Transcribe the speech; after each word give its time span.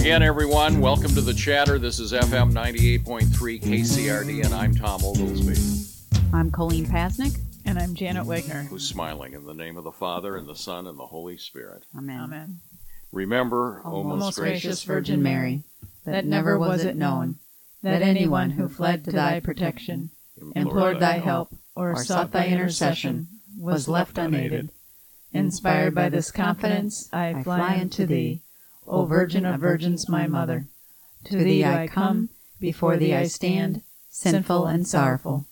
again, 0.00 0.22
everyone. 0.22 0.80
Welcome 0.80 1.14
to 1.14 1.20
the 1.20 1.34
chatter. 1.34 1.78
This 1.78 2.00
is 2.00 2.14
FM 2.14 2.52
98.3 2.52 3.60
KCRD, 3.60 4.46
and 4.46 4.54
I'm 4.54 4.74
Tom 4.74 5.04
Oglesby, 5.04 5.54
I'm 6.32 6.50
Colleen 6.50 6.86
Pasnick. 6.86 7.38
And 7.66 7.78
I'm 7.78 7.94
Janet 7.94 8.24
Wagner. 8.24 8.62
who's 8.62 8.88
smiling 8.88 9.34
in 9.34 9.44
the 9.44 9.52
name 9.52 9.76
of 9.76 9.84
the 9.84 9.92
Father, 9.92 10.36
and 10.36 10.48
the 10.48 10.56
Son, 10.56 10.86
and 10.86 10.98
the 10.98 11.04
Holy 11.04 11.36
Spirit. 11.36 11.84
Amen. 11.94 12.18
Amen. 12.18 12.60
Remember, 13.12 13.82
O 13.84 13.96
O 13.96 14.02
most 14.02 14.20
most 14.20 14.38
gracious 14.38 14.62
gracious 14.62 14.82
Virgin 14.84 15.16
Virgin 15.16 15.22
Mary, 15.22 15.50
Mary, 15.50 15.64
that 16.06 16.24
never 16.24 16.58
was 16.58 16.82
it 16.82 16.96
known 16.96 17.36
that 17.82 18.00
anyone 18.00 18.50
who 18.50 18.70
fled 18.70 19.04
to 19.04 19.12
thy 19.12 19.38
protection, 19.38 20.10
implored 20.56 20.98
thy 20.98 21.18
help, 21.18 21.54
or 21.76 21.94
sought 22.02 22.32
thy 22.32 22.46
intercession, 22.46 23.28
was 23.58 23.86
left 23.86 24.16
unaided. 24.16 24.70
Inspired 25.34 25.94
by 25.94 26.08
this 26.08 26.30
confidence, 26.30 27.06
I 27.12 27.42
fly 27.42 27.78
unto 27.78 28.06
thee, 28.06 28.40
O 28.90 29.04
Virgin 29.04 29.46
of 29.46 29.60
Virgins, 29.60 30.08
my 30.08 30.26
Mother. 30.26 30.66
To 31.24 31.36
thee 31.38 31.64
I 31.64 31.86
come, 31.86 32.28
before 32.58 32.96
thee 32.96 33.14
I 33.14 33.24
stand, 33.26 33.82
sinful 34.10 34.66
and 34.66 34.86
sorrowful. 34.86 35.46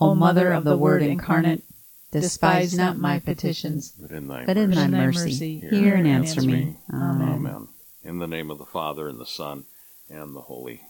O 0.00 0.14
Mother 0.14 0.52
of 0.52 0.62
the 0.64 0.76
Word 0.76 1.02
incarnate, 1.02 1.64
despise 2.12 2.76
not 2.76 2.96
my 2.96 3.18
petitions, 3.18 3.92
But 4.00 4.12
in 4.12 4.28
thy 4.28 4.44
but 4.46 4.56
in 4.56 4.70
mercy. 4.70 4.76
thy 4.78 4.84
In 4.84 4.90
thy 4.92 4.98
mercy, 4.98 5.20
mercy, 5.20 5.60
hear 5.70 5.94
and 5.96 6.06
answer 6.06 6.42
me. 6.42 6.76
Amen. 6.92 7.28
Amen. 7.28 7.68
In 8.04 8.18
the 8.18 8.28
name 8.28 8.50
of 8.50 8.58
the 8.58 8.64
Father, 8.64 9.08
and 9.08 9.18
the 9.18 9.26
Son, 9.26 9.64
and 10.08 10.36
the 10.36 10.42
Holy 10.42 10.82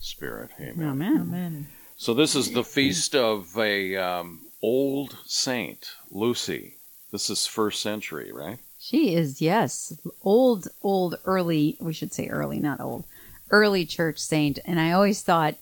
Spirit. 0.00 0.50
Amen. 0.60 0.88
Amen. 0.88 1.20
Amen. 1.20 1.66
So 1.96 2.14
this 2.14 2.36
is 2.36 2.52
the 2.52 2.64
feast 2.64 3.14
of 3.14 3.58
a 3.58 3.96
um, 3.96 4.46
old 4.62 5.16
saint, 5.26 5.90
Lucy. 6.10 6.76
This 7.10 7.28
is 7.28 7.46
first 7.46 7.82
century, 7.82 8.32
right? 8.32 8.58
She 8.86 9.14
is, 9.14 9.40
yes, 9.40 9.98
old, 10.22 10.68
old, 10.82 11.18
early, 11.24 11.78
we 11.80 11.94
should 11.94 12.12
say 12.12 12.28
early, 12.28 12.58
not 12.58 12.82
old, 12.82 13.06
early 13.50 13.86
church 13.86 14.18
saint. 14.18 14.58
And 14.66 14.78
I 14.78 14.92
always 14.92 15.22
thought, 15.22 15.54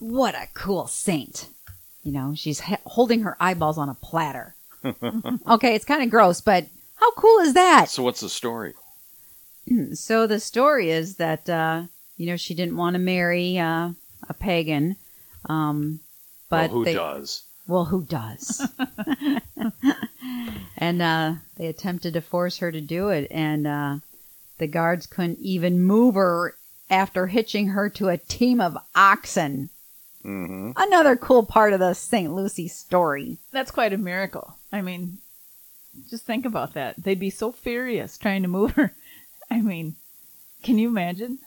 what 0.00 0.34
a 0.34 0.48
cool 0.54 0.88
saint. 0.88 1.50
You 2.02 2.10
know, 2.10 2.34
she's 2.34 2.62
he- 2.62 2.74
holding 2.84 3.20
her 3.20 3.36
eyeballs 3.38 3.78
on 3.78 3.88
a 3.88 3.94
platter. 3.94 4.56
okay, 4.84 5.76
it's 5.76 5.84
kind 5.84 6.02
of 6.02 6.10
gross, 6.10 6.40
but 6.40 6.66
how 6.96 7.12
cool 7.12 7.38
is 7.38 7.54
that? 7.54 7.90
So 7.90 8.02
what's 8.02 8.22
the 8.22 8.28
story? 8.28 8.74
So 9.94 10.26
the 10.26 10.40
story 10.40 10.90
is 10.90 11.14
that, 11.14 11.48
uh, 11.48 11.82
you 12.16 12.26
know, 12.26 12.36
she 12.36 12.54
didn't 12.54 12.76
want 12.76 12.94
to 12.94 12.98
marry 12.98 13.56
uh, 13.56 13.90
a 14.28 14.34
pagan. 14.34 14.96
Um, 15.44 16.00
but 16.48 16.70
well, 16.70 16.80
who 16.80 16.84
they, 16.86 16.94
does? 16.94 17.44
Well, 17.68 17.84
who 17.84 18.02
does? 18.02 18.66
and 20.76 21.02
uh, 21.02 21.34
they 21.56 21.66
attempted 21.66 22.14
to 22.14 22.20
force 22.20 22.58
her 22.58 22.72
to 22.72 22.80
do 22.80 23.08
it, 23.10 23.28
and 23.30 23.66
uh, 23.66 23.96
the 24.58 24.66
guards 24.66 25.06
couldn't 25.06 25.38
even 25.40 25.82
move 25.82 26.14
her 26.14 26.54
after 26.90 27.26
hitching 27.26 27.68
her 27.68 27.90
to 27.90 28.08
a 28.08 28.16
team 28.16 28.60
of 28.60 28.76
oxen. 28.94 29.68
hmm 30.22 30.70
Another 30.76 31.14
cool 31.16 31.44
part 31.44 31.72
of 31.74 31.80
the 31.80 31.92
St. 31.94 32.32
Lucy 32.32 32.68
story. 32.68 33.36
That's 33.52 33.70
quite 33.70 33.92
a 33.92 33.98
miracle. 33.98 34.56
I 34.72 34.80
mean, 34.80 35.18
just 36.08 36.24
think 36.24 36.46
about 36.46 36.74
that. 36.74 37.02
They'd 37.02 37.20
be 37.20 37.30
so 37.30 37.52
furious 37.52 38.16
trying 38.16 38.42
to 38.42 38.48
move 38.48 38.72
her. 38.72 38.94
I 39.50 39.60
mean, 39.60 39.96
can 40.62 40.78
you 40.78 40.88
imagine? 40.88 41.38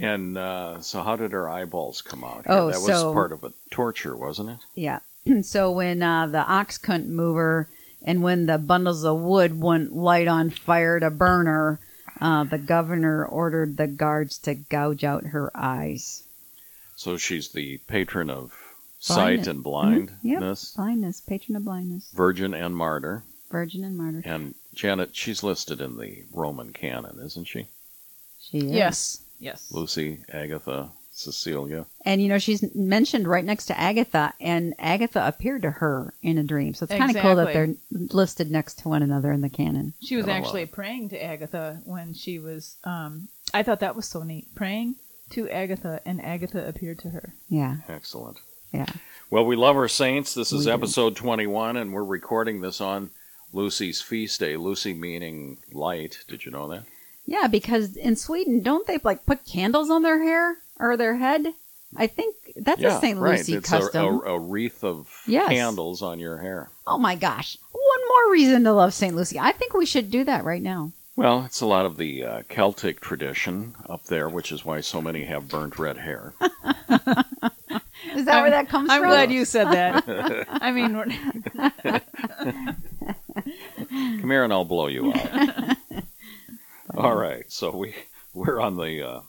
And 0.00 0.38
uh, 0.38 0.80
so, 0.82 1.02
how 1.02 1.16
did 1.16 1.32
her 1.32 1.48
eyeballs 1.48 2.00
come 2.02 2.22
out? 2.22 2.46
Here? 2.46 2.54
Oh, 2.54 2.66
that 2.70 2.76
was 2.80 2.86
so- 2.86 3.12
part 3.12 3.32
of 3.32 3.42
a 3.44 3.52
torture, 3.70 4.16
wasn't 4.16 4.50
it? 4.50 4.58
Yeah. 4.74 5.00
so 5.42 5.70
when 5.70 6.02
uh, 6.02 6.26
the 6.26 6.38
ox 6.44 6.78
couldn't 6.78 7.14
move 7.14 7.36
her, 7.36 7.68
and 8.02 8.22
when 8.22 8.46
the 8.46 8.58
bundles 8.58 9.04
of 9.04 9.18
wood 9.20 9.60
wouldn't 9.60 9.94
light 9.94 10.26
on 10.28 10.50
fire 10.50 10.98
to 11.00 11.10
burn 11.10 11.46
her, 11.46 11.78
uh, 12.20 12.44
the 12.44 12.58
governor 12.58 13.24
ordered 13.24 13.76
the 13.76 13.86
guards 13.86 14.38
to 14.38 14.54
gouge 14.54 15.04
out 15.04 15.24
her 15.26 15.50
eyes. 15.54 16.24
So 16.96 17.16
she's 17.16 17.48
the 17.52 17.78
patron 17.86 18.28
of 18.30 18.52
Blindness. 19.06 19.46
sight 19.46 19.46
and 19.48 19.64
Mhm. 19.64 20.10
Yep. 20.22 20.38
blindness, 20.38 20.74
Blindness, 20.76 21.20
patron 21.22 21.56
of 21.56 21.64
blindness, 21.64 22.10
virgin 22.12 22.52
and 22.54 22.76
martyr. 22.76 23.24
virgin 23.50 23.84
and 23.84 23.96
martyr. 23.96 24.22
And 24.24 24.54
Janet, 24.74 25.16
she's 25.16 25.42
listed 25.42 25.80
in 25.80 25.96
the 25.98 26.24
Roman 26.32 26.72
canon, 26.72 27.18
isn't 27.20 27.46
she? 27.46 27.66
She 28.40 28.58
is. 28.58 28.64
Yes. 28.70 29.20
Yes. 29.40 29.72
Lucy, 29.72 30.20
Agatha, 30.32 30.90
Cecilia. 31.20 31.86
And 32.04 32.22
you 32.22 32.28
know, 32.28 32.38
she's 32.38 32.74
mentioned 32.74 33.28
right 33.28 33.44
next 33.44 33.66
to 33.66 33.78
Agatha, 33.78 34.32
and 34.40 34.74
Agatha 34.78 35.26
appeared 35.26 35.62
to 35.62 35.70
her 35.70 36.14
in 36.22 36.38
a 36.38 36.42
dream. 36.42 36.74
So 36.74 36.84
it's 36.84 36.94
kind 36.94 37.14
of 37.14 37.22
cool 37.22 37.36
that 37.36 37.52
they're 37.52 37.74
listed 37.90 38.50
next 38.50 38.80
to 38.80 38.88
one 38.88 39.02
another 39.02 39.30
in 39.32 39.40
the 39.40 39.48
canon. 39.50 39.94
She 40.02 40.16
was 40.16 40.28
actually 40.28 40.66
praying 40.66 41.10
to 41.10 41.22
Agatha 41.22 41.80
when 41.84 42.14
she 42.14 42.38
was. 42.38 42.76
Um, 42.84 43.28
I 43.52 43.62
thought 43.62 43.80
that 43.80 43.96
was 43.96 44.06
so 44.06 44.22
neat. 44.22 44.54
Praying 44.54 44.96
to 45.30 45.48
Agatha, 45.48 46.00
and 46.04 46.24
Agatha 46.24 46.66
appeared 46.66 46.98
to 47.00 47.10
her. 47.10 47.34
Yeah, 47.48 47.76
Excellent. 47.88 48.38
yeah. 48.72 48.86
Well, 49.30 49.44
we 49.46 49.54
love 49.56 49.76
our 49.76 49.88
saints. 49.88 50.34
This 50.34 50.50
is 50.52 50.60
We 50.60 50.64
do. 50.66 50.72
episode 50.72 51.14
21, 51.16 51.76
and 51.76 51.92
we're 51.92 52.02
recording 52.04 52.60
this 52.60 52.80
on 52.80 53.10
Lucy's 53.52 54.00
feast 54.00 54.40
day. 54.40 54.56
Lucy 54.56 54.92
meaning 54.94 55.58
light. 55.72 56.24
Did 56.28 56.44
you 56.44 56.50
know 56.50 56.66
that? 56.68 56.84
Yeah, 57.26 57.46
because 57.46 57.96
in 57.96 58.16
Sweden, 58.16 58.60
don't 58.60 58.86
they 58.88 58.98
like 59.04 59.24
put 59.26 59.46
candles 59.46 59.88
on 59.88 60.02
their 60.02 60.20
hair 60.20 60.56
or 60.80 60.96
their 60.96 61.16
head? 61.16 61.46
I 61.96 62.06
think 62.06 62.34
that's 62.56 62.82
a 62.82 62.98
St. 63.00 63.18
right. 63.18 63.38
Lucy 63.38 63.54
It's 63.54 63.68
a, 63.72 63.78
custom. 63.80 64.04
a, 64.06 64.18
a 64.34 64.38
wreath 64.38 64.84
of 64.84 65.08
Yes. 65.26 65.48
candles 65.48 66.02
on 66.02 66.18
your 66.20 66.38
hair. 66.38 66.70
oh 66.86 66.98
my 66.98 67.14
gosh. 67.16 67.56
One 67.72 68.08
more 68.08 68.32
reason 68.32 68.64
to 68.64 68.72
love 68.72 68.94
St. 68.94 69.14
Lucy. 69.14 69.38
I 69.38 69.52
think 69.52 69.74
we 69.74 69.86
should 69.86 70.10
do 70.10 70.22
that 70.24 70.44
right 70.44 70.62
now. 70.62 70.92
Well, 71.16 71.42
it's 71.44 71.60
a 71.60 71.66
lot 71.66 71.86
of 71.86 71.96
the 71.96 72.24
uh, 72.24 72.42
Celtic 72.48 73.00
tradition 73.00 73.74
up 73.88 74.04
there, 74.04 74.28
which 74.28 74.52
is 74.52 74.64
why 74.64 74.80
so 74.80 75.02
many 75.02 75.24
have 75.24 75.48
burnt 75.48 75.78
red 75.78 75.98
hair. 75.98 76.32
Is 78.14 78.24
that 78.24 78.40
where 78.40 78.50
that 78.50 78.68
comes 78.68 78.88
from? 78.90 79.02
I'm 79.02 79.08
glad 79.08 79.30
you 79.30 79.44
said 79.44 79.66
that. 79.72 80.46
I 80.50 80.70
mean, 80.72 80.96
we're- 80.96 82.00
Come 83.88 84.30
here 84.30 84.44
and 84.44 84.52
I'll 84.52 84.64
blow 84.64 84.86
you 84.86 85.12
out. 85.12 85.76
All 86.94 87.14
right, 87.14 87.50
so 87.50 87.76
we 87.76 87.94
we're 88.34 88.60
on 88.60 88.76
the 88.76 89.06
uh, 89.06 89.20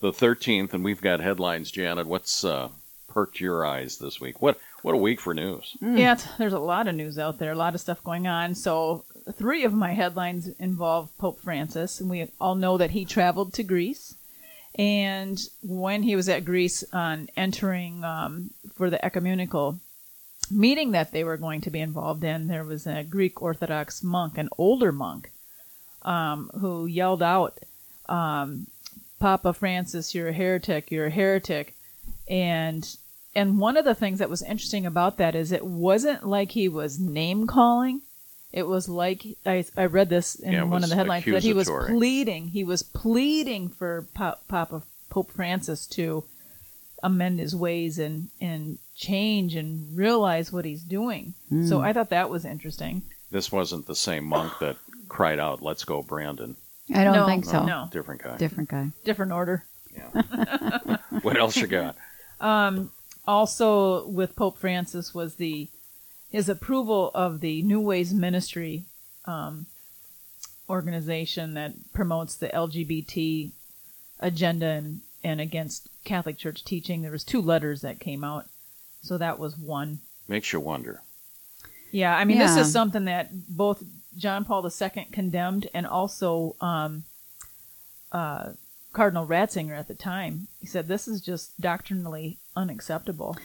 the 0.00 0.12
thirteenth, 0.12 0.74
and 0.74 0.84
we've 0.84 1.00
got 1.02 1.20
headlines. 1.20 1.70
Janet, 1.70 2.06
what's 2.06 2.44
uh, 2.44 2.68
perked 3.08 3.40
your 3.40 3.64
eyes 3.64 3.98
this 3.98 4.20
week? 4.20 4.40
What 4.42 4.58
what 4.82 4.94
a 4.94 4.98
week 4.98 5.20
for 5.20 5.34
news! 5.34 5.76
yeah, 5.80 6.12
it's- 6.12 6.28
there's 6.38 6.52
a 6.54 6.58
lot 6.58 6.88
of 6.88 6.94
news 6.94 7.18
out 7.18 7.38
there, 7.38 7.52
a 7.52 7.56
lot 7.56 7.74
of 7.74 7.80
stuff 7.80 8.02
going 8.02 8.26
on. 8.26 8.54
So, 8.54 9.04
three 9.32 9.64
of 9.64 9.72
my 9.74 9.92
headlines 9.92 10.48
involve 10.58 11.16
Pope 11.18 11.40
Francis, 11.40 12.00
and 12.00 12.08
we 12.08 12.28
all 12.40 12.54
know 12.54 12.78
that 12.78 12.92
he 12.92 13.04
traveled 13.04 13.52
to 13.54 13.62
Greece. 13.62 14.14
And 14.76 15.38
when 15.62 16.04
he 16.04 16.14
was 16.16 16.28
at 16.28 16.44
Greece 16.44 16.84
on 16.92 17.28
entering 17.36 18.04
um, 18.04 18.50
for 18.76 18.88
the 18.88 19.04
ecumenical 19.04 19.80
meeting 20.50 20.92
that 20.92 21.10
they 21.12 21.24
were 21.24 21.36
going 21.36 21.60
to 21.62 21.70
be 21.70 21.80
involved 21.80 22.22
in, 22.24 22.46
there 22.46 22.64
was 22.64 22.86
a 22.86 23.02
Greek 23.02 23.42
Orthodox 23.42 24.02
monk, 24.02 24.38
an 24.38 24.48
older 24.56 24.92
monk, 24.92 25.32
um, 26.02 26.50
who 26.60 26.86
yelled 26.86 27.22
out, 27.22 27.58
um, 28.08 28.68
"Papa 29.20 29.52
Francis, 29.52 30.14
you're 30.14 30.28
a 30.28 30.32
heretic! 30.32 30.90
You're 30.90 31.06
a 31.06 31.10
heretic!" 31.10 31.76
And 32.28 32.96
and 33.34 33.58
one 33.60 33.76
of 33.76 33.84
the 33.84 33.94
things 33.94 34.18
that 34.18 34.30
was 34.30 34.42
interesting 34.42 34.86
about 34.86 35.18
that 35.18 35.34
is 35.34 35.52
it 35.52 35.64
wasn't 35.64 36.26
like 36.26 36.52
he 36.52 36.68
was 36.68 36.98
name 36.98 37.46
calling. 37.46 38.02
It 38.52 38.64
was 38.64 38.88
like 38.88 39.24
I, 39.46 39.64
I 39.76 39.84
read 39.84 40.08
this 40.08 40.34
in 40.34 40.52
Yeah, 40.52 40.64
one 40.64 40.82
of 40.82 40.90
the 40.90 40.96
headlines 40.96 41.24
that 41.26 41.44
he 41.44 41.52
was 41.52 41.68
pleading. 41.68 42.48
He 42.48 42.64
was 42.64 42.82
pleading 42.82 43.68
for 43.68 44.08
Pop, 44.14 44.48
Papa 44.48 44.82
Pope 45.08 45.30
Francis 45.30 45.86
to 45.88 46.24
amend 47.02 47.38
his 47.38 47.54
ways 47.54 47.98
and 47.98 48.30
and 48.40 48.78
change 48.96 49.54
and 49.54 49.96
realize 49.96 50.52
what 50.52 50.64
he's 50.64 50.82
doing. 50.82 51.34
So 51.68 51.78
hmm. 51.78 51.84
I 51.84 51.92
thought 51.92 52.10
that 52.10 52.30
was 52.30 52.44
interesting. 52.44 53.02
This 53.30 53.52
wasn't 53.52 53.86
the 53.86 53.94
same 53.94 54.24
monk 54.24 54.54
that 54.60 54.76
cried 55.08 55.38
out, 55.38 55.62
"Let's 55.62 55.84
go, 55.84 56.02
Brandon!" 56.02 56.56
I 56.92 57.04
don't 57.04 57.14
No, 57.14 57.26
think 57.26 57.44
so. 57.44 57.64
No, 57.64 57.88
Different 57.90 58.22
guy. 58.22 58.36
Different 58.36 58.68
guy. 58.68 58.90
different 59.04 59.32
order. 59.32 59.64
Yeah. 59.94 60.96
what 61.22 61.36
else 61.36 61.56
you 61.56 61.66
got? 61.66 61.96
also 63.26 64.06
with 64.08 64.34
Pope 64.36 64.58
Francis 64.58 65.14
was 65.14 65.34
the 65.36 65.68
his 66.30 66.48
approval 66.48 67.10
of 67.14 67.40
the 67.40 67.60
New 67.62 67.80
Ways 67.80 68.14
Ministry 68.14 68.84
um, 69.24 69.66
organization 70.68 71.54
that 71.54 71.72
promotes 71.92 72.36
the 72.36 72.48
LGBT 72.48 73.50
agenda 74.20 74.66
and, 74.66 75.00
and 75.24 75.40
against 75.40 75.88
Catholic 76.04 76.38
Church 76.38 76.64
teaching. 76.64 77.02
There 77.02 77.10
was 77.10 77.24
two 77.24 77.40
letters 77.42 77.80
that 77.80 77.98
came 77.98 78.22
out, 78.22 78.46
so 79.02 79.18
that 79.18 79.38
was 79.40 79.58
one. 79.58 79.98
Makes 80.28 80.52
you 80.52 80.60
wonder. 80.60 81.02
Yeah, 81.90 82.16
I 82.16 82.24
mean 82.24 82.38
this 82.38 82.54
Yeah. 82.54 82.62
is 82.62 82.72
something 82.72 83.06
that 83.06 83.30
both 83.48 83.82
John 84.20 84.44
Paul 84.44 84.64
II 84.64 85.08
condemned 85.10 85.68
and 85.74 85.86
also 85.86 86.54
um, 86.60 87.04
uh, 88.12 88.50
Cardinal 88.92 89.26
Ratzinger 89.26 89.76
at 89.78 89.88
the 89.88 89.94
time. 89.94 90.48
He 90.60 90.66
said 90.66 90.86
this 90.86 91.08
is 91.08 91.20
just 91.20 91.60
doctrinally 91.60 92.38
unacceptable. 92.54 93.36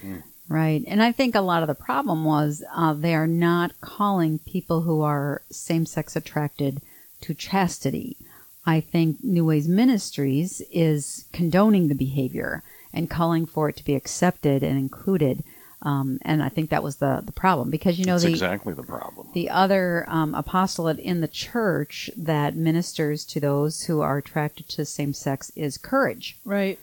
Right. 0.47 0.83
And 0.85 1.01
I 1.01 1.11
think 1.11 1.33
a 1.33 1.41
lot 1.41 1.63
of 1.63 1.67
the 1.67 1.75
problem 1.75 2.23
was 2.23 2.63
uh, 2.75 2.93
they 2.93 3.15
are 3.15 3.27
not 3.27 3.79
calling 3.81 4.39
people 4.39 4.81
who 4.81 5.01
are 5.01 5.41
same 5.49 5.85
sex 5.85 6.15
attracted 6.15 6.81
to 7.21 7.33
chastity. 7.33 8.17
I 8.65 8.79
think 8.79 9.23
New 9.23 9.45
Ways 9.45 9.67
Ministries 9.67 10.61
is 10.71 11.25
condoning 11.31 11.87
the 11.87 11.95
behavior 11.95 12.63
and 12.93 13.09
calling 13.09 13.45
for 13.45 13.69
it 13.69 13.75
to 13.77 13.85
be 13.85 13.95
accepted 13.95 14.63
and 14.63 14.77
included. 14.77 15.43
Um, 15.85 16.17
and 16.23 16.41
I 16.41 16.49
think 16.49 16.71
that 16.71 16.81
was 16.81 16.95
the, 16.95 17.21
the 17.23 17.31
problem 17.31 17.69
because, 17.69 17.99
you 17.99 18.05
know, 18.05 18.13
That's 18.13 18.23
the, 18.23 18.31
exactly 18.31 18.73
the 18.73 18.83
problem. 18.83 19.27
the 19.33 19.51
other 19.51 20.03
um, 20.07 20.33
apostolate 20.33 20.97
in 20.97 21.21
the 21.21 21.27
church 21.27 22.09
that 22.17 22.55
ministers 22.55 23.23
to 23.25 23.39
those 23.39 23.83
who 23.83 24.01
are 24.01 24.17
attracted 24.17 24.67
to 24.69 24.83
same 24.83 25.13
sex 25.13 25.51
is 25.55 25.77
courage. 25.77 26.37
Right. 26.43 26.79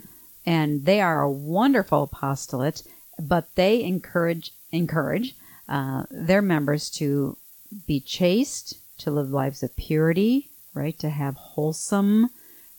And 0.47 0.85
they 0.85 1.01
are 1.01 1.21
a 1.21 1.31
wonderful 1.31 2.05
apostolate, 2.05 2.85
but 3.21 3.53
they 3.57 3.83
encourage 3.83 4.53
encourage 4.71 5.35
uh, 5.69 6.05
their 6.11 6.41
members 6.43 6.89
to 6.91 7.37
be 7.87 7.99
chaste, 7.99 8.79
to 8.99 9.11
live 9.11 9.31
lives 9.31 9.65
of 9.65 9.75
purity, 9.77 10.49
right? 10.75 10.97
To 11.01 11.11
have 11.11 11.35
wholesome 11.35 12.31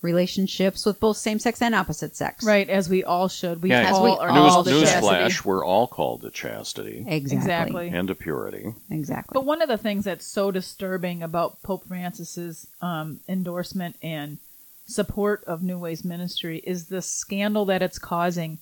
relationships 0.04 0.86
with 0.86 1.00
both 1.00 1.18
same 1.18 1.40
sex 1.40 1.62
and 1.62 1.74
opposite 1.74 2.16
sex. 2.16 2.46
Right, 2.46 2.70
as 2.70 2.90
we 2.90 3.04
all 3.04 3.28
should. 3.30 3.64
We 3.64 3.70
Yeah, 3.70 3.92
all 3.92 4.04
we 4.04 4.12
are 4.12 4.30
all 4.30 4.50
called 4.50 4.66
to 4.68 4.72
news, 4.72 4.92
chastity. 4.92 5.08
newsflash, 5.16 5.46
we're 5.46 5.66
all 5.66 5.88
called 5.88 6.22
to 6.22 6.30
chastity 6.30 7.06
Exactly. 7.08 7.38
Exactly. 7.38 7.88
and 7.90 8.08
to 8.10 8.16
purity. 8.16 8.74
Exactly. 8.92 9.34
But 9.34 9.46
one 9.46 9.62
of 9.62 9.70
the 9.70 9.78
things 9.78 10.06
that's 10.06 10.28
so 10.28 10.52
disturbing 10.52 11.24
about 11.24 11.64
Pope 11.64 11.88
Francis's 11.88 12.68
um, 12.82 13.22
endorsement 13.28 13.96
and 14.04 14.38
support 14.86 15.44
of 15.46 15.64
New 15.64 15.80
Ways 15.80 16.04
Ministry 16.04 16.62
is 16.66 16.88
the 16.90 17.02
scandal 17.02 17.66
that 17.66 17.82
it's 17.82 17.98
causing 17.98 18.60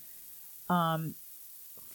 um, 0.69 1.15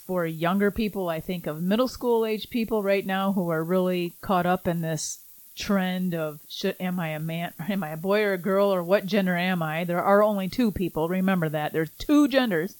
for 0.06 0.26
younger 0.26 0.70
people. 0.72 1.08
I 1.08 1.20
think 1.20 1.46
of 1.46 1.62
middle 1.62 1.88
school 1.88 2.26
age 2.26 2.50
people 2.50 2.82
right 2.82 3.06
now 3.06 3.32
who 3.32 3.48
are 3.50 3.62
really 3.62 4.14
caught 4.20 4.44
up 4.46 4.66
in 4.66 4.80
this 4.80 5.20
trend 5.56 6.14
of 6.14 6.40
should 6.48 6.76
am 6.78 7.00
I 7.00 7.08
a 7.08 7.18
man, 7.18 7.52
or 7.58 7.66
am 7.70 7.82
I 7.82 7.90
a 7.90 7.96
boy 7.96 8.22
or 8.22 8.34
a 8.34 8.38
girl, 8.38 8.72
or 8.72 8.82
what 8.82 9.06
gender 9.06 9.36
am 9.36 9.62
I? 9.62 9.84
There 9.84 10.02
are 10.02 10.22
only 10.22 10.48
two 10.48 10.70
people. 10.70 11.08
Remember 11.08 11.48
that 11.48 11.72
there's 11.72 11.90
two 11.90 12.28
genders. 12.28 12.76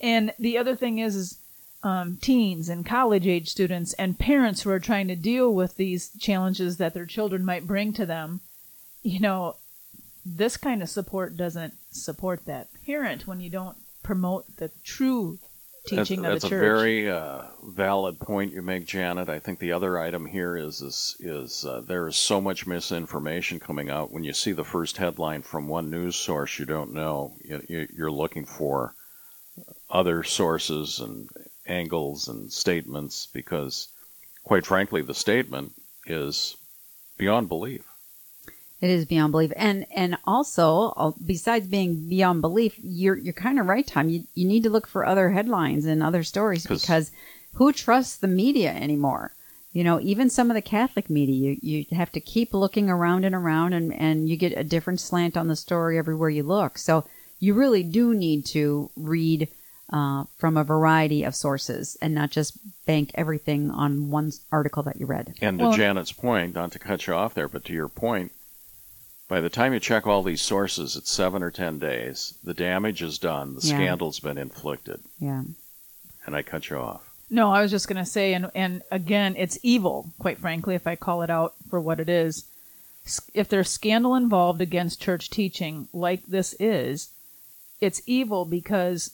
And 0.00 0.32
the 0.38 0.58
other 0.58 0.74
thing 0.74 0.98
is, 0.98 1.14
is 1.14 1.38
um, 1.82 2.16
teens 2.20 2.68
and 2.68 2.84
college 2.84 3.26
age 3.26 3.48
students 3.48 3.92
and 3.94 4.18
parents 4.18 4.62
who 4.62 4.70
are 4.70 4.80
trying 4.80 5.06
to 5.08 5.16
deal 5.16 5.54
with 5.54 5.76
these 5.76 6.10
challenges 6.18 6.78
that 6.78 6.94
their 6.94 7.06
children 7.06 7.44
might 7.44 7.66
bring 7.66 7.92
to 7.92 8.06
them, 8.06 8.40
you 9.02 9.20
know, 9.20 9.56
this 10.24 10.56
kind 10.56 10.82
of 10.82 10.88
support 10.88 11.36
doesn't 11.36 11.74
support 11.90 12.46
that 12.46 12.68
parent 12.86 13.26
when 13.26 13.40
you 13.40 13.50
don't 13.50 13.76
promote 14.02 14.56
the 14.56 14.70
true 14.82 15.38
teaching 15.86 16.22
that's, 16.22 16.44
of 16.44 16.50
the 16.50 16.56
that's 16.56 16.62
church. 16.62 16.62
a 16.62 16.76
very 16.76 17.10
uh, 17.10 17.42
valid 17.62 18.18
point 18.18 18.52
you 18.52 18.62
make, 18.62 18.86
Janet. 18.86 19.28
I 19.28 19.38
think 19.38 19.58
the 19.58 19.72
other 19.72 19.98
item 19.98 20.26
here 20.26 20.56
is 20.56 20.80
is, 20.80 21.16
is 21.20 21.64
uh, 21.64 21.82
there 21.86 22.06
is 22.08 22.16
so 22.16 22.40
much 22.40 22.66
misinformation 22.66 23.60
coming 23.60 23.90
out. 23.90 24.12
When 24.12 24.24
you 24.24 24.32
see 24.32 24.52
the 24.52 24.64
first 24.64 24.96
headline 24.96 25.42
from 25.42 25.68
one 25.68 25.90
news 25.90 26.16
source 26.16 26.58
you 26.58 26.66
don't 26.66 26.92
know, 26.92 27.34
you, 27.44 27.86
you're 27.94 28.10
looking 28.10 28.46
for 28.46 28.94
other 29.90 30.22
sources 30.22 31.00
and 31.00 31.28
angles 31.66 32.28
and 32.28 32.52
statements 32.52 33.28
because, 33.32 33.88
quite 34.42 34.66
frankly, 34.66 35.02
the 35.02 35.14
statement 35.14 35.72
is 36.06 36.56
beyond 37.16 37.48
belief. 37.48 37.84
It 38.84 38.90
is 38.90 39.06
beyond 39.06 39.32
belief, 39.32 39.50
and 39.56 39.86
and 39.96 40.18
also 40.26 40.92
uh, 40.98 41.12
besides 41.24 41.66
being 41.66 42.06
beyond 42.06 42.42
belief, 42.42 42.74
you're 42.82 43.16
you're 43.16 43.32
kind 43.32 43.58
of 43.58 43.64
right, 43.64 43.86
Tom. 43.86 44.10
You 44.10 44.24
you 44.34 44.46
need 44.46 44.62
to 44.64 44.68
look 44.68 44.86
for 44.86 45.06
other 45.06 45.30
headlines 45.30 45.86
and 45.86 46.02
other 46.02 46.22
stories 46.22 46.66
because 46.66 47.10
who 47.54 47.72
trusts 47.72 48.16
the 48.16 48.28
media 48.28 48.74
anymore? 48.74 49.32
You 49.72 49.84
know, 49.84 50.00
even 50.02 50.28
some 50.28 50.50
of 50.50 50.54
the 50.54 50.60
Catholic 50.60 51.08
media, 51.08 51.56
you 51.62 51.86
you 51.88 51.96
have 51.96 52.12
to 52.12 52.20
keep 52.20 52.52
looking 52.52 52.90
around 52.90 53.24
and 53.24 53.34
around, 53.34 53.72
and 53.72 53.90
and 53.94 54.28
you 54.28 54.36
get 54.36 54.52
a 54.54 54.62
different 54.62 55.00
slant 55.00 55.34
on 55.34 55.48
the 55.48 55.56
story 55.56 55.96
everywhere 55.96 56.28
you 56.28 56.42
look. 56.42 56.76
So 56.76 57.06
you 57.40 57.54
really 57.54 57.84
do 57.84 58.12
need 58.12 58.44
to 58.48 58.90
read 58.96 59.48
uh, 59.94 60.24
from 60.36 60.58
a 60.58 60.64
variety 60.64 61.24
of 61.24 61.34
sources 61.34 61.96
and 62.02 62.14
not 62.14 62.30
just 62.30 62.58
bank 62.84 63.12
everything 63.14 63.70
on 63.70 64.10
one 64.10 64.32
article 64.52 64.82
that 64.82 65.00
you 65.00 65.06
read. 65.06 65.32
And 65.40 65.58
to 65.58 65.64
Well- 65.64 65.72
Janet's 65.72 66.12
point, 66.12 66.54
not 66.54 66.72
to 66.72 66.78
cut 66.78 67.06
you 67.06 67.14
off 67.14 67.32
there, 67.32 67.48
but 67.48 67.64
to 67.64 67.72
your 67.72 67.88
point, 67.88 68.32
by 69.28 69.40
the 69.40 69.48
time 69.48 69.72
you 69.72 69.80
check 69.80 70.06
all 70.06 70.22
these 70.22 70.42
sources, 70.42 70.96
it's 70.96 71.10
seven 71.10 71.42
or 71.42 71.50
ten 71.50 71.78
days. 71.78 72.34
The 72.44 72.54
damage 72.54 73.02
is 73.02 73.18
done. 73.18 73.54
The 73.54 73.66
Yeah. 73.66 73.76
scandal's 73.76 74.20
been 74.20 74.38
inflicted. 74.38 75.00
Yeah. 75.18 75.44
And 76.26 76.36
I 76.36 76.42
cut 76.42 76.70
you 76.70 76.76
off. 76.76 77.10
No, 77.30 77.50
I 77.50 77.62
was 77.62 77.70
just 77.70 77.88
going 77.88 78.02
to 78.02 78.10
say, 78.10 78.34
and 78.34 78.50
and 78.54 78.82
again, 78.90 79.34
it's 79.36 79.58
evil. 79.62 80.12
Quite 80.18 80.38
frankly, 80.38 80.74
if 80.74 80.86
I 80.86 80.94
call 80.96 81.22
it 81.22 81.30
out 81.30 81.54
for 81.68 81.80
what 81.80 82.00
it 82.00 82.08
is, 82.08 82.44
if 83.34 83.48
there's 83.48 83.70
scandal 83.70 84.14
involved 84.14 84.60
against 84.60 85.00
church 85.02 85.30
teaching, 85.30 85.88
like 85.92 86.26
this 86.26 86.54
is, 86.60 87.10
it's 87.80 88.02
evil 88.06 88.44
because 88.44 89.10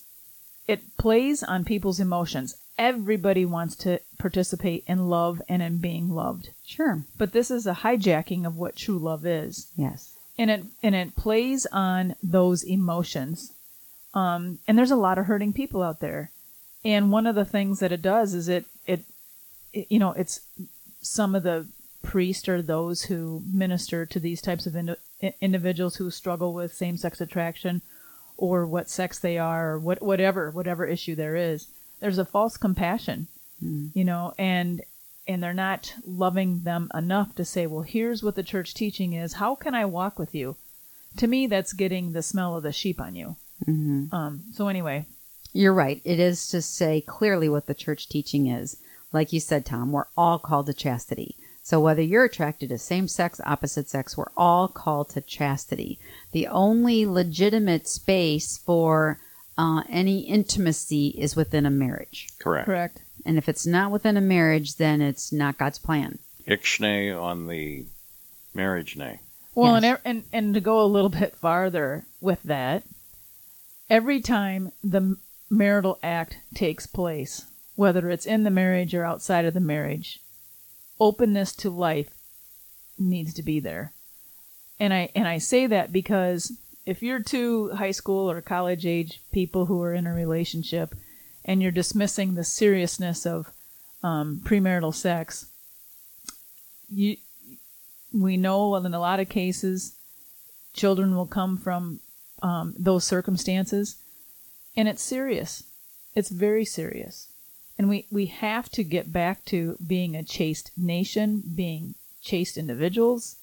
it 0.67 0.97
plays 0.97 1.43
on 1.43 1.65
people's 1.65 1.99
emotions. 2.01 2.57
Everybody 2.79 3.45
wants 3.45 3.75
to 3.77 4.01
participate 4.21 4.85
in 4.87 5.09
love 5.09 5.41
and 5.49 5.63
in 5.63 5.79
being 5.79 6.11
loved, 6.11 6.51
Sure. 6.65 7.05
but 7.19 7.33
this 7.33 7.51
is 7.51 7.67
a 7.67 7.75
hijacking 7.75 8.47
of 8.47 8.57
what 8.57 8.77
true 8.77 8.99
love 8.99 9.25
is 9.27 9.71
Yes. 9.77 10.15
and 10.39 10.51
it 10.51 10.65
and 10.83 10.95
it 10.95 11.17
plays 11.17 11.67
on 11.73 12.15
those 12.23 12.63
emotions. 12.63 13.53
Um, 14.15 14.59
and 14.67 14.77
there's 14.77 14.91
a 14.91 14.97
lot 14.97 15.19
of 15.19 15.27
hurting 15.27 15.53
people 15.53 15.83
out 15.83 16.01
there, 16.01 16.31
and 16.85 17.13
one 17.13 17.27
of 17.27 17.35
the 17.37 17.45
things 17.45 17.79
that 17.81 17.93
it 17.93 18.03
does 18.03 18.35
is 18.35 18.49
it 18.49 18.65
it, 18.87 19.01
it 19.73 19.87
you 19.91 19.99
know 19.99 20.13
it's 20.13 20.41
some 21.01 21.35
of 21.35 21.43
the 21.45 21.67
priests 22.03 22.49
or 22.49 22.61
those 22.63 23.03
who 23.03 23.43
minister 23.53 24.05
to 24.07 24.19
these 24.19 24.41
types 24.43 24.67
of 24.67 24.75
indi- 24.75 24.97
individuals 25.41 25.97
who 25.97 26.11
struggle 26.11 26.53
with 26.55 26.73
same-sex 26.75 27.21
attraction 27.21 27.83
or 28.37 28.67
what 28.67 28.89
sex 28.89 29.19
they 29.19 29.37
are 29.39 29.73
or 29.73 29.79
what 29.79 30.01
whatever 30.03 30.51
whatever 30.51 30.87
issue 30.87 31.15
there 31.15 31.37
is 31.37 31.69
there's 32.01 32.19
a 32.19 32.25
false 32.25 32.57
compassion 32.57 33.29
you 33.95 34.05
know 34.05 34.33
and 34.39 34.83
and 35.29 35.43
they're 35.43 35.53
not 35.55 35.95
loving 36.07 36.63
them 36.63 36.89
enough 36.95 37.35
to 37.35 37.45
say 37.45 37.67
well 37.67 37.83
here's 37.83 38.23
what 38.23 38.35
the 38.35 38.43
church 38.43 38.75
teaching 38.75 39.13
is 39.13 39.35
how 39.35 39.55
can 39.55 39.75
i 39.75 39.85
walk 39.85 40.19
with 40.19 40.35
you 40.35 40.57
to 41.17 41.27
me 41.27 41.47
that's 41.47 41.73
getting 41.73 42.13
the 42.13 42.23
smell 42.23 42.57
of 42.57 42.63
the 42.63 42.73
sheep 42.73 43.01
on 43.01 43.15
you 43.15 43.37
um, 44.13 44.43
so 44.53 44.69
anyway 44.69 45.05
You're 45.53 45.75
right. 45.75 46.01
It 46.05 46.19
is 46.21 46.49
to 46.49 46.63
say 46.63 47.01
clearly 47.01 47.49
what 47.49 47.67
the 47.67 47.75
church 47.75 48.09
teaching 48.09 48.47
is. 48.47 48.77
Like 49.13 49.33
you 49.33 49.41
said, 49.41 49.67
Tom, 49.67 49.91
we're 49.93 50.07
all 50.17 50.39
called 50.39 50.67
to 50.67 50.73
chastity. 50.73 51.37
So 51.63 51.81
whether 51.81 52.03
you're 52.03 52.25
attracted 52.25 52.69
to 52.71 52.79
same 52.79 53.09
sex, 53.09 53.41
opposite 53.45 53.89
sex, 53.89 54.17
we're 54.17 54.31
all 54.37 54.69
called 54.69 55.11
to 55.11 55.21
chastity. 55.21 55.99
The 56.33 56.47
only 56.47 57.05
legitimate 57.05 57.89
space 57.89 58.59
for 58.59 59.19
uh, 59.59 59.83
any 59.91 60.21
intimacy 60.21 61.09
is 61.19 61.37
within 61.37 61.67
a 61.67 61.71
marriage. 61.71 62.29
Correct. 62.39 62.67
correct 62.67 63.03
And 63.25 63.37
if 63.39 63.49
it's 63.49 63.67
not 63.67 63.91
within 63.91 64.17
a 64.17 64.21
marriage, 64.21 64.77
then 64.77 65.01
it's 65.01 65.33
not 65.33 65.59
God's 65.59 65.79
plan. 65.79 66.19
Ixnay 66.49 67.21
on 67.21 67.47
the 67.47 67.85
marriage 68.55 68.97
nay. 68.97 69.21
Well, 69.55 69.81
Yes. 69.81 70.01
and, 70.05 70.17
and 70.17 70.25
and 70.33 70.55
to 70.55 70.61
go 70.61 70.81
a 70.83 70.87
little 70.87 71.11
bit 71.11 71.37
farther 71.37 72.05
with 72.21 72.43
that, 72.45 72.85
every 73.89 74.21
time 74.21 74.73
the 74.83 75.17
marital 75.51 75.99
act 76.03 76.39
takes 76.55 76.87
place, 76.87 77.47
whether 77.75 78.09
it's 78.11 78.27
in 78.27 78.45
the 78.45 78.51
marriage 78.51 78.95
or 78.95 79.05
outside 79.05 79.45
of 79.45 79.55
the 79.55 79.61
marriage, 79.61 80.21
openness 80.99 81.53
to 81.57 81.71
life 81.71 82.15
needs 82.99 83.35
to 83.35 83.43
be 83.43 83.61
there. 83.61 83.93
And 84.79 84.95
I 84.95 85.11
and 85.15 85.27
I 85.29 85.39
say 85.39 85.67
that 85.67 85.93
because 85.93 86.53
if 86.87 87.03
you're 87.03 87.23
two 87.23 87.71
high 87.71 87.91
school 87.91 88.31
or 88.31 88.41
college 88.41 88.87
age 88.87 89.21
people 89.33 89.67
who 89.67 89.83
are 89.83 89.93
in 89.95 90.07
a 90.07 90.15
relationship 90.15 90.95
and 91.51 91.61
you're 91.61 91.73
dismissing 91.73 92.37
the 92.37 92.45
seriousness 92.45 93.27
of 93.27 93.51
um, 94.05 94.41
premarital 94.45 94.95
sex, 94.95 95.47
you 96.89 97.17
we 98.13 98.37
know 98.37 98.77
in 98.77 98.95
a 98.95 99.01
lot 99.01 99.19
of 99.19 99.29
cases 99.29 99.97
children 100.73 101.17
will 101.17 101.27
come 101.27 101.59
from 101.59 101.99
um, 102.41 102.73
those 102.79 103.05
circumstances 103.05 103.97
and 104.77 104.87
it's 104.87 105.03
serious. 105.03 105.65
It's 106.15 106.29
very 106.31 106.65
serious. 106.65 107.27
And 107.77 107.89
we, 107.89 108.07
we 108.13 108.27
have 108.27 108.69
to 108.71 108.85
get 108.85 109.13
back 109.13 109.45
to 109.47 109.77
being 109.85 110.15
a 110.15 110.23
chaste 110.23 110.71
nation 110.77 111.43
being 111.57 111.97
chaste 112.23 112.57
individuals 112.59 113.39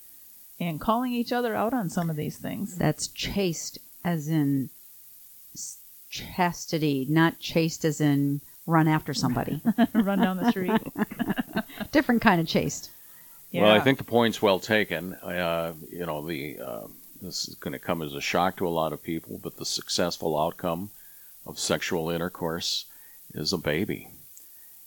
and 0.62 0.80
calling 0.80 1.12
each 1.12 1.34
other 1.34 1.56
out 1.56 1.74
on 1.74 1.90
some 1.90 2.10
of 2.10 2.16
these 2.16 2.38
things. 2.38 2.78
That's 2.78 3.10
chaste 3.10 3.80
as 4.06 4.30
in 4.30 4.70
chastity, 6.36 7.06
not 7.10 7.40
chaste 7.40 7.86
as 7.86 8.02
in 8.02 8.42
run 8.66 8.88
after 8.88 9.14
somebody. 9.14 9.62
run 9.94 10.20
down 10.20 10.38
the 10.38 10.50
street 10.52 10.82
Different 11.92 12.22
kind 12.22 12.42
of 12.42 12.48
chaste. 12.48 12.90
yeah. 13.52 13.64
Well, 13.64 13.72
I 13.72 13.80
think 13.80 13.98
the 13.98 14.04
point's 14.04 14.42
well 14.42 14.60
taken. 14.60 15.14
Uh, 15.16 15.74
you 15.92 16.06
know, 16.06 16.26
the 16.26 16.60
uh, 16.60 16.88
this 17.22 17.48
is 17.48 17.56
going 17.56 17.74
to 17.74 17.80
come 17.80 18.02
as 18.02 18.14
a 18.14 18.22
shock 18.22 18.58
to 18.58 18.68
a 18.68 18.70
lot 18.70 18.94
of 18.94 19.02
people, 19.02 19.40
but 19.42 19.58
the 19.58 19.66
successful 19.66 20.38
outcome 20.40 20.90
of 21.46 21.58
sexual 21.60 22.10
intercourse 22.10 22.86
is 23.34 23.54
a 23.54 23.58
baby, 23.58 24.10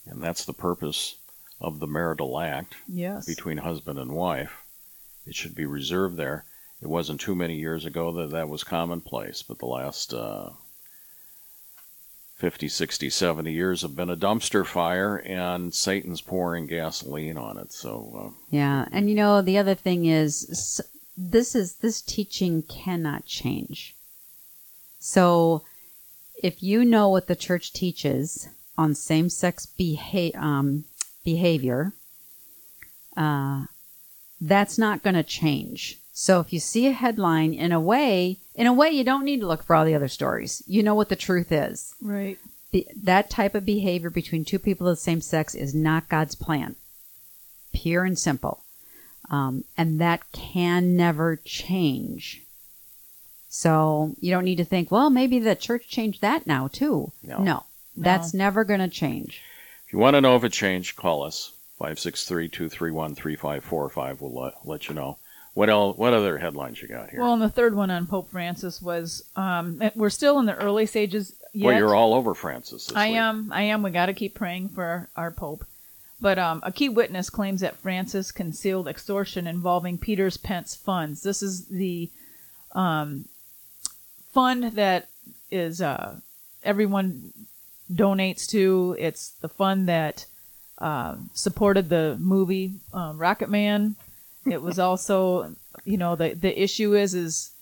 and 0.06 0.22
that's 0.22 0.44
the 0.44 0.52
purpose 0.52 1.16
of 1.60 1.78
the 1.80 1.86
marital 1.86 2.38
act 2.40 2.74
yes 2.88 3.26
between 3.26 3.58
husband 3.58 3.98
and 3.98 4.12
wife. 4.12 4.62
It 5.26 5.34
should 5.34 5.54
be 5.54 5.66
reserved 5.66 6.16
there. 6.16 6.44
it 6.82 6.88
wasn't 6.88 7.20
too 7.20 7.34
many 7.34 7.56
years 7.56 7.84
ago 7.84 8.12
that 8.12 8.30
that 8.30 8.48
was 8.48 8.64
commonplace, 8.64 9.42
but 9.42 9.58
the 9.58 9.66
last 9.66 10.12
uh, 10.14 10.50
50, 12.40 12.68
60, 12.68 13.10
70 13.10 13.52
years 13.52 13.82
have 13.82 13.94
been 13.94 14.08
a 14.08 14.16
dumpster 14.16 14.64
fire, 14.64 15.16
and 15.16 15.74
Satan's 15.74 16.22
pouring 16.22 16.66
gasoline 16.66 17.36
on 17.36 17.58
it. 17.58 17.70
So, 17.70 18.32
uh, 18.32 18.40
Yeah, 18.50 18.86
and 18.90 19.10
you 19.10 19.14
know 19.14 19.42
the 19.42 19.58
other 19.58 19.74
thing 19.74 20.06
is 20.06 20.80
this 21.18 21.54
is 21.54 21.74
this 21.76 22.00
teaching 22.00 22.62
cannot 22.62 23.26
change. 23.26 23.94
So 24.98 25.64
if 26.42 26.62
you 26.62 26.82
know 26.82 27.10
what 27.10 27.26
the 27.26 27.36
church 27.36 27.74
teaches 27.74 28.48
on 28.78 28.94
same-sex 28.94 29.66
beha- 29.66 30.34
um, 30.34 30.84
behavior, 31.22 31.92
uh, 33.18 33.66
that's 34.40 34.78
not 34.78 35.02
going 35.02 35.16
to 35.16 35.22
change. 35.22 35.99
So 36.20 36.38
if 36.38 36.52
you 36.52 36.60
see 36.60 36.86
a 36.86 36.92
headline 36.92 37.54
in 37.54 37.72
a 37.72 37.80
way, 37.80 38.36
in 38.54 38.66
a 38.66 38.74
way 38.74 38.90
you 38.90 39.04
don't 39.04 39.24
need 39.24 39.40
to 39.40 39.46
look 39.46 39.62
for 39.62 39.74
all 39.74 39.86
the 39.86 39.94
other 39.94 40.06
stories. 40.06 40.62
You 40.66 40.82
know 40.82 40.94
what 40.94 41.08
the 41.08 41.16
truth 41.16 41.50
is. 41.50 41.94
Right. 41.98 42.38
The, 42.72 42.86
that 43.04 43.30
type 43.30 43.54
of 43.54 43.64
behavior 43.64 44.10
between 44.10 44.44
two 44.44 44.58
people 44.58 44.86
of 44.86 44.98
the 44.98 45.00
same 45.00 45.22
sex 45.22 45.54
is 45.54 45.74
not 45.74 46.10
God's 46.10 46.34
plan. 46.34 46.76
Pure 47.72 48.04
and 48.04 48.18
simple. 48.18 48.64
Um, 49.30 49.64
and 49.78 49.98
that 49.98 50.30
can 50.30 50.94
never 50.94 51.36
change. 51.36 52.42
So 53.48 54.14
you 54.20 54.30
don't 54.30 54.44
need 54.44 54.58
to 54.58 54.64
think, 54.66 54.90
well, 54.90 55.08
maybe 55.08 55.38
the 55.38 55.56
church 55.56 55.88
changed 55.88 56.20
that 56.20 56.46
now 56.46 56.68
too. 56.68 57.12
No. 57.22 57.38
no 57.38 57.64
that's 57.96 58.34
never 58.34 58.64
going 58.64 58.80
to 58.80 58.88
change. 58.88 59.40
if 59.86 59.94
you 59.94 59.98
want 59.98 60.16
to 60.16 60.20
know 60.20 60.36
if 60.36 60.44
it 60.44 60.52
changed, 60.52 60.96
call 60.96 61.22
us 61.22 61.52
563-231-3545. 61.80 64.20
We'll 64.20 64.38
let, 64.38 64.52
let 64.66 64.90
you 64.90 64.94
know. 64.94 65.16
What 65.54 65.68
else? 65.68 65.96
What 65.96 66.14
other 66.14 66.38
headlines 66.38 66.80
you 66.80 66.88
got 66.88 67.10
here? 67.10 67.20
Well, 67.20 67.32
and 67.32 67.42
the 67.42 67.48
third 67.48 67.74
one 67.74 67.90
on 67.90 68.06
Pope 68.06 68.30
Francis 68.30 68.80
was 68.80 69.24
um, 69.36 69.82
we're 69.94 70.10
still 70.10 70.38
in 70.38 70.46
the 70.46 70.54
early 70.54 70.86
stages. 70.86 71.34
Yet. 71.52 71.66
well, 71.66 71.76
you're 71.76 71.94
all 71.96 72.14
over 72.14 72.34
Francis. 72.34 72.86
This 72.86 72.96
I 72.96 73.08
week. 73.08 73.16
am. 73.16 73.52
I 73.52 73.62
am. 73.62 73.82
We 73.82 73.90
got 73.90 74.06
to 74.06 74.14
keep 74.14 74.34
praying 74.36 74.68
for 74.68 74.84
our, 74.84 75.08
our 75.16 75.30
Pope. 75.32 75.64
But 76.20 76.38
um, 76.38 76.60
a 76.62 76.70
key 76.70 76.88
witness 76.88 77.30
claims 77.30 77.62
that 77.62 77.78
Francis 77.78 78.30
concealed 78.30 78.86
extortion 78.86 79.46
involving 79.46 79.98
Peter's 79.98 80.36
Pence 80.36 80.76
funds. 80.76 81.22
This 81.22 81.42
is 81.42 81.66
the 81.66 82.10
um, 82.72 83.24
fund 84.32 84.72
that 84.76 85.08
is 85.50 85.80
uh, 85.80 86.16
everyone 86.62 87.32
donates 87.92 88.46
to. 88.50 88.96
It's 88.98 89.30
the 89.40 89.48
fund 89.48 89.88
that 89.88 90.26
uh, 90.78 91.16
supported 91.32 91.88
the 91.88 92.16
movie 92.20 92.74
uh, 92.92 93.12
Rocketman. 93.14 93.96
It 94.46 94.62
was 94.62 94.78
also, 94.78 95.54
you 95.84 95.96
know, 95.96 96.16
the 96.16 96.34
the 96.34 96.62
issue 96.62 96.94
is 96.94 97.14
is 97.14 97.52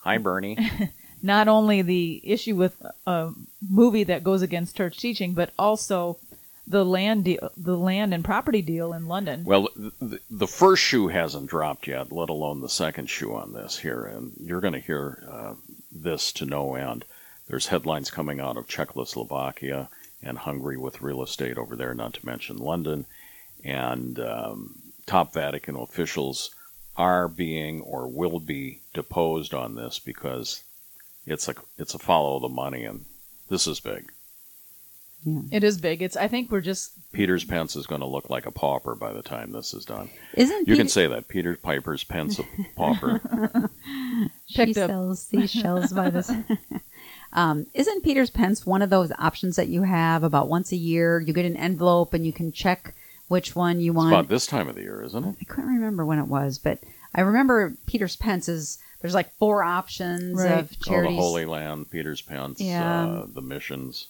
Hi, 0.00 0.18
Bernie. 0.18 0.56
not 1.22 1.48
only 1.48 1.82
the 1.82 2.20
issue 2.24 2.54
with 2.54 2.80
a 3.06 3.30
movie 3.68 4.04
that 4.04 4.24
goes 4.24 4.42
against 4.42 4.76
church 4.76 4.98
teaching, 4.98 5.34
but 5.34 5.50
also 5.58 6.18
the 6.66 6.84
land 6.84 7.24
deal, 7.24 7.50
the 7.56 7.76
land 7.76 8.12
and 8.12 8.24
property 8.24 8.62
deal 8.62 8.92
in 8.92 9.06
London. 9.06 9.44
Well, 9.44 9.68
the, 9.74 10.20
the 10.30 10.46
first 10.46 10.82
shoe 10.82 11.08
hasn't 11.08 11.48
dropped 11.48 11.86
yet, 11.86 12.12
let 12.12 12.28
alone 12.28 12.60
the 12.60 12.68
second 12.68 13.08
shoe 13.08 13.34
on 13.34 13.52
this 13.52 13.78
here, 13.78 14.04
and 14.04 14.32
you're 14.38 14.60
going 14.60 14.74
to 14.74 14.80
hear 14.80 15.24
uh, 15.30 15.54
this 15.90 16.30
to 16.32 16.44
no 16.44 16.74
end. 16.74 17.04
There's 17.48 17.68
headlines 17.68 18.10
coming 18.10 18.38
out 18.38 18.58
of 18.58 18.68
Czechoslovakia 18.68 19.88
and 20.22 20.38
Hungary 20.38 20.76
with 20.76 21.00
real 21.00 21.22
estate 21.22 21.56
over 21.56 21.74
there, 21.74 21.94
not 21.94 22.14
to 22.14 22.26
mention 22.26 22.58
London, 22.58 23.06
and 23.64 24.18
um, 24.20 24.74
top 25.08 25.32
Vatican 25.32 25.74
officials 25.74 26.54
are 26.96 27.28
being 27.28 27.80
or 27.80 28.06
will 28.06 28.38
be 28.40 28.80
deposed 28.92 29.54
on 29.54 29.74
this 29.74 29.98
because 29.98 30.62
it's 31.26 31.48
a 31.48 31.54
it's 31.78 31.94
a 31.94 31.98
follow 31.98 32.38
the 32.40 32.48
money, 32.48 32.84
and 32.84 33.04
this 33.48 33.66
is 33.66 33.80
big. 33.80 34.12
It 35.50 35.64
is 35.64 35.80
big. 35.80 36.00
It's. 36.00 36.16
I 36.16 36.28
think 36.28 36.50
we're 36.50 36.60
just. 36.60 36.92
Peter's 37.12 37.44
Pence 37.44 37.74
is 37.74 37.86
going 37.86 38.00
to 38.00 38.06
look 38.06 38.30
like 38.30 38.46
a 38.46 38.52
pauper 38.52 38.94
by 38.94 39.12
the 39.12 39.22
time 39.22 39.50
this 39.50 39.74
is 39.74 39.84
done. 39.84 40.10
Isn't 40.34 40.60
You 40.60 40.74
Peter, 40.74 40.76
can 40.76 40.88
say 40.88 41.06
that 41.08 41.26
Peter 41.26 41.56
Piper's 41.56 42.04
Pence 42.04 42.38
a 42.38 42.44
pauper. 42.76 43.20
she 44.46 44.62
up- 44.62 44.88
sells 44.88 45.22
seashells 45.22 45.92
by 45.92 46.10
this. 46.10 46.30
um, 47.32 47.66
isn't 47.74 48.04
Peter's 48.04 48.30
Pence 48.30 48.64
one 48.64 48.80
of 48.80 48.90
those 48.90 49.10
options 49.18 49.56
that 49.56 49.68
you 49.68 49.82
have 49.82 50.22
about 50.22 50.48
once 50.48 50.70
a 50.70 50.76
year? 50.76 51.18
You 51.20 51.32
get 51.32 51.44
an 51.44 51.56
envelope 51.56 52.14
and 52.14 52.24
you 52.24 52.32
can 52.32 52.52
check 52.52 52.94
which 53.28 53.54
one 53.54 53.80
you 53.80 53.92
It's 53.92 53.96
want. 53.96 54.12
about 54.12 54.28
this 54.28 54.46
time 54.46 54.68
of 54.68 54.74
the 54.74 54.82
year, 54.82 55.02
isn't 55.02 55.24
it? 55.24 55.36
I 55.40 55.44
couldn't 55.44 55.70
remember 55.74 56.04
when 56.04 56.18
it 56.18 56.26
was, 56.28 56.58
but 56.58 56.78
I 57.14 57.20
remember 57.22 57.74
Peter's 57.86 58.16
Pence 58.16 58.48
is 58.48 58.78
there's 59.00 59.14
like 59.14 59.32
four 59.36 59.62
options 59.62 60.38
Right. 60.38 60.58
of 60.58 60.72
Oh, 60.72 60.84
charities. 60.84 61.16
the 61.16 61.22
Holy 61.22 61.44
Land, 61.44 61.90
Peter's 61.90 62.20
Pence, 62.20 62.60
Yeah. 62.60 63.04
uh, 63.06 63.26
the 63.32 63.40
missions. 63.42 64.08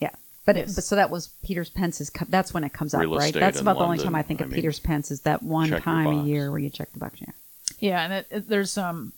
Yeah, 0.00 0.10
but, 0.44 0.56
it, 0.56 0.66
but 0.74 0.84
so 0.84 0.96
that 0.96 1.10
was 1.10 1.28
Peter's 1.44 1.70
Pence's. 1.70 2.10
co- 2.10 2.26
That's 2.28 2.52
when 2.52 2.64
it 2.64 2.72
comes 2.72 2.92
up, 2.94 3.02
right? 3.06 3.32
That's 3.32 3.60
about 3.60 3.78
the 3.78 3.84
only 3.84 3.98
time 3.98 4.14
I 4.14 4.22
think 4.22 4.40
I 4.40 4.44
of 4.44 4.50
mean, 4.50 4.56
Peter's 4.56 4.80
Pence 4.80 5.10
is 5.10 5.20
that 5.22 5.42
one 5.42 5.70
time 5.70 6.06
a 6.06 6.24
year 6.24 6.50
where 6.50 6.58
you 6.60 6.70
check 6.70 6.92
the 6.92 6.98
box. 6.98 7.20
Yeah. 7.20 7.32
Yeah, 7.78 8.04
and 8.04 8.12
it, 8.12 8.26
it, 8.30 8.48
there's 8.48 8.70
some 8.72 9.12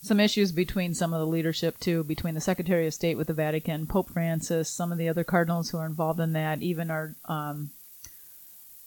some 0.00 0.20
issues 0.20 0.52
between 0.52 0.94
some 0.94 1.12
of 1.12 1.18
the 1.20 1.26
leadership 1.26 1.78
too, 1.80 2.04
between 2.04 2.34
the 2.34 2.40
Secretary 2.40 2.86
of 2.86 2.94
State 2.94 3.16
with 3.16 3.26
the 3.26 3.34
Vatican, 3.34 3.84
Pope 3.86 4.10
Francis, 4.10 4.68
some 4.68 4.92
of 4.92 4.98
the 4.98 5.08
other 5.08 5.24
cardinals 5.24 5.70
who 5.70 5.78
are 5.78 5.86
involved 5.86 6.20
in 6.20 6.32
that, 6.34 6.62
even 6.62 6.88
our 6.90 7.16
um, 7.24 7.70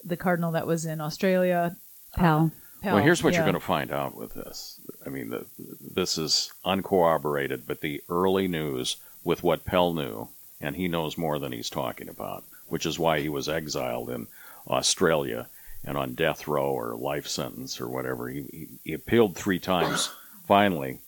the 0.03 0.17
cardinal 0.17 0.51
that 0.53 0.67
was 0.67 0.86
in 0.86 1.01
Australia. 1.01 1.75
Pell. 2.15 2.51
Pell, 2.81 2.96
well, 2.96 3.03
here's 3.03 3.24
what 3.24 3.34
you're 3.34 3.43
going 3.43 3.53
to 3.53 3.60
find 3.60 3.91
out 3.91 4.15
with 4.15 4.34
this. 4.34 4.79
I 5.05 5.10
mean, 5.10 5.29
the, 5.29 5.46
this 5.79 6.17
is 6.17 6.51
uncorroborated, 6.65 7.67
but 7.67 7.81
the 7.81 8.01
early 8.10 8.48
news 8.48 8.98
with 9.24 9.43
what 9.43 9.65
Pell 9.65 9.93
knew, 9.93 10.29
and 10.60 10.75
he 10.75 10.88
knows 10.88 11.17
more 11.17 11.38
than 11.38 11.51
he's 11.51 11.70
talking 11.70 12.10
about, 12.10 12.43
which 12.67 12.86
is 12.86 12.98
why 12.98 13.20
he 13.20 13.29
was 13.29 13.48
exiled 13.48 14.10
in 14.10 14.27
Australia 14.67 15.48
and 15.84 15.98
on 15.98 16.15
death 16.15 16.48
row 16.48 16.72
or 16.72 16.96
life 16.96 17.27
sentence 17.27 17.79
or 17.79 17.88
whatever. 17.88 18.29
He, 18.29 18.41
he, 18.51 18.67
he 18.84 18.93
appealed 18.93 19.36
three 19.36 19.60
times, 19.60 20.10
finally, 20.48 21.00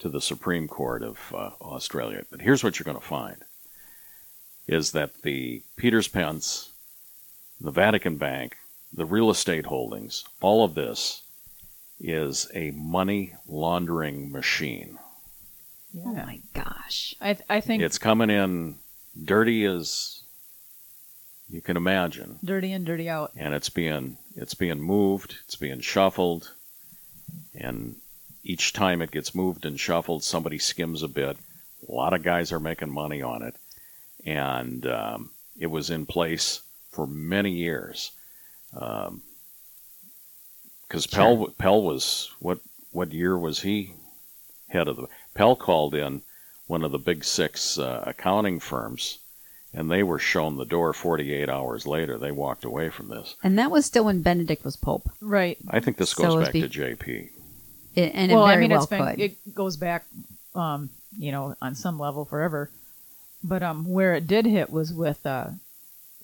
to 0.00 0.08
the 0.08 0.20
Supreme 0.20 0.68
Court 0.68 1.02
of 1.02 1.18
uh, 1.34 1.50
Australia. 1.60 2.24
But 2.30 2.42
here's 2.42 2.62
what 2.62 2.78
you're 2.78 2.84
going 2.84 2.98
to 2.98 3.02
find 3.02 3.36
is 4.66 4.92
that 4.92 5.22
the 5.22 5.62
Peters 5.76 6.08
Pence, 6.08 6.71
the 7.62 7.70
Vatican 7.70 8.16
Bank, 8.16 8.56
the 8.92 9.04
real 9.06 9.30
estate 9.30 9.66
holdings, 9.66 10.24
all 10.40 10.64
of 10.64 10.74
this 10.74 11.22
is 12.00 12.50
a 12.54 12.72
money 12.72 13.34
laundering 13.46 14.32
machine. 14.32 14.98
Yeah. 15.94 16.02
Oh 16.06 16.14
my 16.14 16.40
gosh. 16.54 17.14
I 17.20 17.36
I 17.48 17.60
think 17.60 17.82
It's 17.82 17.98
coming 17.98 18.30
in 18.30 18.76
dirty 19.24 19.64
as 19.64 20.22
you 21.48 21.60
can 21.60 21.76
imagine, 21.76 22.38
dirty 22.42 22.72
in, 22.72 22.82
dirty 22.84 23.08
out. 23.08 23.30
and 23.36 23.54
it's 23.54 23.68
being 23.68 24.16
it's 24.34 24.54
being 24.54 24.80
moved, 24.80 25.36
it's 25.44 25.56
being 25.56 25.80
shuffled, 25.80 26.50
and 27.54 27.96
each 28.42 28.72
time 28.72 29.02
it 29.02 29.10
gets 29.10 29.34
moved 29.34 29.64
and 29.66 29.78
shuffled, 29.78 30.24
somebody 30.24 30.58
skims 30.58 31.02
a 31.02 31.08
bit. 31.08 31.36
A 31.88 31.92
lot 31.92 32.14
of 32.14 32.22
guys 32.22 32.50
are 32.52 32.58
making 32.60 32.90
money 32.90 33.20
on 33.22 33.42
it, 33.42 33.54
and 34.24 34.86
um, 34.86 35.30
it 35.58 35.66
was 35.66 35.90
in 35.90 36.06
place 36.06 36.62
for 36.92 37.06
many 37.06 37.50
years. 37.50 38.12
Because 38.72 39.20
Pell 41.10 41.48
Pell 41.58 41.82
was 41.82 42.30
what 42.38 42.60
what 42.92 43.12
year 43.12 43.36
was 43.36 43.62
he 43.62 43.94
head 44.68 44.88
of 44.88 44.96
the 44.96 45.08
Pell 45.34 45.56
called 45.56 45.94
in 45.94 46.22
one 46.66 46.84
of 46.84 46.92
the 46.92 46.98
big 46.98 47.24
six 47.24 47.78
uh, 47.78 48.02
accounting 48.06 48.58
firms, 48.60 49.18
and 49.74 49.90
they 49.90 50.02
were 50.02 50.18
shown 50.18 50.56
the 50.56 50.64
door 50.64 50.92
48 50.92 51.48
hours 51.48 51.86
later. 51.86 52.18
They 52.18 52.30
walked 52.32 52.64
away 52.64 52.88
from 52.88 53.08
this. 53.08 53.34
And 53.42 53.58
that 53.58 53.70
was 53.70 53.84
still 53.84 54.04
when 54.04 54.22
Benedict 54.22 54.64
was 54.64 54.76
Pope. 54.76 55.10
Right. 55.20 55.58
I 55.68 55.80
think 55.80 55.96
this 55.96 56.14
goes 56.14 56.34
it's 56.34 56.44
back 56.46 56.52
be- 56.52 56.62
to 56.62 56.68
JP. 56.68 57.30
It, 57.94 58.12
and 58.14 58.32
well, 58.32 58.46
it 58.46 58.48
very 58.48 58.56
I 58.56 58.60
mean, 58.60 58.70
well 58.70 58.82
it's 58.82 58.90
been 58.90 59.06
could. 59.06 59.20
it 59.20 59.54
goes 59.54 59.76
back, 59.76 60.06
um, 60.54 60.88
you 61.18 61.30
know, 61.30 61.54
on 61.60 61.74
some 61.74 61.98
level 61.98 62.24
forever. 62.24 62.70
But 63.44 63.62
um, 63.62 63.86
where 63.86 64.14
it 64.14 64.26
did 64.26 64.46
hit 64.46 64.70
was 64.70 64.94
with 64.94 65.26
uh, 65.26 65.48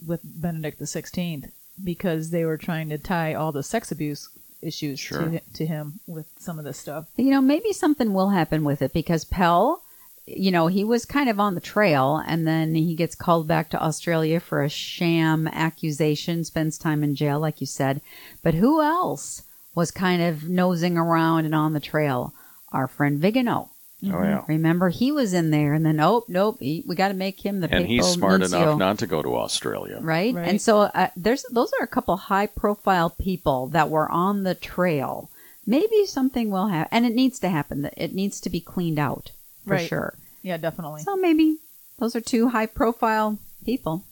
with 0.07 0.21
Benedict 0.25 0.79
the 0.79 0.87
Sixteenth 0.87 1.51
because 1.83 2.31
they 2.31 2.45
were 2.45 2.57
trying 2.59 2.89
to 2.91 2.99
tie 2.99 3.35
all 3.35 3.53
the 3.53 3.63
sex 3.63 3.93
abuse 3.93 4.29
issues 4.61 4.99
Sure. 4.99 5.29
to 5.31 5.41
to 5.55 5.67
him 5.67 6.01
with 6.07 6.27
some 6.39 6.59
of 6.59 6.65
this 6.65 6.79
stuff. 6.79 7.07
you 7.17 7.31
know, 7.31 7.41
maybe 7.41 7.73
something 7.73 8.13
will 8.13 8.31
happen 8.31 8.65
with 8.65 8.83
it 8.83 8.93
because 8.93 9.25
Pell, 9.25 9.83
you 10.27 10.51
know, 10.51 10.67
he 10.67 10.83
was 10.83 11.05
kind 11.05 11.31
of 11.31 11.39
on 11.39 11.55
the 11.55 11.61
trail 11.61 12.23
and 12.27 12.47
then 12.47 12.75
he 12.75 12.95
gets 12.97 13.15
called 13.15 13.47
back 13.47 13.71
to 13.71 13.83
Australia 13.83 14.41
for 14.41 14.63
a 14.63 14.69
sham 14.69 15.47
accusation, 15.49 16.43
spends 16.45 16.77
time 16.77 17.05
in 17.05 17.15
jail, 17.15 17.39
like 17.39 17.61
you 17.61 17.67
said. 17.67 18.01
But 18.43 18.55
who 18.55 18.83
else 18.83 19.43
was 19.77 19.91
kind 19.93 20.21
of 20.21 20.49
nosing 20.49 20.99
around 20.99 21.45
and 21.45 21.55
on 21.55 21.73
the 21.73 21.81
trail? 21.81 22.35
Our 22.73 22.89
friend 22.89 23.21
Vigano. 23.21 23.71
Oh 24.05 24.23
yeah. 24.23 24.45
Remember, 24.47 24.91
he 24.91 25.11
was 25.11 25.35
in 25.35 25.51
there, 25.51 25.75
and 25.75 25.85
then 25.85 25.99
oh 26.01 26.25
nope, 26.29 26.59
he, 26.61 26.85
we 26.87 26.95
got 26.95 27.09
to 27.09 27.15
make 27.15 27.45
him 27.45 27.61
the 27.61 27.73
And 27.75 27.87
he's 27.87 28.07
smart 28.07 28.41
nuncio. 28.41 28.63
enough 28.63 28.79
not 28.79 28.99
to 29.01 29.07
go 29.09 29.23
to 29.23 29.35
Australia. 29.37 29.99
right? 30.01 30.33
Right. 30.35 30.49
And 30.49 30.63
so 30.63 30.83
uh, 30.83 31.09
there's 31.17 31.45
those 31.51 31.73
are 31.81 31.85
a 31.85 31.89
couple 31.89 32.17
high 32.17 32.47
profile 32.47 33.11
people 33.11 33.67
that 33.69 33.91
were 33.91 34.09
on 34.11 34.45
the 34.45 34.55
trail 34.55 35.31
maybe 35.67 36.07
something 36.07 36.49
will 36.51 36.69
happen, 36.69 36.89
and 36.93 37.05
it 37.05 37.15
needs 37.15 37.39
to 37.41 37.49
happen. 37.51 37.83
That 37.83 37.93
It 37.97 38.15
needs 38.15 38.41
to 38.41 38.49
be 38.49 38.61
cleaned 38.61 38.99
out 38.99 39.33
for 39.67 39.75
Right. 39.75 39.87
sure. 39.89 40.15
Yeah, 40.43 40.57
definitely. 40.57 41.03
So 41.03 41.15
maybe 41.17 41.59
those 41.99 42.17
are 42.17 42.23
two 42.23 42.49
high-profile 42.49 43.39
people. 43.67 44.03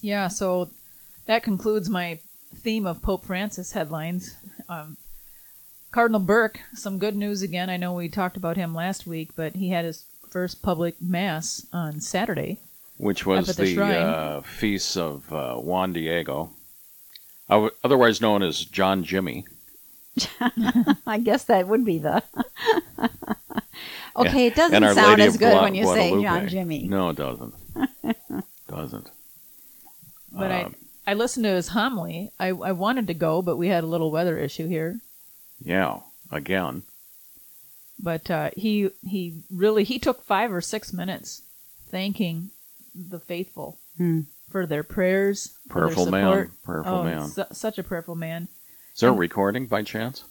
Yeah, 0.00 0.28
so 0.28 0.70
that 1.26 1.42
concludes 1.42 1.90
my 1.90 2.20
theme 2.56 2.86
of 2.86 3.02
Pope 3.02 3.24
Francis 3.24 3.72
headlines. 3.72 4.34
Um, 4.68 4.96
Cardinal 5.94 6.18
Burke, 6.18 6.58
some 6.74 6.98
good 6.98 7.14
news 7.14 7.40
again. 7.40 7.70
I 7.70 7.76
know 7.76 7.92
we 7.92 8.08
talked 8.08 8.36
about 8.36 8.56
him 8.56 8.74
last 8.74 9.06
week, 9.06 9.30
but 9.36 9.54
he 9.54 9.68
had 9.68 9.84
his 9.84 10.06
first 10.28 10.60
public 10.60 11.00
mass 11.00 11.64
on 11.72 12.00
Saturday. 12.00 12.58
which 12.96 13.24
was 13.24 13.54
the 13.54 13.76
the, 13.76 13.80
uh, 13.80 14.40
feast 14.40 14.96
of 14.96 15.32
uh, 15.32 15.54
Juan 15.54 15.92
Diego, 15.92 16.50
otherwise 17.48 18.20
known 18.20 18.42
as 18.42 18.64
John 18.64 19.04
Jimmy. 19.04 19.46
I 21.06 21.20
guess 21.22 21.44
that 21.44 21.68
would 21.68 21.84
be 21.84 21.98
the. 21.98 22.24
okay, 24.16 24.48
it 24.48 24.56
doesn't 24.56 24.82
sound 24.96 25.10
Lady 25.10 25.22
as 25.22 25.36
good 25.36 25.52
Gua- 25.52 25.62
when 25.62 25.76
you 25.76 25.86
say 25.86 26.10
John 26.20 26.48
Jimmy. 26.48 26.88
No, 26.88 27.10
it 27.10 27.16
doesn't. 27.16 27.54
doesn't. 28.68 29.10
But 30.32 30.50
Um, 30.50 30.74
I, 31.06 31.12
I 31.12 31.14
listened 31.14 31.44
to 31.44 31.50
his 31.50 31.68
homily. 31.68 32.32
I, 32.40 32.48
I 32.48 32.72
wanted 32.72 33.06
to 33.06 33.14
go, 33.14 33.42
but 33.42 33.56
we 33.56 33.68
had 33.68 33.84
a 33.84 33.86
little 33.86 34.10
weather 34.10 34.36
issue 34.36 34.66
here. 34.66 34.98
Yeah, 35.64 36.00
again. 36.30 36.82
But 37.98 38.30
uh, 38.30 38.50
he 38.56 38.90
he 39.06 39.42
really 39.50 39.84
he 39.84 39.98
took 39.98 40.22
five 40.24 40.52
or 40.52 40.60
six 40.60 40.92
minutes 40.92 41.42
thanking 41.90 42.50
the 42.94 43.20
faithful 43.20 43.78
Hmm. 43.96 44.22
for 44.50 44.66
their 44.66 44.82
prayers, 44.82 45.54
for 45.68 45.80
their 45.86 45.86
Prayerful 45.94 46.10
man. 46.10 46.50
Prayerful 46.64 46.92
oh, 46.92 47.04
man. 47.04 47.28
su- 47.28 47.44
such 47.52 47.78
a 47.78 47.82
prayerful 47.84 48.16
man. 48.16 48.48
Is 48.94 49.00
there 49.00 49.10
a 49.10 49.12
recording 49.12 49.66
by 49.66 49.82
chance? 49.82 50.24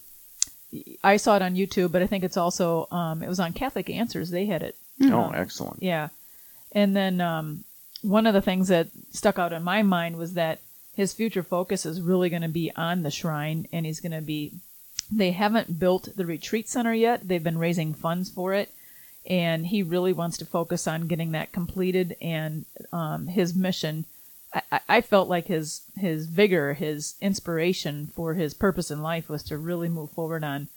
I 1.04 1.18
saw 1.18 1.36
it 1.38 1.42
on 1.42 1.56
YouTube, 1.56 1.92
but 1.94 2.02
I 2.02 2.08
think 2.08 2.24
it's 2.24 2.36
also 2.38 2.88
um, 2.92 3.24
it 3.24 3.30
was 3.30 3.40
on 3.40 3.54
Catholic 3.54 3.90
Answers. 3.90 4.30
They 4.32 4.46
had 4.46 4.64
it. 4.64 4.76
Oh, 5.02 5.24
Um, 5.24 5.36
excellent. 5.36 5.82
Yeah, 5.82 6.10
and 6.74 6.96
then 6.96 7.22
um, 7.22 7.64
one 8.02 8.28
of 8.28 8.34
the 8.34 8.42
things 8.42 8.68
that 8.68 8.88
stuck 9.12 9.40
out 9.40 9.54
in 9.54 9.64
my 9.64 9.82
mind 9.84 10.18
was 10.18 10.34
that 10.34 10.60
his 10.96 11.14
future 11.14 11.44
focus 11.44 11.86
is 11.86 12.02
really 12.02 12.30
going 12.30 12.42
to 12.44 12.48
be 12.50 12.72
on 12.76 13.04
the 13.04 13.12
shrine, 13.12 13.68
and 13.72 13.86
he's 13.86 14.02
going 14.02 14.12
to 14.12 14.22
be. 14.22 14.54
They 15.12 15.32
haven't 15.32 15.80
built 15.80 16.10
the 16.16 16.26
retreat 16.26 16.68
center 16.70 16.94
yet. 16.94 17.28
They've 17.28 17.44
been 17.44 17.58
raising 17.58 17.94
funds 17.94 18.30
for 18.30 18.54
it, 18.54 18.72
and 19.30 19.68
he 19.68 19.84
really 19.84 20.14
wants 20.14 20.38
to 20.38 20.46
focus 20.46 20.88
on 20.88 21.08
getting 21.08 21.32
that 21.34 21.52
completed. 21.52 22.16
And 22.22 22.66
um, 22.92 23.28
his 23.28 23.54
mission, 23.56 24.06
I, 24.54 24.80
I- 24.88 25.02
felt 25.02 25.30
like 25.30 25.48
his 25.48 25.82
his 25.98 26.26
vigor, 26.28 26.74
his 26.74 27.16
inspiration 27.22 28.08
for 28.16 28.34
his 28.36 28.54
purpose 28.54 28.90
in 28.92 29.02
life 29.02 29.30
was 29.30 29.44
to 29.44 29.58
really 29.58 29.90
move 29.90 30.12
forward 30.12 30.44
on 30.44 30.68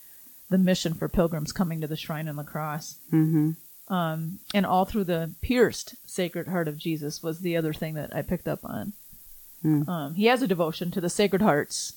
the 0.50 0.59
mission 0.59 0.95
for 0.95 1.09
pilgrims 1.09 1.52
coming 1.52 1.80
to 1.80 1.87
the 1.87 1.97
shrine 1.97 2.28
and 2.28 2.38
the 2.38 2.45
cross 2.45 2.99
Mm-hmm. 3.12 3.92
um, 3.92 4.38
and 4.54 4.64
all 4.64 4.85
through 4.85 5.02
the 5.04 5.30
pierced 5.42 5.97
Sacred 6.06 6.47
Heart 6.49 6.68
of 6.68 6.78
Jesus 6.78 7.21
was 7.23 7.40
the 7.40 7.56
other 7.56 7.73
thing 7.73 7.95
that 7.95 8.14
I 8.14 8.23
picked 8.23 8.47
up 8.47 8.61
on. 8.64 8.92
Hmm. 9.62 9.88
Um, 9.88 10.14
he 10.14 10.26
has 10.26 10.42
a 10.42 10.47
devotion 10.47 10.90
to 10.92 11.00
the 11.00 11.11
Sacred 11.11 11.42
Hearts. 11.42 11.95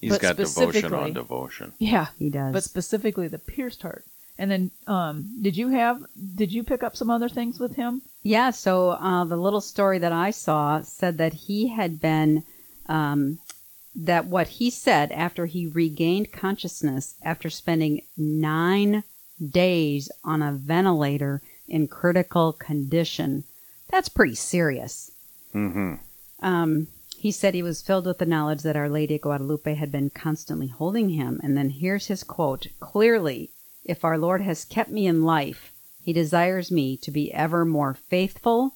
He's 0.00 0.12
but 0.12 0.20
got 0.20 0.36
devotion 0.36 0.94
on 0.94 1.12
devotion. 1.12 1.72
Yeah, 1.78 2.08
He 2.18 2.30
does. 2.30 2.52
but 2.52 2.62
specifically 2.62 3.28
the 3.28 3.38
pierced 3.38 3.82
heart. 3.82 4.04
And 4.40 4.50
then, 4.50 4.70
um, 4.86 5.28
did 5.42 5.56
you 5.56 5.70
have? 5.70 6.04
Did 6.36 6.52
you 6.52 6.62
pick 6.62 6.84
up 6.84 6.96
some 6.96 7.10
other 7.10 7.28
things 7.28 7.58
with 7.58 7.74
him? 7.74 8.02
Yeah, 8.22 8.50
so 8.50 8.90
uh, 8.90 9.24
the 9.24 9.36
little 9.36 9.60
story 9.60 9.98
that 9.98 10.12
I 10.12 10.30
saw 10.30 10.80
said 10.82 11.18
that 11.18 11.32
he 11.32 11.68
had 11.68 12.00
been, 12.00 12.44
um, 12.86 13.40
that 13.96 14.26
what 14.26 14.46
he 14.46 14.70
said 14.70 15.10
after 15.10 15.46
he 15.46 15.66
regained 15.66 16.30
consciousness 16.30 17.16
after 17.24 17.50
spending 17.50 18.02
nine 18.16 19.02
days 19.44 20.08
on 20.22 20.40
a 20.42 20.52
ventilator 20.52 21.42
in 21.66 21.88
critical 21.88 22.52
condition. 22.52 23.42
That's 23.90 24.08
pretty 24.08 24.36
serious. 24.36 25.10
Mm-hmm. 25.52 25.94
Um, 26.42 26.86
he 27.18 27.32
said 27.32 27.52
he 27.52 27.64
was 27.64 27.82
filled 27.82 28.06
with 28.06 28.18
the 28.18 28.26
knowledge 28.26 28.62
that 28.62 28.76
Our 28.76 28.88
Lady 28.88 29.16
of 29.16 29.22
Guadalupe 29.22 29.74
had 29.74 29.90
been 29.90 30.08
constantly 30.08 30.68
holding 30.68 31.08
him. 31.10 31.40
And 31.42 31.56
then 31.56 31.70
here's 31.70 32.06
his 32.06 32.22
quote 32.22 32.68
Clearly, 32.78 33.50
if 33.84 34.04
our 34.04 34.16
Lord 34.16 34.40
has 34.42 34.64
kept 34.64 34.88
me 34.90 35.04
in 35.08 35.24
life, 35.24 35.72
he 36.00 36.12
desires 36.12 36.70
me 36.70 36.96
to 36.98 37.10
be 37.10 37.34
ever 37.34 37.64
more 37.64 37.94
faithful, 37.94 38.74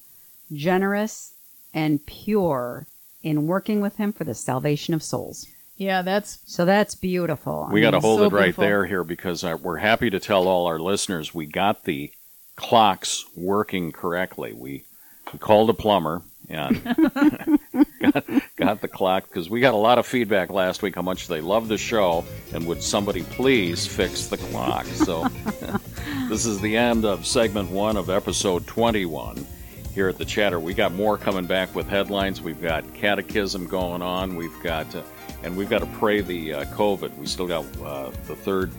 generous, 0.51 1.35
and 1.73 2.05
pure 2.05 2.85
in 3.23 3.47
working 3.47 3.79
with 3.79 3.95
him 3.95 4.11
for 4.11 4.25
the 4.25 4.35
salvation 4.35 4.93
of 4.93 5.01
souls. 5.01 5.47
Yeah, 5.77 6.01
that's 6.01 6.39
So 6.45 6.65
that's 6.65 6.95
beautiful. 6.95 7.67
I 7.69 7.73
We 7.73 7.79
got 7.79 7.91
to 7.91 8.01
hold 8.01 8.19
so 8.19 8.25
it 8.25 8.33
right 8.33 8.43
beautiful. 8.47 8.63
there 8.65 8.85
here 8.85 9.05
because 9.05 9.45
uh, 9.45 9.57
we're 9.61 9.77
happy 9.77 10.09
to 10.09 10.19
tell 10.19 10.49
all 10.49 10.67
our 10.67 10.79
listeners 10.79 11.33
we 11.33 11.45
got 11.45 11.85
the 11.85 12.11
clocks 12.57 13.23
working 13.37 13.93
correctly. 13.93 14.51
We 14.51 14.83
we 15.31 15.39
called 15.39 15.69
a 15.69 15.73
plumber 15.73 16.23
and 16.49 16.83
got, 17.99 18.25
got 18.55 18.81
the 18.81 18.87
clock 18.87 19.27
because 19.27 19.49
we 19.49 19.59
got 19.61 19.73
a 19.73 19.77
lot 19.77 19.97
of 19.97 20.05
feedback 20.05 20.49
last 20.49 20.81
week 20.81 20.95
how 20.95 21.01
much 21.01 21.27
they 21.27 21.41
love 21.41 21.67
the 21.67 21.77
show 21.77 22.25
and 22.53 22.65
would 22.67 22.81
somebody 22.81 23.23
please 23.23 23.87
fix 23.87 24.27
the 24.27 24.37
clock. 24.37 24.85
So 24.85 25.27
this 26.29 26.45
is 26.45 26.59
the 26.61 26.75
end 26.75 27.05
of 27.05 27.25
segment 27.25 27.69
one 27.71 27.97
of 27.97 28.09
episode 28.09 28.67
21 28.67 29.45
here 29.93 30.09
at 30.09 30.17
the 30.17 30.25
chatter. 30.25 30.59
We 30.59 30.73
got 30.73 30.93
more 30.93 31.17
coming 31.17 31.45
back 31.45 31.73
with 31.75 31.87
headlines. 31.87 32.41
We've 32.41 32.61
got 32.61 32.93
catechism 32.93 33.67
going 33.67 34.01
on. 34.01 34.35
We've 34.35 34.61
got, 34.63 34.93
uh, 34.95 35.03
and 35.43 35.55
we've 35.55 35.69
got 35.69 35.79
to 35.79 35.85
pray 35.97 36.21
the 36.21 36.53
uh, 36.53 36.65
COVID. 36.65 37.15
We 37.17 37.27
still 37.27 37.47
got 37.47 37.65
uh, 37.81 38.09
the 38.27 38.35
third 38.35 38.71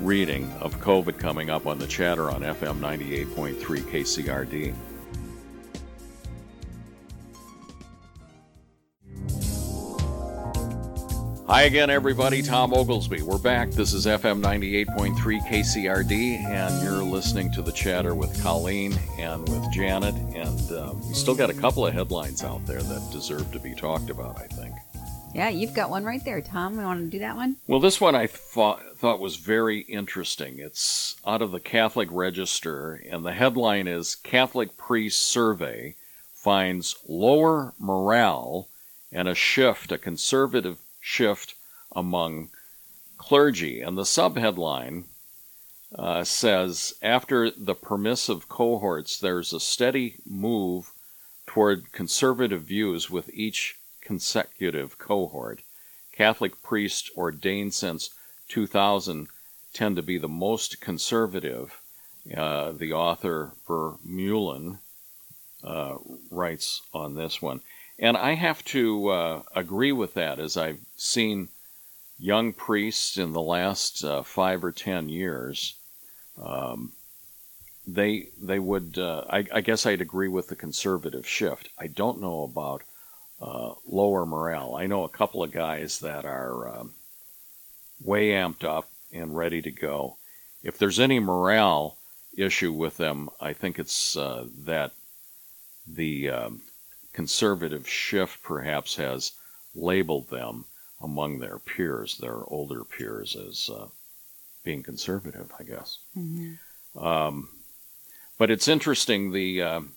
reading 0.00 0.50
of 0.60 0.80
COVID 0.80 1.18
coming 1.18 1.50
up 1.50 1.66
on 1.66 1.78
the 1.78 1.86
chatter 1.86 2.30
on 2.30 2.42
FM 2.42 2.78
98.3 2.78 3.56
KCRD. 3.56 4.74
Hi 11.46 11.64
again, 11.64 11.90
everybody. 11.90 12.40
Tom 12.40 12.72
Oglesby. 12.72 13.20
We're 13.20 13.36
back. 13.36 13.70
This 13.70 13.92
is 13.92 14.06
FM 14.06 14.40
98.3 14.40 15.14
KCRD, 15.46 16.38
and 16.38 16.82
you're 16.82 17.02
listening 17.02 17.52
to 17.52 17.60
the 17.60 17.70
chatter 17.70 18.14
with 18.14 18.42
Colleen 18.42 18.98
and 19.18 19.46
with 19.50 19.70
Janet. 19.70 20.14
And 20.34 20.72
uh, 20.72 20.94
we 21.06 21.12
still 21.12 21.34
got 21.34 21.50
a 21.50 21.54
couple 21.54 21.86
of 21.86 21.92
headlines 21.92 22.42
out 22.42 22.64
there 22.64 22.80
that 22.80 23.12
deserve 23.12 23.52
to 23.52 23.58
be 23.58 23.74
talked 23.74 24.08
about, 24.08 24.40
I 24.40 24.46
think. 24.46 24.74
Yeah, 25.34 25.50
you've 25.50 25.74
got 25.74 25.90
one 25.90 26.02
right 26.02 26.24
there, 26.24 26.40
Tom. 26.40 26.78
We 26.78 26.84
want 26.84 27.00
to 27.00 27.10
do 27.10 27.18
that 27.18 27.36
one? 27.36 27.56
Well, 27.66 27.80
this 27.80 28.00
one 28.00 28.14
I 28.14 28.26
thought, 28.26 28.96
thought 28.96 29.20
was 29.20 29.36
very 29.36 29.80
interesting. 29.80 30.58
It's 30.60 31.16
out 31.26 31.42
of 31.42 31.52
the 31.52 31.60
Catholic 31.60 32.08
Register, 32.10 33.02
and 33.10 33.22
the 33.22 33.34
headline 33.34 33.86
is 33.86 34.14
Catholic 34.14 34.78
Priest 34.78 35.20
Survey 35.20 35.96
Finds 36.32 36.96
Lower 37.06 37.74
Morale 37.78 38.66
and 39.12 39.28
a 39.28 39.34
Shift, 39.34 39.92
a 39.92 39.98
Conservative 39.98 40.78
Shift 41.06 41.54
Among 41.94 42.48
Clergy. 43.18 43.82
And 43.82 43.98
the 43.98 44.04
subheadline 44.04 45.04
uh, 45.94 46.24
says 46.24 46.94
After 47.02 47.50
the 47.50 47.74
permissive 47.74 48.48
cohorts, 48.48 49.20
there's 49.20 49.52
a 49.52 49.60
steady 49.60 50.16
move 50.24 50.92
toward 51.46 51.92
conservative 51.92 52.62
views 52.62 53.10
with 53.10 53.28
each 53.34 53.76
consecutive 54.00 54.98
cohort. 54.98 55.60
Catholic 56.10 56.62
priests 56.62 57.10
ordained 57.14 57.74
since 57.74 58.08
2000 58.48 59.28
tend 59.74 59.96
to 59.96 60.02
be 60.02 60.16
the 60.16 60.26
most 60.26 60.80
conservative. 60.80 61.82
Uh, 62.34 62.72
the 62.72 62.94
author 62.94 63.52
Vermeulen 63.68 64.78
uh, 65.62 65.96
writes 66.30 66.80
on 66.94 67.14
this 67.14 67.42
one. 67.42 67.60
And 67.98 68.16
I 68.16 68.34
have 68.34 68.64
to 68.66 69.08
uh, 69.08 69.42
agree 69.54 69.92
with 69.92 70.14
that 70.14 70.38
as 70.38 70.56
I've 70.56 70.80
seen 70.96 71.48
young 72.18 72.52
priests 72.52 73.16
in 73.16 73.32
the 73.32 73.42
last 73.42 74.04
uh, 74.04 74.22
five 74.22 74.64
or 74.64 74.72
ten 74.72 75.08
years. 75.08 75.74
Um, 76.36 76.92
they 77.86 78.28
they 78.40 78.58
would 78.58 78.98
uh, 78.98 79.24
I, 79.28 79.44
I 79.52 79.60
guess 79.60 79.86
I'd 79.86 80.00
agree 80.00 80.28
with 80.28 80.48
the 80.48 80.56
conservative 80.56 81.28
shift. 81.28 81.68
I 81.78 81.86
don't 81.86 82.20
know 82.20 82.42
about 82.42 82.82
uh, 83.40 83.74
lower 83.86 84.24
morale. 84.26 84.74
I 84.74 84.86
know 84.86 85.04
a 85.04 85.08
couple 85.08 85.42
of 85.42 85.52
guys 85.52 86.00
that 86.00 86.24
are 86.24 86.68
um, 86.68 86.94
way 88.00 88.30
amped 88.30 88.64
up 88.64 88.88
and 89.12 89.36
ready 89.36 89.62
to 89.62 89.70
go. 89.70 90.16
If 90.62 90.78
there's 90.78 90.98
any 90.98 91.20
morale 91.20 91.98
issue 92.36 92.72
with 92.72 92.96
them, 92.96 93.28
I 93.40 93.52
think 93.52 93.78
it's 93.78 94.16
uh, 94.16 94.46
that 94.64 94.92
the 95.86 96.30
um, 96.30 96.62
conservative 97.14 97.88
shift 97.88 98.42
perhaps 98.42 98.96
has 98.96 99.32
labeled 99.74 100.28
them 100.28 100.66
among 101.00 101.38
their 101.38 101.58
peers, 101.58 102.18
their 102.18 102.44
older 102.46 102.84
peers, 102.84 103.34
as 103.36 103.70
uh, 103.70 103.86
being 104.62 104.82
conservative, 104.82 105.50
I 105.58 105.62
guess. 105.62 105.98
Um, 106.96 107.48
but 108.36 108.50
it's 108.50 108.68
interesting 108.68 109.32
the 109.32 109.62
um 109.62 109.92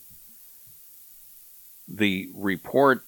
the 1.88 2.30
report 2.36 3.04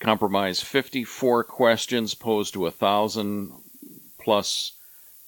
comprised 0.00 0.64
54 0.64 1.44
questions 1.44 2.14
posed 2.14 2.54
to 2.54 2.66
a 2.66 2.70
thousand 2.70 3.52
plus 4.18 4.72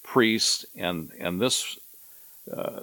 priests, 0.03 0.65
and 0.75 1.11
and 1.19 1.39
this 1.39 1.77
uh, 2.51 2.81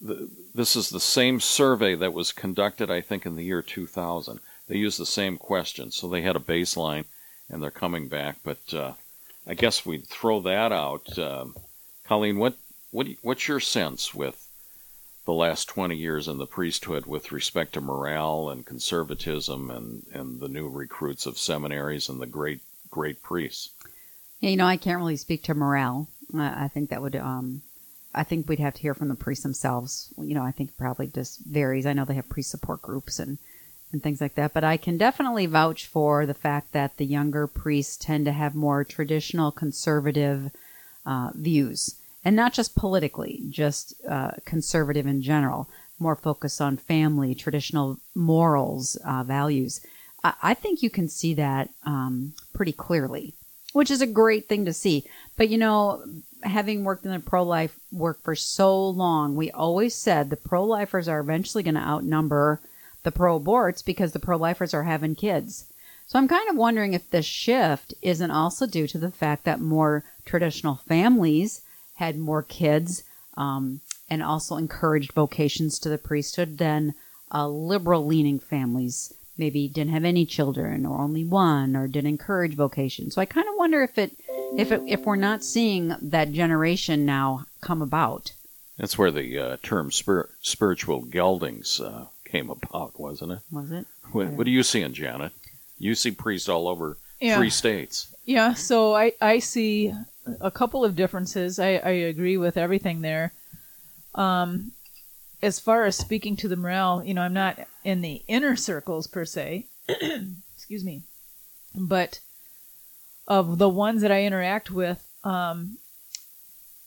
the, 0.00 0.28
this 0.54 0.76
is 0.76 0.90
the 0.90 1.00
same 1.00 1.40
survey 1.40 1.94
that 1.94 2.12
was 2.12 2.32
conducted, 2.32 2.90
I 2.90 3.00
think, 3.00 3.24
in 3.24 3.36
the 3.36 3.44
year 3.44 3.62
2000. 3.62 4.40
They 4.68 4.78
used 4.78 4.98
the 4.98 5.06
same 5.06 5.36
questions, 5.36 5.96
so 5.96 6.08
they 6.08 6.22
had 6.22 6.36
a 6.36 6.40
baseline, 6.40 7.04
and 7.48 7.62
they're 7.62 7.70
coming 7.70 8.08
back. 8.08 8.38
But 8.42 8.72
uh, 8.72 8.92
I 9.46 9.54
guess 9.54 9.84
we'd 9.84 10.06
throw 10.06 10.40
that 10.40 10.72
out. 10.72 11.18
Um, 11.18 11.54
Colleen, 12.04 12.38
what 12.38 12.54
what 12.90 13.08
what's 13.22 13.48
your 13.48 13.60
sense 13.60 14.14
with 14.14 14.48
the 15.26 15.32
last 15.32 15.68
20 15.68 15.96
years 15.96 16.28
in 16.28 16.38
the 16.38 16.46
priesthood 16.46 17.06
with 17.06 17.32
respect 17.32 17.72
to 17.72 17.80
morale 17.80 18.50
and 18.50 18.66
conservatism 18.66 19.70
and, 19.70 20.04
and 20.12 20.40
the 20.40 20.48
new 20.48 20.68
recruits 20.68 21.24
of 21.24 21.38
seminaries 21.38 22.08
and 22.08 22.20
the 22.20 22.26
great 22.26 22.60
great 22.90 23.22
priests? 23.22 23.70
Yeah, 24.40 24.50
you 24.50 24.56
know, 24.56 24.66
I 24.66 24.76
can't 24.76 24.98
really 24.98 25.16
speak 25.16 25.42
to 25.44 25.54
morale. 25.54 26.08
I, 26.34 26.64
I 26.64 26.68
think 26.68 26.90
that 26.90 27.02
would, 27.02 27.16
um, 27.16 27.62
I 28.14 28.22
think 28.22 28.48
we'd 28.48 28.60
have 28.60 28.74
to 28.74 28.82
hear 28.82 28.94
from 28.94 29.08
the 29.08 29.14
priests 29.14 29.42
themselves. 29.42 30.12
You 30.18 30.34
know, 30.34 30.42
I 30.42 30.52
think 30.52 30.76
probably 30.76 31.06
just 31.06 31.40
varies. 31.40 31.86
I 31.86 31.92
know 31.92 32.04
they 32.04 32.14
have 32.14 32.28
priest 32.28 32.50
support 32.50 32.82
groups 32.82 33.18
and, 33.18 33.38
and 33.94 34.02
things 34.02 34.20
like 34.20 34.34
that, 34.34 34.52
but 34.52 34.64
I 34.64 34.76
can 34.76 34.98
definitely 34.98 35.46
vouch 35.46 35.86
for 35.86 36.26
the 36.26 36.34
fact 36.34 36.72
that 36.72 36.98
the 36.98 37.06
younger 37.06 37.46
priests 37.46 37.96
tend 37.96 38.26
to 38.26 38.32
have 38.32 38.54
more 38.54 38.84
traditional 38.84 39.50
conservative 39.50 40.50
uh, 41.06 41.30
views 41.34 41.98
and 42.24 42.34
not 42.34 42.52
just 42.52 42.74
politically, 42.74 43.42
just 43.48 43.94
uh, 44.08 44.32
conservative 44.44 45.06
in 45.06 45.22
general, 45.22 45.68
more 45.98 46.16
focused 46.16 46.60
on 46.60 46.76
family, 46.76 47.34
traditional 47.34 47.98
morals, 48.14 48.96
uh, 49.04 49.22
values. 49.22 49.80
I, 50.22 50.34
I, 50.42 50.54
think 50.54 50.82
you 50.82 50.90
can 50.90 51.08
see 51.08 51.34
that 51.34 51.68
um, 51.84 52.32
pretty 52.54 52.72
clearly, 52.72 53.34
which 53.74 53.90
is 53.90 54.00
a 54.00 54.06
great 54.06 54.48
thing 54.48 54.64
to 54.64 54.72
see. 54.72 55.04
But 55.36 55.50
you 55.50 55.58
know, 55.58 56.02
having 56.42 56.84
worked 56.84 57.04
in 57.04 57.12
the 57.12 57.20
pro 57.20 57.42
life 57.42 57.78
work 57.92 58.22
for 58.22 58.34
so 58.34 58.88
long, 58.88 59.36
we 59.36 59.50
always 59.50 59.94
said 59.94 60.30
the 60.30 60.36
pro 60.36 60.64
lifers 60.64 61.08
are 61.08 61.20
eventually 61.20 61.62
going 61.62 61.74
to 61.74 61.80
outnumber 61.80 62.60
the 63.04 63.12
pro 63.12 63.38
aborts 63.38 63.84
because 63.84 64.12
the 64.12 64.18
pro 64.18 64.36
lifers 64.36 64.74
are 64.74 64.82
having 64.82 65.14
kids. 65.14 65.66
So 66.06 66.18
I'm 66.18 66.28
kind 66.28 66.48
of 66.50 66.56
wondering 66.56 66.92
if 66.92 67.10
this 67.10 67.24
shift 67.24 67.94
isn't 68.02 68.30
also 68.30 68.66
due 68.66 68.86
to 68.88 68.98
the 68.98 69.10
fact 69.10 69.44
that 69.44 69.60
more 69.60 70.04
traditional 70.24 70.74
families 70.74 71.62
had 71.94 72.18
more 72.18 72.42
kids 72.42 73.04
um, 73.36 73.80
and 74.10 74.22
also 74.22 74.56
encouraged 74.56 75.12
vocations 75.12 75.78
to 75.78 75.88
the 75.88 75.98
priesthood 75.98 76.58
than 76.58 76.94
uh, 77.32 77.48
liberal 77.48 78.04
leaning 78.04 78.38
families 78.38 79.14
maybe 79.36 79.66
didn't 79.66 79.92
have 79.92 80.04
any 80.04 80.24
children 80.26 80.86
or 80.86 81.00
only 81.00 81.24
one 81.24 81.74
or 81.74 81.88
didn't 81.88 82.10
encourage 82.10 82.54
vocation. 82.54 83.10
So 83.10 83.20
I 83.20 83.24
kind 83.24 83.48
of 83.48 83.54
wonder 83.56 83.82
if 83.82 83.98
it 83.98 84.12
if 84.56 84.70
it, 84.70 84.82
if 84.86 85.04
we're 85.04 85.16
not 85.16 85.42
seeing 85.42 85.96
that 86.00 86.32
generation 86.32 87.04
now 87.04 87.46
come 87.60 87.82
about. 87.82 88.32
That's 88.78 88.98
where 88.98 89.10
the 89.10 89.38
uh, 89.38 89.56
term 89.62 89.90
spir- 89.90 90.30
spiritual 90.40 91.02
geldings 91.02 91.80
uh, 91.80 92.06
came 92.34 92.50
about, 92.50 92.98
wasn't 92.98 93.30
it? 93.30 93.38
Was 93.52 93.70
it? 93.70 93.86
What, 94.10 94.28
what, 94.30 94.46
are 94.46 94.50
you 94.50 94.64
seeing, 94.64 94.92
Janet? 94.92 95.30
You 95.78 95.94
see 95.94 96.10
priests 96.10 96.48
all 96.48 96.66
over 96.66 96.96
yeah. 97.20 97.36
three 97.36 97.50
states. 97.50 98.12
Yeah, 98.24 98.54
so 98.54 98.94
I, 98.94 99.12
I 99.20 99.38
see 99.38 99.94
a 100.40 100.50
couple 100.50 100.84
of 100.84 100.96
differences. 100.96 101.60
I, 101.60 101.76
I 101.76 101.90
agree 101.90 102.36
with 102.36 102.56
everything 102.56 103.02
there. 103.02 103.32
Um, 104.16 104.72
as 105.42 105.60
far 105.60 105.84
as 105.84 105.96
speaking 105.96 106.34
to 106.38 106.48
the 106.48 106.56
morale, 106.56 107.04
you 107.04 107.14
know, 107.14 107.22
I'm 107.22 107.34
not 107.34 107.60
in 107.84 108.00
the 108.00 108.22
inner 108.26 108.56
circles 108.56 109.06
per 109.06 109.24
se. 109.24 109.66
Excuse 109.88 110.82
me. 110.82 111.02
But 111.76 112.18
of 113.28 113.58
the 113.58 113.68
ones 113.68 114.02
that 114.02 114.10
I 114.10 114.24
interact 114.24 114.72
with, 114.72 115.06
um, 115.22 115.78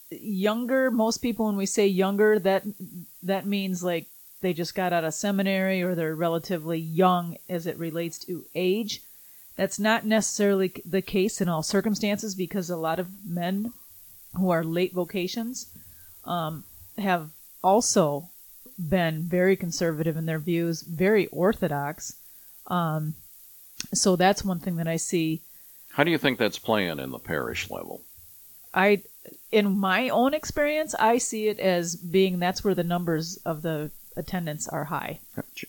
younger, 0.10 0.92
most 0.92 1.20
people, 1.20 1.46
when 1.46 1.56
we 1.56 1.66
say 1.66 1.88
younger, 1.88 2.38
that 2.40 2.64
that 3.24 3.46
means 3.46 3.82
like 3.82 4.08
they 4.42 4.54
just 4.54 4.76
got 4.76 4.94
out 4.94 5.04
of 5.04 5.14
seminary 5.14 5.82
or 5.82 5.96
they're 5.96 6.16
relatively 6.16 6.80
young 6.80 7.38
as 7.50 7.66
it 7.66 7.78
relates 7.78 8.20
to 8.20 8.46
age. 8.54 9.02
That's 9.56 9.80
not 9.80 10.06
necessarily 10.06 10.72
the 10.86 11.02
case 11.02 11.42
in 11.42 11.50
all 11.50 11.64
circumstances 11.64 12.36
because 12.36 12.70
a 12.70 12.78
lot 12.78 13.00
of 13.00 13.08
men 13.26 13.74
who 14.36 14.52
are 14.52 14.64
late 14.64 14.94
vocations 14.94 15.68
um, 16.26 16.64
have 16.98 17.30
also 17.64 18.30
been 18.78 19.24
very 19.24 19.56
conservative 19.56 20.16
in 20.16 20.28
their 20.28 20.40
views, 20.40 20.84
very 20.84 21.26
orthodox. 21.28 22.16
Um, 22.68 23.16
so 23.94 24.16
that's 24.16 24.46
one 24.46 24.60
thing 24.60 24.76
that 24.76 24.88
I 24.88 24.98
see. 24.98 25.42
How 25.92 26.04
do 26.04 26.12
you 26.12 26.20
think 26.20 26.38
that's 26.38 26.60
playing 26.60 27.00
in 27.00 27.10
the 27.10 27.20
parish 27.20 27.72
level? 27.72 28.02
I, 28.74 29.02
in 29.52 29.80
my 29.80 30.10
own 30.10 30.36
experience, 30.36 30.94
I 31.00 31.18
see 31.18 31.48
it 31.48 31.60
as 31.60 31.96
being 31.96 32.38
that's 32.38 32.64
where 32.64 32.76
the 32.76 32.84
numbers 32.84 33.38
of 33.38 33.64
the 33.64 33.90
attendance 34.18 34.68
are 34.68 34.86
high. 34.86 35.20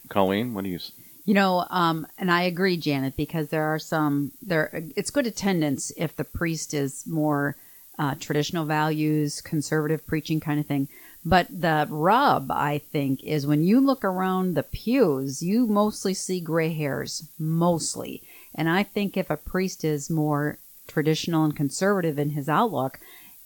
Colleen, 0.08 0.54
what 0.54 0.64
do 0.64 0.70
you? 0.70 0.78
You 1.24 1.34
know, 1.34 1.66
um, 1.68 2.06
and 2.18 2.30
I 2.30 2.42
agree, 2.42 2.76
Janet, 2.76 3.16
because 3.16 3.48
there 3.48 3.64
are 3.64 3.78
some 3.78 4.32
there. 4.40 4.70
It's 4.96 5.10
good 5.10 5.26
attendance 5.26 5.92
if 5.96 6.16
the 6.16 6.24
priest 6.24 6.72
is 6.72 7.06
more 7.06 7.54
uh, 7.98 8.14
traditional 8.18 8.64
values, 8.64 9.40
conservative 9.40 10.06
preaching 10.06 10.40
kind 10.40 10.58
of 10.58 10.66
thing. 10.66 10.88
But 11.24 11.48
the 11.50 11.86
rub, 11.90 12.50
I 12.50 12.78
think, 12.78 13.22
is 13.22 13.46
when 13.46 13.62
you 13.62 13.80
look 13.80 14.04
around 14.04 14.54
the 14.54 14.62
pews, 14.62 15.42
you 15.42 15.66
mostly 15.66 16.14
see 16.14 16.40
gray 16.40 16.72
hairs, 16.72 17.28
mostly. 17.38 18.22
And 18.54 18.68
I 18.68 18.82
think 18.82 19.16
if 19.16 19.28
a 19.28 19.36
priest 19.36 19.84
is 19.84 20.08
more 20.08 20.58
traditional 20.86 21.44
and 21.44 21.54
conservative 21.54 22.18
in 22.18 22.30
his 22.30 22.48
outlook, 22.48 22.98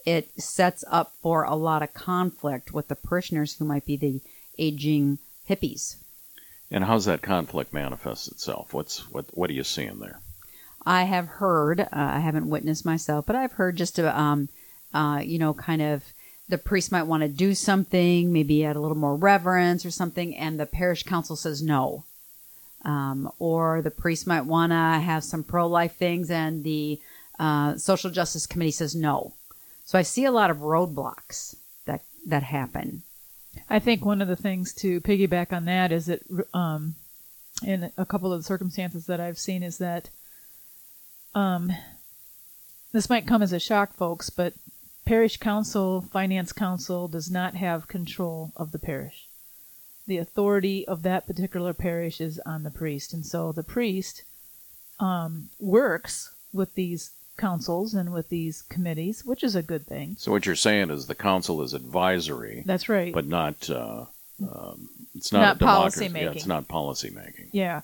it 0.06 0.30
sets 0.40 0.84
up 0.90 1.12
for 1.22 1.44
a 1.44 1.56
lot 1.56 1.82
of 1.82 1.94
conflict 1.94 2.72
with 2.72 2.88
the 2.88 2.94
parishioners 2.94 3.54
who 3.54 3.64
might 3.64 3.84
be 3.84 3.96
the 3.96 4.20
aging 4.58 5.18
hippies 5.48 5.96
and 6.72 6.84
how's 6.84 7.04
that 7.04 7.22
conflict 7.22 7.74
manifest 7.74 8.32
itself? 8.32 8.72
What's 8.72 9.10
what 9.12 9.26
what 9.36 9.50
are 9.50 9.52
you 9.52 9.62
seeing 9.62 9.98
there? 9.98 10.20
I 10.84 11.04
have 11.04 11.26
heard, 11.26 11.80
uh, 11.80 11.86
I 11.92 12.18
haven't 12.18 12.48
witnessed 12.48 12.84
myself, 12.84 13.26
but 13.26 13.36
I've 13.36 13.52
heard 13.52 13.76
just 13.76 14.00
a, 14.00 14.18
um, 14.18 14.48
uh, 14.92 15.20
you 15.24 15.38
know, 15.38 15.54
kind 15.54 15.80
of 15.80 16.02
the 16.48 16.58
priest 16.58 16.90
might 16.90 17.04
want 17.04 17.22
to 17.22 17.28
do 17.28 17.54
something, 17.54 18.32
maybe 18.32 18.64
add 18.64 18.74
a 18.74 18.80
little 18.80 18.96
more 18.96 19.14
reverence 19.14 19.86
or 19.86 19.92
something, 19.92 20.34
and 20.34 20.58
the 20.58 20.66
parish 20.66 21.04
council 21.04 21.36
says 21.36 21.62
no. 21.62 22.04
Um, 22.84 23.30
or 23.38 23.80
the 23.80 23.92
priest 23.92 24.26
might 24.26 24.44
want 24.44 24.72
to 24.72 24.74
have 24.74 25.22
some 25.22 25.44
pro 25.44 25.68
life 25.68 25.94
things, 25.94 26.30
and 26.30 26.64
the 26.64 26.98
uh, 27.38 27.76
social 27.76 28.10
justice 28.10 28.46
committee 28.46 28.72
says 28.72 28.96
no. 28.96 29.34
So 29.84 29.98
I 29.98 30.02
see 30.02 30.24
a 30.24 30.32
lot 30.32 30.50
of 30.50 30.58
roadblocks 30.58 31.54
that 31.84 32.00
that 32.26 32.42
happen. 32.42 33.02
I 33.68 33.78
think 33.78 34.04
one 34.04 34.22
of 34.22 34.28
the 34.28 34.36
things 34.36 34.72
to 34.74 35.00
piggyback 35.00 35.52
on 35.52 35.64
that 35.66 35.92
is 35.92 36.06
that, 36.06 36.20
um, 36.54 36.94
in 37.64 37.92
a 37.96 38.06
couple 38.06 38.32
of 38.32 38.40
the 38.40 38.46
circumstances 38.46 39.06
that 39.06 39.20
I've 39.20 39.38
seen, 39.38 39.62
is 39.62 39.78
that 39.78 40.10
um, 41.34 41.72
this 42.92 43.08
might 43.08 43.26
come 43.26 43.42
as 43.42 43.52
a 43.52 43.60
shock, 43.60 43.94
folks, 43.94 44.30
but 44.30 44.54
parish 45.04 45.36
council, 45.36 46.00
finance 46.00 46.52
council 46.52 47.08
does 47.08 47.30
not 47.30 47.54
have 47.54 47.88
control 47.88 48.52
of 48.56 48.72
the 48.72 48.78
parish. 48.78 49.28
The 50.06 50.18
authority 50.18 50.86
of 50.86 51.02
that 51.02 51.26
particular 51.26 51.72
parish 51.72 52.20
is 52.20 52.40
on 52.44 52.64
the 52.64 52.70
priest, 52.70 53.12
and 53.12 53.24
so 53.24 53.52
the 53.52 53.62
priest 53.62 54.22
um, 54.98 55.50
works 55.58 56.34
with 56.52 56.74
these 56.74 57.12
councils 57.36 57.94
and 57.94 58.12
with 58.12 58.28
these 58.28 58.62
committees, 58.62 59.24
which 59.24 59.42
is 59.42 59.54
a 59.54 59.62
good 59.62 59.86
thing. 59.86 60.16
So 60.18 60.32
what 60.32 60.46
you're 60.46 60.54
saying 60.54 60.90
is 60.90 61.06
the 61.06 61.14
council 61.14 61.62
is 61.62 61.74
advisory. 61.74 62.62
That's 62.66 62.88
right. 62.88 63.12
But 63.12 63.26
not. 63.26 63.68
Uh, 63.68 64.06
um, 64.40 64.88
it's 65.14 65.32
not, 65.32 65.40
not 65.40 65.58
policy 65.60 66.08
making. 66.08 66.28
Yeah, 66.28 66.34
it's 66.34 66.46
not 66.46 66.68
policy 66.68 67.10
making. 67.10 67.48
Yeah. 67.52 67.82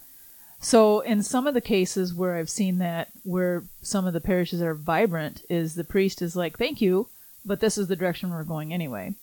So 0.61 1.01
in 1.01 1.23
some 1.23 1.47
of 1.47 1.55
the 1.55 1.61
cases 1.61 2.13
where 2.13 2.35
I've 2.35 2.51
seen 2.51 2.79
that, 2.79 3.09
where 3.23 3.65
some 3.81 4.07
of 4.07 4.13
the 4.13 4.21
parishes 4.21 4.61
are 4.61 4.75
vibrant, 4.75 5.43
is 5.49 5.75
the 5.75 5.85
priest 5.85 6.21
is 6.21 6.35
like, 6.35 6.59
"Thank 6.59 6.81
you, 6.81 7.09
but 7.45 7.61
this 7.61 7.79
is 7.79 7.89
the 7.89 7.97
direction 7.97 8.31
we're 8.31 8.45
going 8.45 8.73
anyway." 8.73 9.15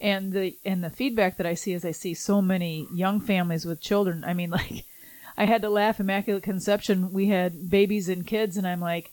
And 0.00 0.32
the 0.32 0.56
and 0.64 0.82
the 0.82 0.90
feedback 0.90 1.36
that 1.36 1.46
I 1.46 1.54
see 1.54 1.72
is 1.72 1.84
I 1.84 1.92
see 1.92 2.14
so 2.14 2.42
many 2.42 2.88
young 2.92 3.20
families 3.20 3.64
with 3.64 3.80
children. 3.80 4.24
I 4.24 4.34
mean, 4.34 4.50
like, 4.58 4.84
I 5.36 5.46
had 5.46 5.62
to 5.62 5.70
laugh. 5.70 6.00
Immaculate 6.00 6.42
Conception, 6.42 7.12
we 7.12 7.28
had 7.28 7.70
babies 7.70 8.08
and 8.08 8.26
kids, 8.26 8.56
and 8.56 8.66
I'm 8.66 8.80
like, 8.80 9.12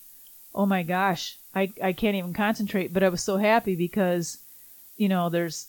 oh 0.54 0.66
my 0.66 0.84
gosh, 0.84 1.38
I, 1.56 1.72
I 1.82 1.94
can't 1.94 2.16
even 2.16 2.34
concentrate. 2.34 2.94
But 2.94 3.04
I 3.04 3.10
was 3.10 3.24
so 3.24 3.38
happy 3.38 3.76
because, 3.76 4.38
you 4.98 5.10
know, 5.10 5.30
there's 5.30 5.68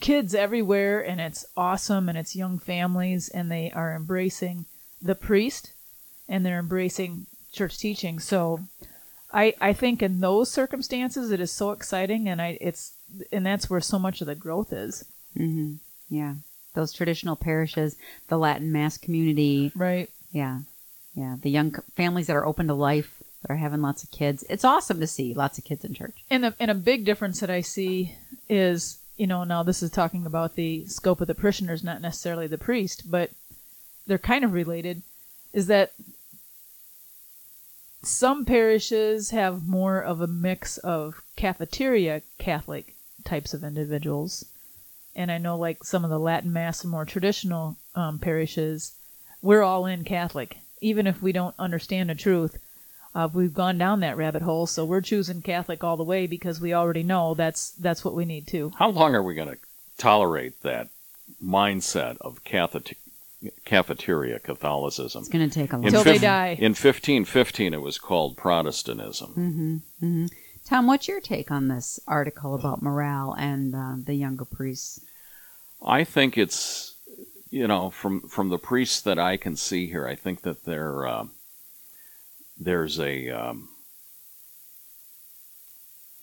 kids 0.00 0.34
everywhere 0.34 1.04
and 1.04 1.20
it's 1.20 1.44
awesome 1.56 2.08
and 2.08 2.16
it's 2.16 2.36
young 2.36 2.58
families 2.58 3.28
and 3.28 3.50
they 3.50 3.70
are 3.72 3.94
embracing 3.94 4.66
the 5.02 5.14
priest 5.14 5.72
and 6.28 6.44
they're 6.44 6.58
embracing 6.58 7.26
church 7.52 7.78
teaching. 7.78 8.18
So 8.18 8.60
I, 9.32 9.54
I 9.60 9.72
think 9.72 10.02
in 10.02 10.20
those 10.20 10.50
circumstances 10.50 11.30
it 11.30 11.40
is 11.40 11.50
so 11.50 11.72
exciting 11.72 12.28
and 12.28 12.40
I 12.40 12.58
it's 12.60 12.92
and 13.32 13.44
that's 13.44 13.68
where 13.70 13.80
so 13.80 13.98
much 13.98 14.20
of 14.20 14.26
the 14.26 14.34
growth 14.34 14.72
is. 14.72 15.04
Mm-hmm. 15.36 15.74
Yeah, 16.08 16.34
those 16.74 16.92
traditional 16.92 17.36
parishes, 17.36 17.96
the 18.28 18.38
Latin 18.38 18.70
Mass 18.70 18.96
community, 18.98 19.72
right? 19.74 20.08
Yeah, 20.30 20.60
yeah, 21.14 21.36
the 21.40 21.50
young 21.50 21.74
families 21.96 22.28
that 22.28 22.36
are 22.36 22.46
open 22.46 22.68
to 22.68 22.74
life 22.74 23.15
They're 23.46 23.56
having 23.56 23.82
lots 23.82 24.02
of 24.02 24.10
kids. 24.10 24.44
It's 24.48 24.64
awesome 24.64 25.00
to 25.00 25.06
see 25.06 25.34
lots 25.34 25.58
of 25.58 25.64
kids 25.64 25.84
in 25.84 25.94
church. 25.94 26.16
And 26.30 26.46
a, 26.46 26.54
and 26.58 26.70
a 26.70 26.74
big 26.74 27.04
difference 27.04 27.40
that 27.40 27.50
I 27.50 27.60
see 27.60 28.16
is, 28.48 28.98
you 29.16 29.26
know, 29.26 29.44
now 29.44 29.62
this 29.62 29.82
is 29.82 29.90
talking 29.90 30.26
about 30.26 30.56
the 30.56 30.86
scope 30.86 31.20
of 31.20 31.28
the 31.28 31.34
parishioners, 31.34 31.84
not 31.84 32.00
necessarily 32.00 32.46
the 32.46 32.58
priest, 32.58 33.10
but 33.10 33.30
they're 34.06 34.18
kind 34.18 34.44
of 34.44 34.52
related, 34.52 35.02
is 35.52 35.66
that 35.68 35.92
some 38.02 38.44
parishes 38.44 39.30
have 39.30 39.66
more 39.66 40.00
of 40.00 40.20
a 40.20 40.26
mix 40.26 40.78
of 40.78 41.22
cafeteria 41.36 42.22
Catholic 42.38 42.94
types 43.24 43.52
of 43.52 43.64
individuals. 43.64 44.44
And 45.14 45.32
I 45.32 45.38
know, 45.38 45.56
like 45.56 45.82
some 45.82 46.04
of 46.04 46.10
the 46.10 46.18
Latin 46.18 46.52
Mass 46.52 46.82
and 46.82 46.90
more 46.90 47.04
traditional 47.04 47.76
um, 47.94 48.18
parishes, 48.18 48.94
we're 49.40 49.62
all 49.62 49.86
in 49.86 50.04
Catholic. 50.04 50.58
Even 50.80 51.06
if 51.06 51.22
we 51.22 51.32
don't 51.32 51.54
understand 51.58 52.10
the 52.10 52.14
truth, 52.14 52.58
uh, 53.16 53.28
we've 53.32 53.54
gone 53.54 53.78
down 53.78 54.00
that 54.00 54.18
rabbit 54.18 54.42
hole, 54.42 54.66
so 54.66 54.84
we're 54.84 55.00
choosing 55.00 55.40
Catholic 55.40 55.82
all 55.82 55.96
the 55.96 56.04
way 56.04 56.26
because 56.26 56.60
we 56.60 56.74
already 56.74 57.02
know 57.02 57.32
that's 57.32 57.70
that's 57.70 58.04
what 58.04 58.14
we 58.14 58.26
need 58.26 58.46
to. 58.48 58.72
How 58.78 58.90
long 58.90 59.14
are 59.14 59.22
we 59.22 59.34
going 59.34 59.48
to 59.48 59.56
tolerate 59.96 60.60
that 60.60 60.90
mindset 61.42 62.18
of 62.20 62.44
Catholic, 62.44 62.98
cafeteria 63.64 64.38
Catholicism? 64.38 65.20
It's 65.20 65.30
going 65.30 65.48
to 65.48 65.54
take 65.54 65.72
a 65.72 65.76
long 65.76 65.86
In 65.86 65.92
Till 65.92 66.04
they 66.04 66.18
die. 66.18 66.58
In 66.58 66.72
1515, 66.72 67.72
it 67.72 67.80
was 67.80 67.98
called 67.98 68.36
Protestantism. 68.36 69.30
Mm-hmm, 69.30 69.76
mm-hmm. 70.04 70.26
Tom, 70.66 70.86
what's 70.86 71.08
your 71.08 71.22
take 71.22 71.50
on 71.50 71.68
this 71.68 71.98
article 72.06 72.54
about 72.54 72.82
morale 72.82 73.34
and 73.38 73.74
uh, 73.74 73.94
the 73.96 74.14
younger 74.14 74.44
priests? 74.44 75.00
I 75.82 76.04
think 76.04 76.36
it's, 76.36 76.96
you 77.48 77.66
know, 77.66 77.88
from 77.88 78.28
from 78.28 78.50
the 78.50 78.58
priests 78.58 79.00
that 79.00 79.18
I 79.18 79.38
can 79.38 79.56
see 79.56 79.86
here, 79.86 80.06
I 80.06 80.16
think 80.16 80.42
that 80.42 80.66
there 80.66 81.06
uh, 81.06 81.24
there's 82.58 82.98
a 82.98 83.30
um, 83.30 83.68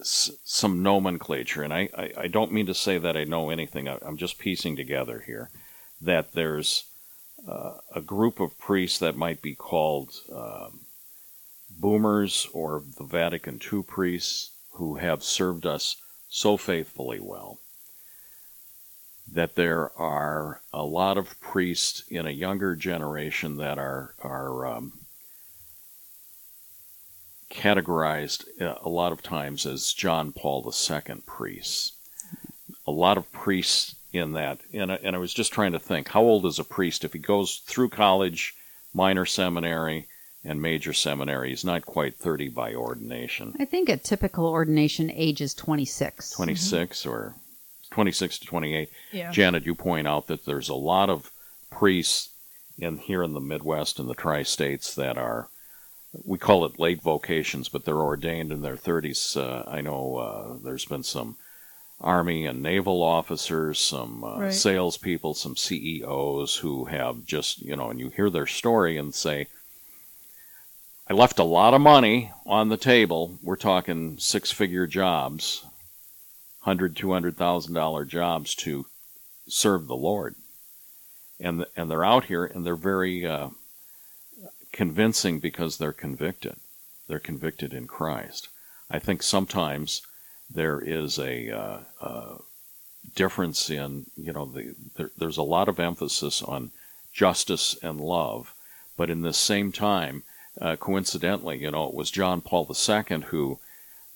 s- 0.02 0.32
some 0.44 0.84
nomenclature, 0.84 1.64
and 1.64 1.74
I, 1.74 1.90
I, 1.98 2.12
I 2.18 2.28
don't 2.28 2.52
mean 2.52 2.66
to 2.68 2.74
say 2.74 2.98
that 2.98 3.18
I 3.18 3.24
know 3.24 3.50
anything. 3.50 3.88
I, 3.88 3.98
I'm 4.02 4.18
just 4.18 4.40
piecing 4.40 4.76
together 4.76 5.24
here 5.26 5.50
that 6.02 6.34
there's 6.34 6.86
uh, 7.48 7.78
a 7.94 8.02
group 8.02 8.40
of 8.40 8.58
priests 8.58 9.00
that 9.00 9.16
might 9.16 9.42
be 9.42 9.56
called 9.56 10.12
um, 10.32 10.82
boomers 11.70 12.48
or 12.54 12.84
the 12.98 13.06
Vatican 13.06 13.60
II 13.72 13.84
priests 13.84 14.52
who 14.74 14.96
have 14.96 15.24
served 15.24 15.66
us 15.66 15.98
so 16.30 16.58
faithfully 16.58 17.20
well 17.20 17.60
that 19.32 19.56
there 19.56 19.92
are 19.98 20.62
a 20.74 20.84
lot 20.84 21.18
of 21.18 21.40
priests 21.40 22.04
in 22.10 22.28
a 22.28 22.32
younger 22.32 22.76
generation 22.76 23.58
that 23.58 23.78
are 23.78 24.14
are 24.20 24.66
um, 24.66 25.03
categorized 27.54 28.46
uh, 28.62 28.76
a 28.82 28.90
lot 28.90 29.12
of 29.12 29.22
times 29.22 29.66
as 29.66 29.94
John 29.94 30.32
Paul 30.32 30.66
II 30.66 31.16
priests. 31.26 31.94
A 32.86 32.92
lot 32.92 33.18
of 33.18 33.32
priests 33.32 33.96
in 34.12 34.34
that, 34.34 34.60
and 34.74 34.92
I, 34.92 35.00
and 35.04 35.16
I 35.16 35.20
was 35.20 35.34
just 35.34 35.54
trying 35.54 35.72
to 35.72 35.80
think, 35.80 36.10
how 36.10 36.22
old 36.22 36.46
is 36.46 36.60
a 36.60 36.64
priest 36.64 37.06
if 37.06 37.14
he 37.14 37.20
goes 37.20 37.62
through 37.66 37.90
college, 37.90 38.54
minor 38.94 39.26
seminary, 39.26 40.08
and 40.44 40.62
major 40.62 40.94
seminary? 40.94 41.50
He's 41.50 41.64
not 41.64 41.86
quite 41.86 42.16
thirty 42.16 42.50
by 42.50 42.74
ordination. 42.74 43.56
I 43.60 43.66
think 43.66 43.88
a 43.88 43.98
typical 43.98 44.46
ordination 44.46 45.10
age 45.12 45.42
is 45.42 45.54
26. 45.54 46.32
26 46.32 47.06
or 47.06 47.36
26 47.92 48.40
to 48.40 48.46
28. 48.46 48.90
Yeah. 49.12 49.32
Janet, 49.32 49.66
you 49.66 49.76
point 49.76 50.08
out 50.08 50.28
that 50.28 50.46
there's 50.46 50.70
a 50.70 50.76
lot 50.76 51.10
of 51.10 51.32
priests 51.72 52.30
in 52.78 52.98
here 52.98 53.24
in 53.24 53.34
the 53.34 53.40
Midwest 53.40 54.00
and 54.00 54.10
the 54.10 54.16
tri-states 54.16 54.94
that 54.96 55.18
are 55.18 55.48
we 56.26 56.38
call 56.38 56.66
it 56.66 56.80
late 56.80 57.02
vocations, 57.02 57.70
but 57.70 57.86
they're 57.86 58.02
ordained 58.02 58.52
in 58.52 58.62
their 58.62 58.78
30s. 58.78 59.36
Uh, 59.36 59.64
I 59.70 59.82
know 59.82 60.18
uh, 60.18 60.58
there's 60.64 60.86
been 60.86 61.04
some 61.04 61.38
Army 62.00 62.46
and 62.46 62.62
naval 62.62 63.02
officers, 63.02 63.80
some 63.80 64.24
uh, 64.24 64.40
Right. 64.40 64.54
salespeople, 64.54 65.34
some 65.36 65.56
CEOs 65.56 66.58
who 66.58 66.86
have 66.86 67.26
just, 67.26 67.62
you 67.62 67.76
know, 67.76 67.90
and 67.90 68.00
you 68.00 68.10
hear 68.10 68.30
their 68.30 68.48
story 68.48 68.98
and 68.98 69.14
say, 69.14 69.48
I 71.10 71.14
left 71.14 71.40
a 71.40 71.44
lot 71.44 71.74
of 71.74 71.82
money 71.82 72.32
on 72.46 72.70
the 72.70 72.78
table. 72.78 73.38
We're 73.42 73.56
talking 73.56 74.18
six 74.20 74.52
figure 74.52 74.88
jobs, 74.88 75.66
hundred, 76.62 76.96
two 76.96 77.12
hundred 77.12 77.38
thousand 77.38 77.74
dollar 77.74 78.06
jobs 78.06 78.56
to 78.56 78.86
serve 79.48 79.88
the 79.88 79.96
Lord, 79.96 80.36
and 81.40 81.66
and 81.76 81.92
they're 81.92 82.06
out 82.06 82.26
here 82.26 82.46
and 82.46 82.66
they're 82.66 82.76
very 82.78 83.26
uh, 83.26 83.50
convincing 84.74 85.40
because 85.40 85.78
they're 85.78 85.94
convicted. 85.94 86.58
They're 87.08 87.20
convicted 87.20 87.74
in 87.74 87.88
Christ. 87.88 88.50
I 88.92 89.00
think 89.00 89.24
sometimes 89.24 90.02
there 90.50 90.82
is 90.82 91.18
a 91.18 91.50
uh, 91.50 91.80
uh, 92.02 92.38
difference 93.16 93.70
in 93.70 94.08
you 94.18 94.34
know 94.34 94.46
the, 94.46 94.76
there, 94.98 95.12
there's 95.18 95.38
a 95.38 95.44
lot 95.44 95.70
of 95.70 95.80
emphasis 95.80 96.42
on 96.42 96.72
justice 97.14 97.78
and 97.82 98.02
love, 98.02 98.54
but 98.98 99.10
in 99.10 99.22
the 99.22 99.34
same 99.34 99.72
time, 99.72 100.24
uh, 100.60 100.76
coincidentally, 100.76 101.60
you 101.60 101.72
know, 101.72 101.88
it 101.88 101.94
was 101.94 102.12
John 102.12 102.42
Paul 102.42 102.70
II 102.70 103.22
who 103.28 103.60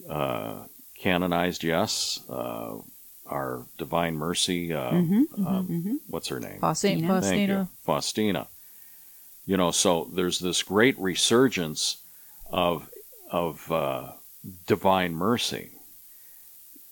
uh, 0.09 0.63
canonized, 0.97 1.63
yes, 1.63 2.19
uh, 2.29 2.77
our 3.25 3.65
Divine 3.77 4.15
Mercy. 4.15 4.73
Uh, 4.73 4.89
um, 4.89 5.99
What's 6.07 6.27
her 6.29 6.39
name? 6.39 6.59
Faustina. 6.59 7.07
Faustina. 7.07 7.37
Thank 7.37 7.47
you, 7.47 7.67
Faustina. 7.83 8.47
You 9.47 9.55
know, 9.55 9.71
so 9.71 10.09
there's 10.13 10.39
this 10.39 10.61
great 10.61 10.99
resurgence 10.99 12.03
of 12.51 12.89
of 13.31 13.71
uh, 13.71 14.11
divine 14.67 15.15
mercy, 15.15 15.71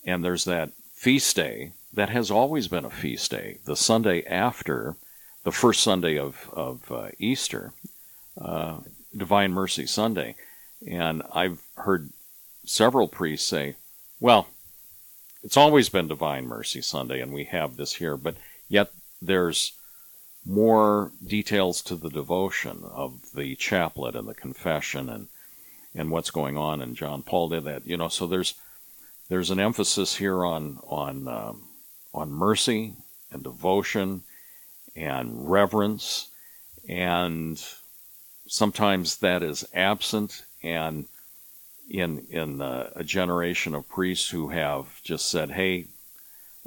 and 0.05 0.23
there's 0.23 0.45
that 0.45 0.71
feast 0.93 1.35
day 1.35 1.73
that 1.93 2.09
has 2.09 2.31
always 2.31 2.69
been 2.69 2.85
a 2.85 2.89
feast 2.89 3.31
day. 3.31 3.59
The 3.65 3.75
Sunday 3.75 4.25
after 4.25 4.95
the 5.43 5.51
first 5.51 5.83
Sunday 5.83 6.17
of 6.17 6.49
of 6.53 6.89
uh, 6.89 7.09
Easter, 7.19 7.73
uh, 8.39 8.77
Divine 9.15 9.51
Mercy 9.51 9.85
Sunday, 9.85 10.35
and 10.87 11.23
I've 11.33 11.59
heard 11.75 12.09
several 12.65 13.09
priests 13.09 13.49
say, 13.49 13.75
"Well, 14.21 14.47
it's 15.43 15.57
always 15.57 15.89
been 15.89 16.07
Divine 16.07 16.47
Mercy 16.47 16.81
Sunday, 16.81 17.19
and 17.19 17.33
we 17.33 17.43
have 17.43 17.75
this 17.75 17.95
here, 17.95 18.15
but 18.15 18.37
yet 18.69 18.93
there's 19.21 19.73
more 20.45 21.11
details 21.25 21.81
to 21.81 21.95
the 21.95 22.09
devotion 22.09 22.83
of 22.83 23.31
the 23.33 23.55
chaplet 23.55 24.15
and 24.15 24.27
the 24.27 24.33
confession 24.33 25.09
and 25.09 25.27
and 25.97 26.11
what's 26.11 26.29
going 26.29 26.57
on. 26.57 26.81
And 26.81 26.95
John 26.95 27.23
Paul 27.23 27.49
did 27.49 27.63
that, 27.63 27.87
you 27.87 27.97
know. 27.97 28.09
So 28.09 28.27
there's 28.27 28.55
there's 29.29 29.49
an 29.49 29.59
emphasis 29.59 30.15
here 30.15 30.45
on 30.45 30.79
on 30.87 31.27
um, 31.27 31.63
on 32.13 32.31
mercy 32.31 32.93
and 33.31 33.43
devotion 33.43 34.23
and 34.95 35.49
reverence, 35.49 36.29
and 36.87 37.61
sometimes 38.47 39.17
that 39.17 39.41
is 39.41 39.65
absent 39.73 40.43
and 40.61 41.05
in 41.89 42.19
in 42.29 42.61
uh, 42.61 42.91
a 42.95 43.03
generation 43.03 43.73
of 43.73 43.89
priests 43.89 44.29
who 44.29 44.49
have 44.49 45.01
just 45.03 45.29
said, 45.29 45.49
"Hey, 45.51 45.87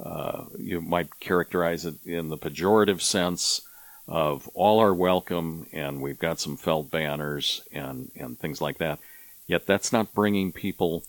uh, 0.03 0.45
you 0.57 0.81
might 0.81 1.19
characterize 1.19 1.85
it 1.85 1.95
in 2.05 2.27
the 2.27 2.37
pejorative 2.37 3.01
sense 3.01 3.61
of 4.09 4.49
all 4.55 4.81
are 4.81 4.93
welcome, 4.93 5.67
and 5.71 6.01
we've 6.01 6.19
got 6.19 6.39
some 6.39 6.57
felt 6.57 6.91
banners 6.91 7.61
and 7.71 8.11
and 8.15 8.37
things 8.39 8.59
like 8.59 8.79
that." 8.79 8.99
Yet 9.47 9.65
that's 9.65 9.93
not 9.93 10.13
bringing 10.13 10.51
people 10.51 11.03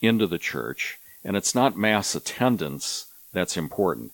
into 0.00 0.26
the 0.26 0.38
church, 0.38 0.98
and 1.24 1.36
it's 1.36 1.54
not 1.54 1.76
mass 1.76 2.14
attendance 2.14 3.06
that's 3.32 3.56
important. 3.56 4.12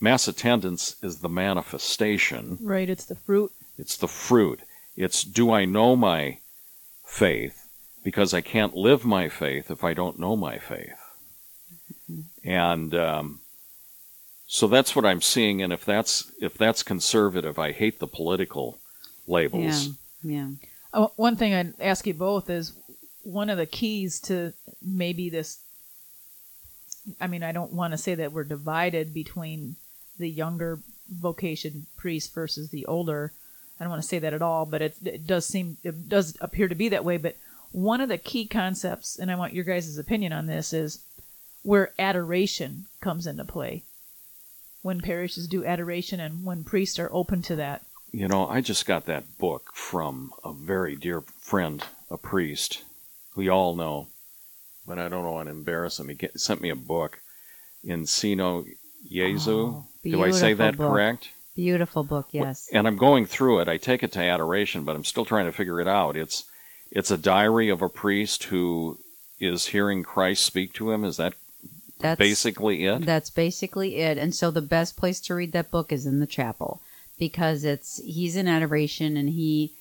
Mass 0.00 0.26
attendance 0.26 0.96
is 1.02 1.20
the 1.20 1.28
manifestation 1.28 2.58
Right, 2.60 2.90
it's 2.90 3.04
the 3.04 3.14
fruit. 3.14 3.52
it's 3.78 3.96
the 3.96 4.08
fruit. 4.08 4.60
It's 4.96 5.22
do 5.22 5.50
I 5.52 5.64
know 5.64 5.96
my 5.96 6.38
faith? 7.06 7.68
Because 8.02 8.34
I 8.34 8.40
can't 8.42 8.74
live 8.74 9.04
my 9.04 9.28
faith 9.28 9.70
if 9.70 9.82
I 9.82 9.94
don't 9.94 10.18
know 10.18 10.36
my 10.36 10.58
faith. 10.58 10.98
And 12.44 12.94
um, 12.94 13.40
so 14.46 14.66
that's 14.66 14.94
what 14.94 15.04
I'm 15.04 15.20
seeing. 15.20 15.62
And 15.62 15.72
if 15.72 15.84
that's 15.84 16.30
if 16.40 16.54
that's 16.54 16.82
conservative, 16.82 17.58
I 17.58 17.72
hate 17.72 17.98
the 17.98 18.06
political 18.06 18.78
labels. 19.26 19.90
Yeah. 20.22 20.50
Uh, 20.92 21.08
one 21.16 21.36
thing 21.36 21.54
I'd 21.54 21.80
ask 21.80 22.06
you 22.06 22.14
both 22.14 22.48
is 22.48 22.72
one 23.22 23.50
of 23.50 23.58
the 23.58 23.66
keys 23.66 24.20
to 24.20 24.52
maybe 24.82 25.28
this. 25.28 25.60
I 27.20 27.26
mean, 27.26 27.42
I 27.42 27.52
don't 27.52 27.72
want 27.72 27.92
to 27.92 27.98
say 27.98 28.14
that 28.14 28.32
we're 28.32 28.44
divided 28.44 29.12
between 29.12 29.76
the 30.18 30.30
younger 30.30 30.80
vocation 31.10 31.86
priest 31.96 32.32
versus 32.34 32.70
the 32.70 32.86
older. 32.86 33.32
I 33.78 33.84
don't 33.84 33.90
want 33.90 34.02
to 34.02 34.08
say 34.08 34.18
that 34.20 34.32
at 34.32 34.42
all, 34.42 34.66
but 34.66 34.80
it, 34.80 34.96
it 35.04 35.26
does 35.26 35.46
seem 35.46 35.78
it 35.82 36.08
does 36.08 36.36
appear 36.40 36.68
to 36.68 36.74
be 36.74 36.88
that 36.90 37.04
way. 37.04 37.16
But 37.16 37.36
one 37.72 38.00
of 38.00 38.08
the 38.08 38.18
key 38.18 38.46
concepts, 38.46 39.18
and 39.18 39.30
I 39.30 39.34
want 39.34 39.52
your 39.52 39.64
guys' 39.64 39.98
opinion 39.98 40.32
on 40.32 40.46
this, 40.46 40.72
is 40.72 41.02
where 41.62 41.92
adoration 41.98 42.86
comes 43.00 43.26
into 43.26 43.44
play. 43.44 43.82
When 44.84 45.00
parishes 45.00 45.48
do 45.48 45.64
adoration 45.64 46.20
and 46.20 46.44
when 46.44 46.62
priests 46.62 46.98
are 46.98 47.08
open 47.10 47.40
to 47.42 47.56
that. 47.56 47.80
you 48.12 48.28
know, 48.28 48.46
I 48.46 48.60
just 48.60 48.84
got 48.84 49.06
that 49.06 49.38
book 49.38 49.70
from 49.74 50.30
a 50.44 50.52
very 50.52 50.94
dear 50.94 51.22
friend, 51.40 51.82
a 52.10 52.18
priest, 52.18 52.84
who 53.30 53.40
you 53.40 53.50
all 53.50 53.74
know, 53.74 54.08
but 54.86 54.98
I 54.98 55.08
don't 55.08 55.24
want 55.24 55.48
to 55.48 55.52
embarrass 55.54 55.98
him. 55.98 56.10
He 56.10 56.14
get, 56.14 56.38
sent 56.38 56.60
me 56.60 56.68
a 56.68 56.76
book, 56.76 57.18
In 57.82 58.04
Sinu 58.04 58.66
Jesu. 59.10 59.50
Oh, 59.50 59.86
Do 60.04 60.22
I 60.22 60.30
say 60.30 60.52
that 60.52 60.76
book. 60.76 60.92
correct? 60.92 61.30
Beautiful 61.56 62.04
book, 62.04 62.28
yes. 62.32 62.68
And 62.70 62.86
I'm 62.86 62.98
going 62.98 63.24
through 63.24 63.60
it. 63.60 63.68
I 63.68 63.78
take 63.78 64.02
it 64.02 64.12
to 64.12 64.20
adoration, 64.20 64.84
but 64.84 64.96
I'm 64.96 65.04
still 65.04 65.24
trying 65.24 65.46
to 65.46 65.52
figure 65.52 65.80
it 65.80 65.88
out. 65.88 66.14
It's 66.14 66.44
it's 66.90 67.10
a 67.10 67.16
diary 67.16 67.70
of 67.70 67.80
a 67.80 67.88
priest 67.88 68.44
who 68.44 68.98
is 69.40 69.66
hearing 69.66 70.02
Christ 70.02 70.44
speak 70.44 70.74
to 70.74 70.90
him. 70.90 71.04
Is 71.04 71.16
that 71.16 71.34
That's 72.00 72.18
basically 72.18 72.84
it? 72.84 73.04
That's 73.06 73.30
basically 73.30 73.96
it. 73.96 74.18
And 74.18 74.34
so 74.34 74.50
the 74.50 74.62
best 74.62 74.96
place 74.96 75.20
to 75.20 75.34
read 75.34 75.52
that 75.52 75.70
book 75.70 75.92
is 75.92 76.06
in 76.06 76.20
the 76.20 76.26
chapel 76.26 76.80
because 77.18 77.64
it's 77.64 78.02
he's 78.04 78.36
in 78.36 78.48
adoration 78.48 79.16
and 79.16 79.28
he 79.30 79.72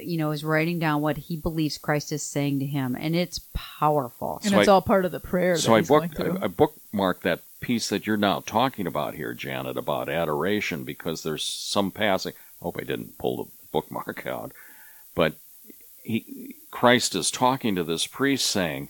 you 0.00 0.16
know 0.18 0.30
is 0.30 0.44
writing 0.44 0.78
down 0.78 1.00
what 1.00 1.16
he 1.16 1.36
believes 1.36 1.78
Christ 1.78 2.12
is 2.12 2.22
saying 2.22 2.58
to 2.60 2.66
him 2.66 2.96
and 2.98 3.14
it's 3.16 3.40
powerful. 3.54 4.40
And 4.42 4.52
So 4.52 4.60
it's 4.60 4.68
I- 4.68 4.72
all 4.72 4.82
part 4.82 5.04
of 5.04 5.12
the 5.12 5.20
prayer. 5.20 5.56
so 5.56 5.70
that 5.70 5.76
I 5.76 5.78
he's 5.80 5.88
going 5.88 6.08
booked. 6.08 6.42
I, 6.42 6.44
I 6.44 6.48
bookmarked 6.48 7.20
that 7.22 7.40
piece 7.60 7.88
that 7.88 8.06
you're 8.06 8.16
now 8.16 8.40
talking 8.44 8.86
about 8.86 9.14
here, 9.14 9.34
Janet, 9.34 9.76
about 9.76 10.08
adoration 10.08 10.84
because 10.84 11.22
there's 11.22 11.44
some 11.44 11.90
passing. 11.90 12.32
I 12.60 12.64
hope 12.64 12.76
I 12.78 12.84
didn't 12.84 13.18
pull 13.18 13.44
the 13.44 13.50
bookmark 13.72 14.26
out, 14.26 14.52
but 15.14 15.34
he 16.02 16.56
Christ 16.70 17.14
is 17.14 17.30
talking 17.30 17.74
to 17.74 17.84
this 17.84 18.06
priest 18.06 18.46
saying, 18.46 18.88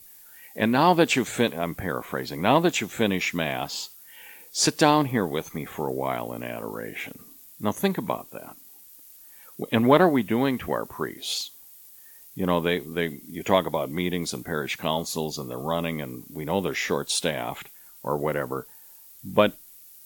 "And 0.61 0.70
now 0.70 0.94
that 0.94 1.16
you've 1.16 1.29
fin- 1.29 1.59
I'm 1.59 1.75
paraphrasing. 1.75 2.40
Now 2.40 2.61
that 2.61 2.81
you've 2.81 2.92
finished 2.92 3.35
mass, 3.35 3.90
sit 4.53 4.79
down 4.79 5.07
here 5.07 5.27
with 5.27 5.55
me 5.55 5.64
for 5.64 5.88
a 5.88 5.92
while 5.92 6.33
in 6.33 6.42
adoration." 6.44 7.18
Now 7.59 7.73
think 7.73 7.99
about 7.99 8.31
that. 8.31 8.57
And 9.73 9.87
what 9.87 10.01
are 10.01 10.09
we 10.09 10.23
doing 10.23 10.59
to 10.59 10.73
our 10.73 10.87
priests? 10.87 11.51
you 12.35 12.46
know 12.46 12.61
they, 12.61 12.79
they 12.79 13.20
you 13.29 13.42
talk 13.42 13.66
about 13.66 13.90
meetings 13.90 14.33
and 14.33 14.44
parish 14.44 14.77
councils 14.77 15.38
and 15.38 15.51
they're 15.51 15.59
running 15.59 16.01
and 16.01 16.25
we 16.33 16.44
know 16.44 16.61
they're 16.61 16.75
short 16.75 17.11
staffed 17.11 17.68
or 18.03 18.16
whatever 18.16 18.66
but 19.23 19.59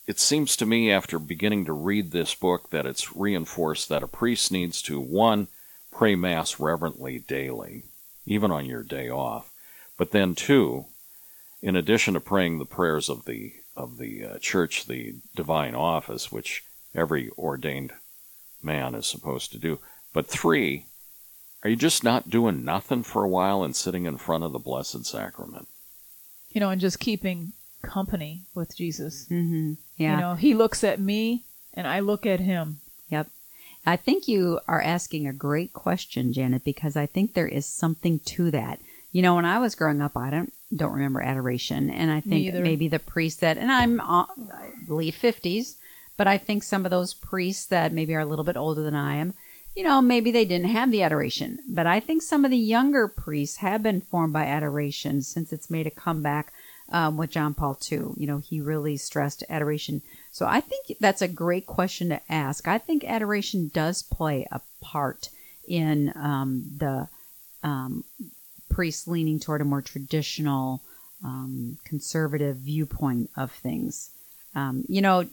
it 0.07 0.19
seems 0.19 0.57
to 0.57 0.67
me 0.67 0.91
after 0.91 1.19
beginning 1.19 1.65
to 1.65 1.73
read 1.73 2.11
this 2.11 2.35
book 2.35 2.71
that 2.71 2.87
it's 2.87 3.17
reinforced 3.17 3.89
that 3.89 4.03
a 4.03 4.09
priest 4.09 4.51
needs 4.51 4.83
to 4.83 5.01
one 5.01 5.49
pray 5.93 6.15
mass 6.15 6.59
reverently 6.59 7.19
daily 7.21 7.85
even 8.27 8.51
on 8.51 8.65
your 8.65 8.83
day 8.83 9.09
off 9.09 9.53
but 9.97 10.11
then 10.11 10.35
two 10.35 10.87
in 11.63 11.77
addition 11.77 12.15
to 12.15 12.21
praying 12.21 12.59
the 12.59 12.65
prayers 12.65 13.09
of 13.09 13.25
the 13.25 13.53
of 13.77 13.99
the 13.99 14.25
uh, 14.25 14.39
church 14.39 14.87
the 14.87 15.15
divine 15.35 15.75
office 15.75 16.31
which 16.31 16.65
every 16.95 17.31
ordained 17.39 17.93
man 18.63 18.95
is 18.95 19.07
supposed 19.07 19.53
to 19.53 19.59
do 19.59 19.79
but 20.13 20.27
three 20.27 20.87
are 21.63 21.71
you 21.71 21.77
just 21.77 22.05
not 22.05 22.29
doing 22.29 22.65
nothing 22.65 23.03
for 23.03 23.25
a 23.25 23.29
while 23.29 23.63
and 23.63 23.75
sitting 23.75 24.05
in 24.05 24.19
front 24.19 24.45
of 24.45 24.53
the 24.53 24.59
Blessed 24.59 25.07
Sacrament? 25.07 25.67
you 26.55 26.61
know, 26.61 26.71
and 26.71 26.81
just 26.81 27.01
keeping 27.01 27.53
company 27.83 28.45
with 28.55 28.75
Jesus. 28.75 29.27
Mm-hmm. 29.29 29.75
Yeah. 29.99 30.15
You 30.15 30.21
know, 30.21 30.35
he 30.37 30.55
looks 30.55 30.83
at 30.83 31.01
me 31.01 31.43
and 31.75 31.87
I 31.87 32.01
look 32.01 32.25
at 32.25 32.41
him. 32.41 32.81
Yep. 33.11 33.29
I 33.85 33.97
think 33.97 34.27
you 34.29 34.61
are 34.67 34.81
asking 34.81 35.27
a 35.27 35.33
great 35.35 35.75
question, 35.75 36.33
Janet, 36.33 36.65
because 36.65 36.97
I 36.97 37.05
think 37.05 37.35
there 37.35 37.49
is 37.49 37.67
something 37.67 38.21
to 38.21 38.51
that. 38.53 38.79
You 39.15 39.23
know, 39.23 39.37
when 39.37 39.45
I 39.45 39.61
was 39.61 39.77
growing 39.77 40.03
up, 40.03 40.17
I 40.17 40.29
don't 40.29 40.53
don't 40.75 40.93
remember 40.93 41.23
adoration, 41.23 41.89
and 41.89 42.11
I 42.11 42.21
think 42.21 42.53
maybe 42.53 42.89
the 42.89 42.99
priest 42.99 43.43
that, 43.43 43.57
and 43.57 43.71
I'm 43.71 44.01
uh, 44.01 44.25
I 44.25 44.73
believe 44.89 45.15
fifties, 45.15 45.77
but 46.17 46.27
I 46.27 46.37
think 46.37 46.65
some 46.65 46.85
of 46.85 46.91
those 46.91 47.15
priests 47.15 47.67
that 47.67 47.93
maybe 47.93 48.13
are 48.17 48.21
a 48.21 48.27
little 48.27 48.45
bit 48.45 48.57
older 48.57 48.83
than 48.83 48.97
I 48.97 49.15
am, 49.15 49.35
you 49.77 49.85
know, 49.85 50.03
maybe 50.03 50.33
they 50.33 50.45
didn't 50.45 50.71
have 50.71 50.91
the 50.91 51.03
adoration. 51.03 51.61
But 51.69 51.87
I 51.87 52.01
think 52.01 52.23
some 52.23 52.45
of 52.45 52.51
the 52.51 52.57
younger 52.57 53.07
priests 53.07 53.59
have 53.59 53.85
been 53.85 54.01
formed 54.01 54.33
by 54.33 54.47
adoration 54.47 55.23
since 55.23 55.53
it's 55.53 55.71
made 55.71 55.87
a 55.87 55.93
comeback 55.93 56.53
um, 56.91 57.17
with 57.17 57.31
John 57.31 57.55
Paul 57.55 57.79
II. 57.91 58.15
You 58.17 58.27
know, 58.27 58.39
he 58.39 58.61
really 58.61 58.97
stressed 58.97 59.45
adoration. 59.49 60.03
So 60.33 60.47
I 60.47 60.61
think 60.61 60.97
that's 60.99 61.23
a 61.23 61.29
great 61.29 61.67
question 61.67 62.09
to 62.09 62.21
ask. 62.29 62.67
I 62.67 62.79
think 62.79 63.05
adoration 63.05 63.71
does 63.73 64.03
play 64.03 64.45
a 64.51 64.61
part 64.81 65.29
in 65.69 66.13
um, 66.17 66.65
the 66.79 67.09
um, 67.63 68.05
priests 68.75 69.07
leaning 69.07 69.39
toward 69.39 69.61
a 69.61 69.65
more 69.65 69.81
traditional, 69.81 70.83
um, 71.25 71.79
conservative 71.85 72.57
viewpoint 72.57 73.31
of 73.37 73.53
things. 73.53 74.11
Um, 74.55 74.85
you 74.89 75.01
know, 75.01 75.25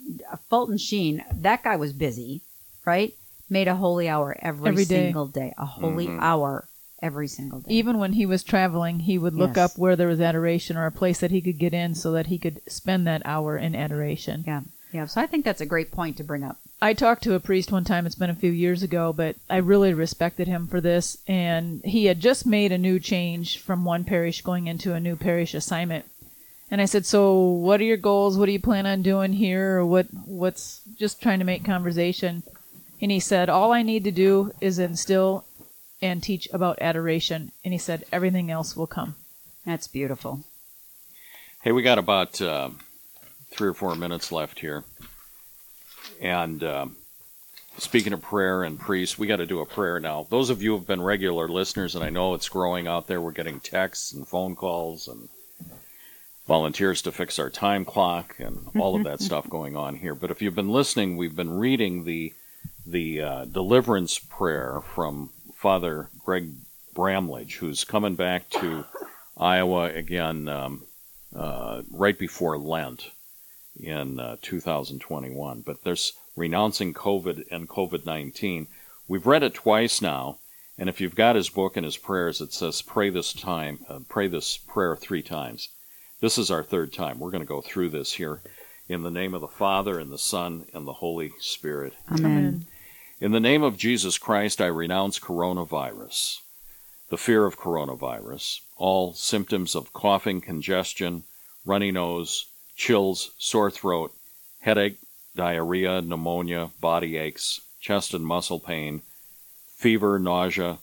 Fulton 0.50 0.78
Sheen, 0.78 1.24
that 1.34 1.64
guy 1.64 1.76
was 1.76 1.92
busy, 1.92 2.42
right? 2.86 3.14
Made 3.50 3.68
a 3.68 3.76
holy 3.76 4.08
hour 4.08 4.38
every, 4.40 4.70
Every 4.70 4.86
day. 4.86 5.06
single 5.08 5.28
day, 5.28 5.54
a 5.58 5.66
holy 5.66 6.08
Mhm. 6.08 6.22
hour 6.22 6.68
every 7.02 7.28
single 7.28 7.60
day. 7.60 7.72
Even 7.74 7.98
when 7.98 8.14
he 8.14 8.26
was 8.28 8.44
traveling, 8.44 9.00
he 9.02 9.18
would 9.18 9.34
look 9.34 9.58
Yes. 9.58 9.72
up 9.72 9.78
where 9.78 9.96
there 9.96 10.08
was 10.08 10.22
adoration 10.22 10.78
or 10.78 10.86
a 10.86 10.92
place 10.92 11.20
that 11.20 11.32
he 11.32 11.42
could 11.42 11.58
get 11.58 11.74
in 11.74 11.96
so 11.96 12.12
that 12.12 12.28
he 12.28 12.38
could 12.38 12.62
spend 12.68 13.06
that 13.08 13.24
hour 13.26 13.58
in 13.58 13.76
adoration. 13.76 14.44
yeah, 14.48 14.62
yeah. 14.92 15.06
So 15.06 15.22
I 15.22 15.28
think 15.28 15.46
that's 15.46 15.62
a 15.62 15.66
great 15.66 15.92
point 15.92 16.18
to 16.18 16.24
bring 16.24 16.44
up. 16.44 16.58
I 16.82 16.94
talked 16.94 17.24
to 17.24 17.36
a 17.36 17.40
priest 17.40 17.72
one 17.72 17.84
time, 17.84 18.06
it's 18.06 18.16
been 18.16 18.30
a 18.30 18.36
few 18.36 18.52
years 18.52 18.82
ago, 18.82 19.14
but 19.14 19.36
I 19.50 19.58
really 19.58 19.94
respected 19.94 20.48
him 20.48 20.68
for 20.68 20.82
this. 20.82 21.18
And 21.28 21.82
he 21.86 22.06
had 22.06 22.20
just 22.20 22.46
made 22.46 22.72
a 22.72 22.78
new 22.78 23.00
change 23.00 23.60
from 23.60 23.86
one 23.86 24.04
parish 24.04 24.42
going 24.42 24.68
into 24.68 24.94
a 24.94 25.00
new 25.00 25.16
parish 25.16 25.54
assignment. 25.54 26.06
And 26.72 26.82
I 26.82 26.86
said, 26.86 27.06
So 27.06 27.38
what 27.40 27.82
are 27.82 27.86
your 27.86 27.98
goals? 27.98 28.38
What 28.38 28.46
do 28.48 28.52
you 28.54 28.60
plan 28.60 28.86
on 28.86 29.02
doing 29.02 29.34
here? 29.34 29.80
Or 29.80 29.86
what 29.86 30.08
what's 30.26 30.82
just 30.98 31.22
trying 31.22 31.40
to 31.40 31.46
make 31.46 31.66
conversation? 31.66 32.44
And 33.02 33.12
he 33.12 33.20
said, 33.20 33.50
All 33.50 33.72
I 33.72 33.84
need 33.84 34.04
to 34.06 34.12
do 34.12 34.52
is 34.62 34.80
instill 34.80 35.46
and 36.02 36.24
teach 36.24 36.48
about 36.54 36.82
adoration. 36.82 37.52
And 37.64 37.74
he 37.74 37.78
said, 37.78 38.06
Everything 38.12 38.50
else 38.50 38.76
will 38.76 38.88
come. 38.88 39.16
That's 39.66 39.88
beautiful. 39.88 40.44
Hey, 41.62 41.72
we 41.72 41.84
got 41.84 42.00
about 42.00 42.42
uh, 42.42 42.70
three 43.52 43.70
or 43.70 43.74
four 43.74 43.96
minutes 43.96 44.32
left 44.32 44.60
here. 44.60 44.84
And 46.22 46.64
um, 46.64 46.96
speaking 47.78 48.14
of 48.14 48.22
prayer 48.22 48.64
and 48.64 48.80
priests, 48.80 49.18
we 49.18 49.28
got 49.28 49.38
to 49.38 49.46
do 49.46 49.60
a 49.60 49.66
prayer 49.66 50.00
now. 50.00 50.26
Those 50.30 50.50
of 50.50 50.62
you 50.62 50.72
who 50.72 50.78
have 50.78 50.88
been 50.88 51.02
regular 51.02 51.48
listeners, 51.48 51.96
and 51.96 52.04
I 52.04 52.10
know 52.10 52.34
it's 52.34 52.50
growing 52.50 52.88
out 52.88 53.08
there, 53.08 53.22
we're 53.22 53.32
getting 53.32 53.60
texts 53.60 54.14
and 54.14 54.28
phone 54.28 54.56
calls 54.56 55.08
and 55.08 55.30
volunteers 56.48 57.02
to 57.04 57.12
fix 57.12 57.40
our 57.40 57.50
time 57.50 57.86
clock 57.86 58.36
and 58.40 58.70
all 58.78 58.96
of 58.96 59.04
that 59.04 59.22
stuff 59.22 59.50
going 59.50 59.76
on 59.76 59.96
here. 59.96 60.16
But 60.16 60.32
if 60.32 60.42
you've 60.42 60.56
been 60.56 60.70
listening, 60.70 61.18
we've 61.18 61.36
been 61.36 61.58
reading 61.58 62.06
the 62.06 62.34
the 62.86 63.22
uh, 63.22 63.46
deliverance 63.46 64.18
prayer 64.18 64.82
from 64.96 65.30
Father 65.54 66.10
Greg 66.26 66.50
Bramlage, 66.96 67.58
who's 67.58 67.84
coming 67.84 68.16
back 68.16 68.50
to 68.50 68.86
Iowa 69.38 69.86
again 69.94 70.50
um, 70.50 70.84
uh, 71.36 71.84
right 71.92 72.18
before 72.18 72.58
Lent 72.58 73.12
in 73.80 74.20
uh, 74.20 74.38
2021. 74.42 75.62
But 75.62 75.84
there's 75.84 76.14
renouncing 76.36 76.94
COVID 76.94 77.46
and 77.52 77.68
COVID 77.68 78.06
19. 78.06 78.68
We've 79.08 79.26
read 79.26 79.44
it 79.44 79.54
twice 79.54 80.02
now, 80.02 80.40
and 80.78 80.90
if 80.90 81.02
you've 81.02 81.16
got 81.16 81.36
his 81.36 81.50
book 81.50 81.78
and 81.78 81.86
his 81.86 81.98
prayers, 81.98 82.42
it 82.42 82.54
says 82.54 82.82
pray 82.82 83.10
this 83.10 83.34
time, 83.34 83.80
uh, 83.90 84.00
pray 84.08 84.28
this 84.28 84.58
prayer 84.58 84.96
three 84.96 85.22
times. 85.22 85.70
This 86.22 86.38
is 86.38 86.52
our 86.52 86.64
third 86.64 86.94
time. 86.94 87.20
We're 87.20 87.32
going 87.32 87.44
to 87.44 87.48
go 87.48 87.62
through 87.62 87.90
this 87.90 88.14
here 88.14 88.42
in 88.88 89.04
the 89.04 89.12
name 89.12 89.34
of 89.34 89.42
the 89.42 89.48
Father 89.48 90.00
and 90.00 90.12
the 90.12 90.18
Son 90.18 90.66
and 90.74 90.88
the 90.88 90.94
Holy 90.94 91.32
Spirit. 91.40 91.94
Amen. 92.12 92.66
In 93.20 93.32
the 93.32 93.40
name 93.40 93.64
of 93.64 93.78
Jesus 93.78 94.18
Christ, 94.18 94.60
I 94.62 94.66
renounce 94.66 95.20
coronavirus, 95.20 96.40
the 97.10 97.18
fear 97.18 97.46
of 97.46 97.60
coronavirus, 97.60 98.62
all 98.78 99.14
symptoms 99.14 99.76
of 99.76 99.94
coughing, 99.94 100.42
congestion, 100.42 101.24
runny 101.66 101.92
nose, 101.92 102.48
chills, 102.76 103.32
sore 103.38 103.72
throat, 103.72 104.14
headache, 104.60 104.98
diarrhea, 105.36 106.02
pneumonia, 106.02 106.72
body 106.80 107.18
aches, 107.18 107.62
chest 107.80 108.14
and 108.14 108.26
muscle 108.26 108.60
pain, 108.60 109.02
fever, 109.78 110.20
nausea, 110.20 110.78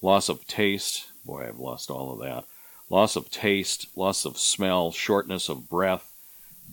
loss 0.00 0.28
of 0.28 0.46
taste. 0.46 1.06
Boy, 1.24 1.46
I've 1.46 1.58
lost 1.58 1.90
all 1.90 2.12
of 2.12 2.20
that. 2.20 2.44
Loss 2.90 3.16
of 3.16 3.30
taste, 3.30 3.88
loss 3.96 4.24
of 4.24 4.38
smell, 4.38 4.92
shortness 4.92 5.48
of 5.48 5.68
breath, 5.68 6.14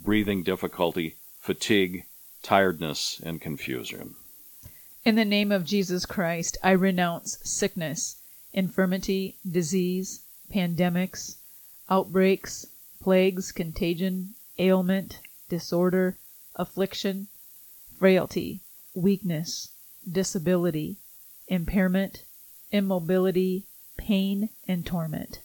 breathing 0.04 0.44
difficulty, 0.44 1.16
fatigue, 1.40 2.06
tiredness, 2.42 3.20
and 3.26 3.42
confusion. 3.42 4.16
In 5.04 5.16
the 5.16 5.26
name 5.26 5.52
of 5.52 5.66
Jesus 5.66 6.06
Christ, 6.06 6.58
I 6.64 6.72
renounce 6.72 7.38
sickness, 7.44 8.18
infirmity, 8.54 9.36
disease, 9.50 10.22
pandemics, 10.54 11.36
outbreaks, 11.90 12.68
plagues, 13.02 13.52
contagion, 13.52 14.35
ailment, 14.58 15.20
disorder, 15.50 16.18
affliction, 16.56 17.28
frailty, 17.98 18.62
weakness, 18.94 19.70
disability, 20.10 20.98
impairment, 21.48 22.24
immobility, 22.72 23.66
pain, 23.98 24.50
and 24.68 24.86
torment. 24.86 25.42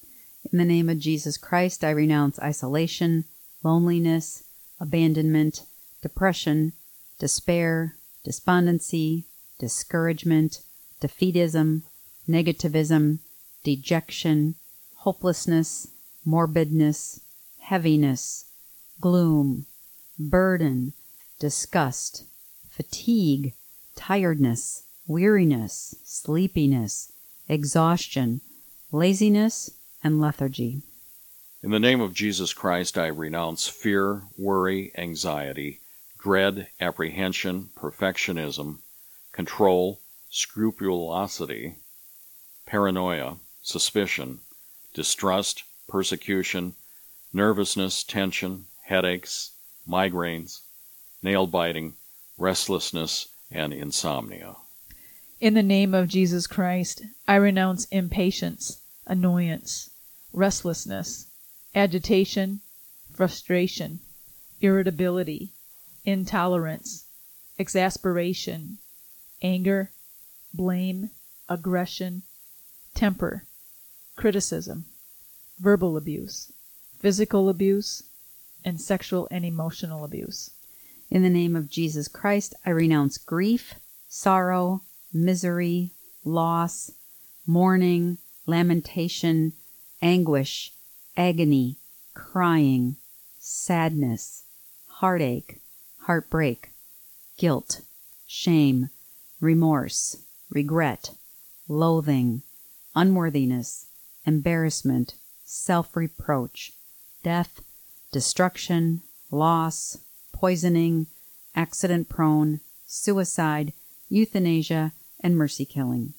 In 0.51 0.59
the 0.59 0.65
name 0.65 0.89
of 0.89 0.99
Jesus 0.99 1.37
Christ, 1.37 1.85
I 1.85 1.91
renounce 1.91 2.39
isolation, 2.41 3.25
loneliness, 3.63 4.45
abandonment, 4.81 5.67
depression, 6.03 6.73
despair, 7.19 7.97
despondency, 8.25 9.25
discouragement, 9.59 10.61
defeatism, 11.01 11.83
negativism, 12.29 13.19
dejection, 13.63 14.55
hopelessness, 14.97 15.89
morbidness, 16.27 17.21
heaviness, 17.59 18.47
gloom, 19.01 19.67
burden, 20.19 20.93
disgust, 21.39 22.25
fatigue, 22.69 23.55
tiredness, 23.97 24.85
weariness, 25.07 25.95
sleepiness, 26.05 27.13
exhaustion, 27.49 28.41
laziness, 28.93 29.71
and 30.03 30.21
lethargy. 30.21 30.83
In 31.63 31.71
the 31.71 31.81
name 31.81 32.01
of 32.01 32.15
Jesus 32.15 32.53
Christ, 32.53 32.97
I 32.97 33.09
renounce 33.09 33.69
fear, 33.69 34.23
worry, 34.39 34.93
anxiety, 34.97 35.81
dread, 36.19 36.69
apprehension, 36.81 37.71
perfectionism, 37.77 38.79
control, 39.33 40.01
scrupulosity, 40.31 41.77
paranoia, 42.67 43.37
suspicion, 43.63 44.41
distrust, 44.95 45.65
persecution, 45.89 46.75
nervousness, 47.33 48.05
tension, 48.05 48.67
headaches, 48.91 49.53
migraines, 49.89 50.63
nail 51.23 51.47
biting, 51.47 51.95
restlessness, 52.37 53.29
and 53.49 53.73
insomnia. 53.73 54.57
In 55.41 55.55
the 55.55 55.63
name 55.63 55.95
of 55.95 56.09
Jesus 56.09 56.49
Christ, 56.49 57.03
I 57.29 57.37
renounce 57.37 57.85
impatience, 57.87 58.81
annoyance, 59.07 59.91
restlessness, 60.33 61.29
agitation, 61.73 62.63
frustration, 63.15 64.01
irritability, 64.61 65.53
intolerance, 66.05 67.05
exasperation, 67.61 68.79
anger, 69.41 69.93
blame, 70.53 71.11
aggression, 71.49 72.23
temper, 72.95 73.47
criticism, 74.17 74.87
verbal 75.61 75.97
abuse, 75.97 76.51
physical 76.99 77.49
abuse, 77.49 78.03
and 78.65 78.81
sexual 78.81 79.29
and 79.31 79.45
emotional 79.45 80.05
abuse. 80.05 80.51
In 81.11 81.23
the 81.23 81.31
name 81.31 81.57
of 81.57 81.71
Jesus 81.71 82.09
Christ, 82.09 82.55
I 82.65 82.71
renounce 82.71 83.19
grief, 83.19 83.75
sorrow, 84.09 84.83
misery, 85.13 85.91
loss, 86.25 86.93
mourning, 87.47 88.19
lamentation, 88.47 89.53
anguish, 90.03 90.73
agony, 91.17 91.77
crying, 92.15 92.97
sadness, 93.39 94.45
heartache, 94.87 95.61
heartbreak, 96.03 96.71
guilt, 97.39 97.81
shame, 98.27 98.91
remorse, 99.41 100.17
regret, 100.51 101.11
loathing, 101.69 102.43
unworthiness, 102.95 103.87
embarrassment, 104.27 105.15
self 105.45 105.97
reproach, 105.97 106.73
death, 107.23 107.61
destruction, 108.13 109.03
loss, 109.31 109.99
poisoning, 110.33 111.07
accident 111.55 112.09
prone, 112.09 112.61
suicide, 112.87 113.73
euthanasia, 114.09 114.93
and 115.21 115.37
mercy 115.37 115.65
killing. 115.65 116.15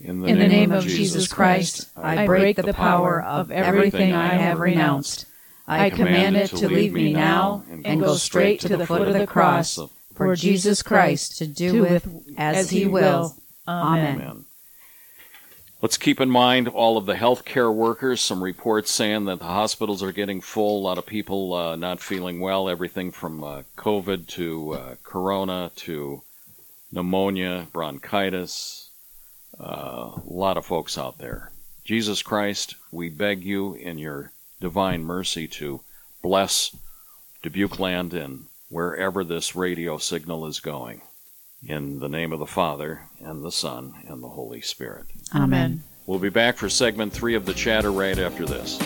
In 0.00 0.24
In 0.26 0.38
the 0.38 0.48
name 0.48 0.72
of 0.72 0.84
Jesus 0.84 1.28
Christ, 1.28 1.88
I 1.96 2.26
break 2.26 2.56
the 2.56 2.72
power 2.72 3.22
of 3.22 3.50
everything 3.50 4.14
I 4.14 4.34
have 4.34 4.58
renounced. 4.58 5.26
I 5.66 5.90
command 5.90 6.36
it 6.36 6.48
to 6.48 6.68
leave 6.68 6.92
me 6.92 7.12
now 7.12 7.64
and 7.84 8.00
go 8.00 8.16
straight 8.16 8.60
to 8.60 8.76
the 8.76 8.86
foot 8.86 9.08
of 9.08 9.14
the 9.14 9.26
cross 9.26 9.78
for 10.14 10.34
Jesus 10.34 10.82
Christ 10.82 11.38
to 11.38 11.46
do 11.46 11.82
with 11.82 12.08
as 12.36 12.70
he 12.70 12.86
will. 12.86 13.36
Amen. 13.68 14.46
Let's 15.82 15.96
keep 15.96 16.20
in 16.20 16.28
mind 16.28 16.68
all 16.68 16.98
of 16.98 17.06
the 17.06 17.14
healthcare 17.14 17.74
workers. 17.74 18.20
Some 18.20 18.44
reports 18.44 18.90
saying 18.90 19.24
that 19.24 19.38
the 19.38 19.46
hospitals 19.46 20.02
are 20.02 20.12
getting 20.12 20.42
full. 20.42 20.78
A 20.78 20.84
lot 20.84 20.98
of 20.98 21.06
people 21.06 21.54
uh, 21.54 21.74
not 21.74 22.00
feeling 22.00 22.38
well. 22.38 22.68
Everything 22.68 23.10
from 23.10 23.42
uh, 23.42 23.62
COVID 23.78 24.26
to 24.28 24.72
uh, 24.74 24.94
corona 25.02 25.70
to 25.76 26.22
pneumonia, 26.92 27.66
bronchitis. 27.72 28.90
Uh, 29.58 30.10
a 30.16 30.22
lot 30.26 30.58
of 30.58 30.66
folks 30.66 30.98
out 30.98 31.16
there. 31.16 31.50
Jesus 31.82 32.20
Christ, 32.20 32.74
we 32.92 33.08
beg 33.08 33.42
you 33.42 33.72
in 33.72 33.96
your 33.96 34.32
divine 34.60 35.02
mercy 35.02 35.48
to 35.48 35.80
bless 36.22 36.76
Dubuque 37.42 37.78
land 37.78 38.12
and 38.12 38.44
wherever 38.68 39.24
this 39.24 39.56
radio 39.56 39.96
signal 39.96 40.44
is 40.44 40.60
going. 40.60 41.00
In 41.62 41.98
the 41.98 42.08
name 42.08 42.32
of 42.32 42.38
the 42.38 42.46
Father, 42.46 43.02
and 43.20 43.44
the 43.44 43.52
Son, 43.52 43.92
and 44.06 44.22
the 44.22 44.28
Holy 44.28 44.62
Spirit. 44.62 45.06
Amen. 45.34 45.82
We'll 46.06 46.18
be 46.18 46.30
back 46.30 46.56
for 46.56 46.68
segment 46.68 47.12
three 47.12 47.34
of 47.34 47.44
the 47.44 47.54
chatter 47.54 47.92
right 47.92 48.18
after 48.18 48.46
this. 48.46 48.78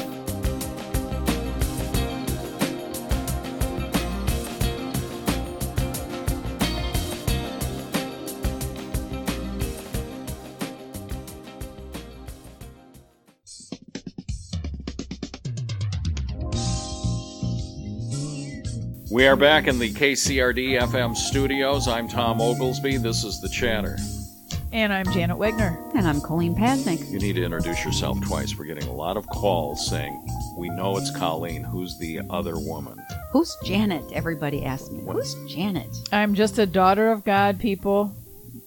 We 19.14 19.28
are 19.28 19.36
back 19.36 19.68
in 19.68 19.78
the 19.78 19.92
KCRD 19.92 20.76
FM 20.90 21.16
studios. 21.16 21.86
I'm 21.86 22.08
Tom 22.08 22.40
Oglesby. 22.40 22.96
This 22.96 23.22
is 23.22 23.40
the 23.40 23.48
chatter. 23.48 23.96
And 24.72 24.92
I'm 24.92 25.04
Janet 25.12 25.36
Wegner. 25.36 25.78
And 25.94 26.08
I'm 26.08 26.20
Colleen 26.20 26.56
Pasnick. 26.56 27.08
You 27.12 27.20
need 27.20 27.34
to 27.34 27.44
introduce 27.44 27.84
yourself 27.84 28.18
twice. 28.26 28.56
We're 28.58 28.64
getting 28.64 28.88
a 28.88 28.92
lot 28.92 29.16
of 29.16 29.24
calls 29.28 29.88
saying, 29.88 30.20
We 30.58 30.68
know 30.68 30.96
it's 30.96 31.16
Colleen. 31.16 31.62
Who's 31.62 31.96
the 31.96 32.22
other 32.28 32.58
woman? 32.58 33.00
Who's 33.30 33.56
Janet? 33.62 34.02
Everybody 34.12 34.64
asks 34.64 34.90
me. 34.90 35.04
Who's 35.04 35.36
Janet? 35.46 35.96
I'm 36.10 36.34
just 36.34 36.58
a 36.58 36.66
daughter 36.66 37.12
of 37.12 37.24
God, 37.24 37.60
people. 37.60 38.12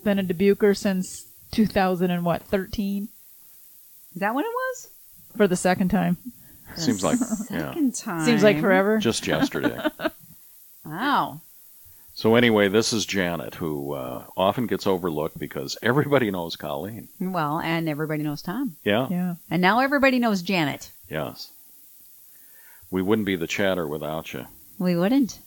Been 0.05 0.17
a 0.17 0.23
Dubuquer 0.23 0.77
since 0.77 1.27
2000 1.51 2.09
and 2.09 2.23
what, 2.23 2.41
13? 2.43 3.09
Is 4.15 4.21
that 4.21 4.33
when 4.33 4.45
it 4.45 4.53
was? 4.55 4.87
For 5.35 5.45
the 5.45 5.57
second 5.57 5.89
time. 5.89 6.15
Seems 6.77 7.03
like, 7.03 7.19
yeah, 7.51 7.71
Second 7.71 7.95
time. 7.95 8.25
Seems 8.25 8.43
like 8.43 8.61
forever. 8.61 8.97
just 8.97 9.27
yesterday. 9.27 9.77
Wow. 10.87 11.41
so, 12.13 12.35
anyway, 12.35 12.67
this 12.69 12.93
is 12.93 13.05
Janet, 13.05 13.55
who 13.55 13.93
uh, 13.93 14.25
often 14.35 14.67
gets 14.67 14.87
overlooked 14.87 15.37
because 15.37 15.77
everybody 15.81 16.31
knows 16.31 16.55
Colleen. 16.55 17.09
Well, 17.19 17.59
and 17.59 17.89
everybody 17.89 18.23
knows 18.23 18.41
Tom. 18.41 18.77
Yeah? 18.83 19.07
Yeah. 19.09 19.35
And 19.51 19.61
now 19.61 19.79
everybody 19.81 20.17
knows 20.19 20.41
Janet. 20.41 20.91
Yes. 21.09 21.51
We 22.89 23.01
wouldn't 23.01 23.25
be 23.25 23.35
the 23.35 23.47
chatter 23.47 23.85
without 23.87 24.33
you. 24.33 24.47
We 24.79 24.95
wouldn't. 24.95 25.39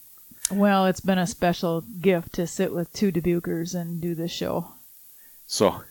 Well, 0.50 0.86
it's 0.86 1.00
been 1.00 1.18
a 1.18 1.26
special 1.26 1.80
gift 1.80 2.34
to 2.34 2.46
sit 2.46 2.72
with 2.74 2.92
two 2.92 3.10
Dubuquers 3.12 3.74
and 3.74 4.00
do 4.00 4.14
this 4.14 4.32
show. 4.32 4.72
So, 5.46 5.82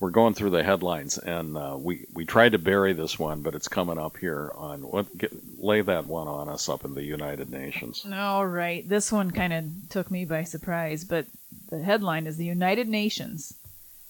we're 0.00 0.10
going 0.10 0.34
through 0.34 0.50
the 0.50 0.64
headlines, 0.64 1.18
and 1.18 1.56
uh, 1.56 1.76
we 1.78 2.06
we 2.12 2.24
tried 2.24 2.52
to 2.52 2.58
bury 2.58 2.92
this 2.92 3.18
one, 3.18 3.42
but 3.42 3.54
it's 3.54 3.68
coming 3.68 3.98
up 3.98 4.16
here 4.16 4.52
on 4.54 4.80
what 4.80 5.16
get, 5.16 5.32
lay 5.58 5.80
that 5.80 6.06
one 6.06 6.28
on 6.28 6.48
us 6.48 6.68
up 6.68 6.84
in 6.84 6.94
the 6.94 7.04
United 7.04 7.50
Nations. 7.50 8.04
All 8.12 8.46
right. 8.46 8.86
This 8.88 9.12
one 9.12 9.30
kind 9.30 9.52
of 9.52 9.64
took 9.88 10.10
me 10.10 10.24
by 10.24 10.44
surprise, 10.44 11.04
but 11.04 11.26
the 11.70 11.82
headline 11.82 12.26
is 12.26 12.36
The 12.36 12.44
United 12.44 12.88
Nations 12.88 13.54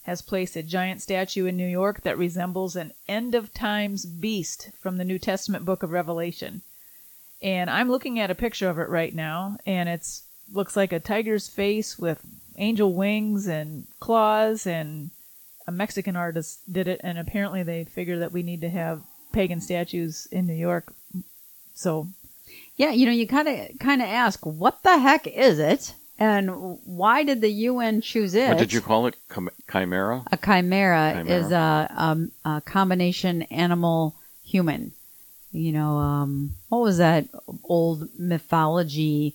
has 0.05 0.21
placed 0.21 0.55
a 0.55 0.63
giant 0.63 1.01
statue 1.01 1.47
in 1.47 1.57
New 1.57 1.67
York 1.67 2.03
that 2.03 2.19
resembles 2.19 2.77
an 2.77 2.93
end 3.09 3.35
of 3.35 3.55
times 3.55 4.05
beast 4.05 4.71
from 4.79 4.99
the 4.99 5.05
New 5.05 5.19
Testament 5.19 5.65
book 5.65 5.83
of 5.83 5.93
Revelation. 5.93 6.61
And 7.43 7.71
I'm 7.71 7.91
looking 7.91 8.19
at 8.19 8.31
a 8.31 8.35
picture 8.35 8.69
of 8.69 8.79
it 8.79 8.89
right 8.89 9.15
now, 9.15 9.57
and 9.65 9.89
it's 9.89 10.23
looks 10.53 10.77
like 10.77 10.93
a 10.93 11.01
tiger's 11.01 11.49
face 11.49 11.99
with 11.99 12.21
angel 12.57 12.93
wings 12.93 13.47
and 13.47 13.87
claws 13.99 14.67
and 14.67 15.11
a 15.67 15.73
Mexican 15.73 16.17
artist 16.17 16.61
did 16.71 16.89
it 16.89 17.01
and 17.03 17.19
apparently 17.19 17.63
they 17.63 17.85
figure 17.85 18.19
that 18.19 18.33
we 18.33 18.43
need 18.43 18.61
to 18.61 18.69
have 18.71 19.03
pagan 19.33 19.61
statues 19.61 20.27
in 20.31 20.47
New 20.47 20.55
York. 20.55 20.93
So 21.75 22.09
Yeah, 22.77 22.91
you 22.91 23.07
know, 23.07 23.13
you 23.13 23.27
kind 23.27 23.49
of 23.49 23.79
kind 23.79 24.03
of 24.03 24.09
ask, 24.09 24.45
what 24.45 24.83
the 24.83 24.99
heck 24.99 25.27
is 25.27 25.59
it, 25.59 25.95
and 26.19 26.79
why 26.85 27.25
did 27.25 27.41
the 27.41 27.51
UN 27.51 28.01
choose 28.01 28.35
it? 28.35 28.49
What 28.49 28.59
did 28.59 28.73
you 28.73 28.81
call 28.81 29.07
it? 29.07 29.17
Chim- 29.33 29.51
Chimera? 29.71 30.25
A 30.31 30.37
chimera, 30.37 31.15
Chimera. 31.17 31.41
is 31.41 31.51
a, 31.53 31.89
um, 31.97 32.31
a 32.45 32.61
combination 32.61 33.43
animal 33.43 34.15
human. 34.45 34.93
You 35.51 35.73
know, 35.73 35.99
um, 35.99 36.55
what 36.69 36.81
was 36.83 36.99
that 36.99 37.29
old 37.65 38.09
mythology 38.19 39.35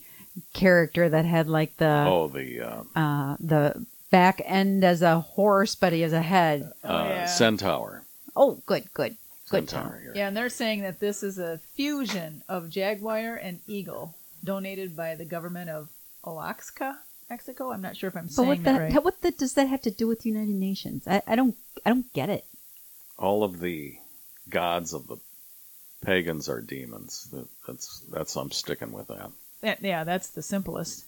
character 0.52 1.08
that 1.08 1.24
had 1.24 1.48
like 1.48 1.76
the 1.78 2.04
Oh, 2.06 2.28
the 2.28 2.60
uh, 2.60 2.82
uh, 2.94 3.36
the 3.40 3.86
back 4.10 4.40
end 4.44 4.84
as 4.84 5.02
a 5.02 5.20
horse, 5.20 5.74
but 5.74 5.92
he 5.92 6.00
has 6.02 6.12
a 6.12 6.22
head? 6.22 6.70
uh, 6.84 7.06
yeah. 7.08 7.24
centaur. 7.26 8.02
Oh, 8.36 8.60
good, 8.66 8.92
good, 8.94 9.16
good. 9.50 9.68
Centaur. 9.70 10.00
here. 10.02 10.12
Yeah, 10.14 10.28
and 10.28 10.36
they're 10.36 10.48
saying 10.48 10.82
that 10.82 11.00
this 11.00 11.22
is 11.22 11.38
a 11.38 11.58
fusion 11.74 12.42
of 12.48 12.70
jaguar 12.70 13.34
and 13.36 13.60
eagle, 13.66 14.14
donated 14.44 14.96
by 14.96 15.14
the 15.14 15.24
government 15.24 15.70
of 15.70 15.88
Alaska. 16.24 16.98
Mexico. 17.28 17.70
I'm 17.70 17.80
not 17.80 17.96
sure 17.96 18.08
if 18.08 18.16
I'm 18.16 18.24
But 18.24 18.32
saying 18.32 18.48
what 18.48 18.64
that 18.64 18.72
the, 18.90 18.94
right. 18.94 19.04
what 19.04 19.20
the, 19.22 19.30
does 19.30 19.54
that 19.54 19.68
have 19.68 19.82
to 19.82 19.90
do 19.92 20.08
with 20.08 20.26
United 20.26 20.54
Nations? 20.54 21.06
I, 21.06 21.22
I 21.28 21.36
don't 21.36 21.54
I 21.86 21.90
don't 21.90 22.12
get 22.12 22.28
it. 22.28 22.44
All 23.18 23.44
of 23.44 23.60
the 23.60 23.94
gods 24.48 24.92
of 24.92 25.06
the 25.06 25.16
pagans 26.04 26.48
are 26.48 26.60
demons. 26.60 27.28
That- 27.32 27.46
That's 27.68 28.00
that's 28.10 28.34
I'm 28.36 28.50
sticking 28.50 28.90
with 28.90 29.06
that. 29.08 29.30
That- 29.60 29.80
yeah, 29.80 30.02
that's 30.02 30.30
the 30.30 30.42
simplest. 30.42 31.04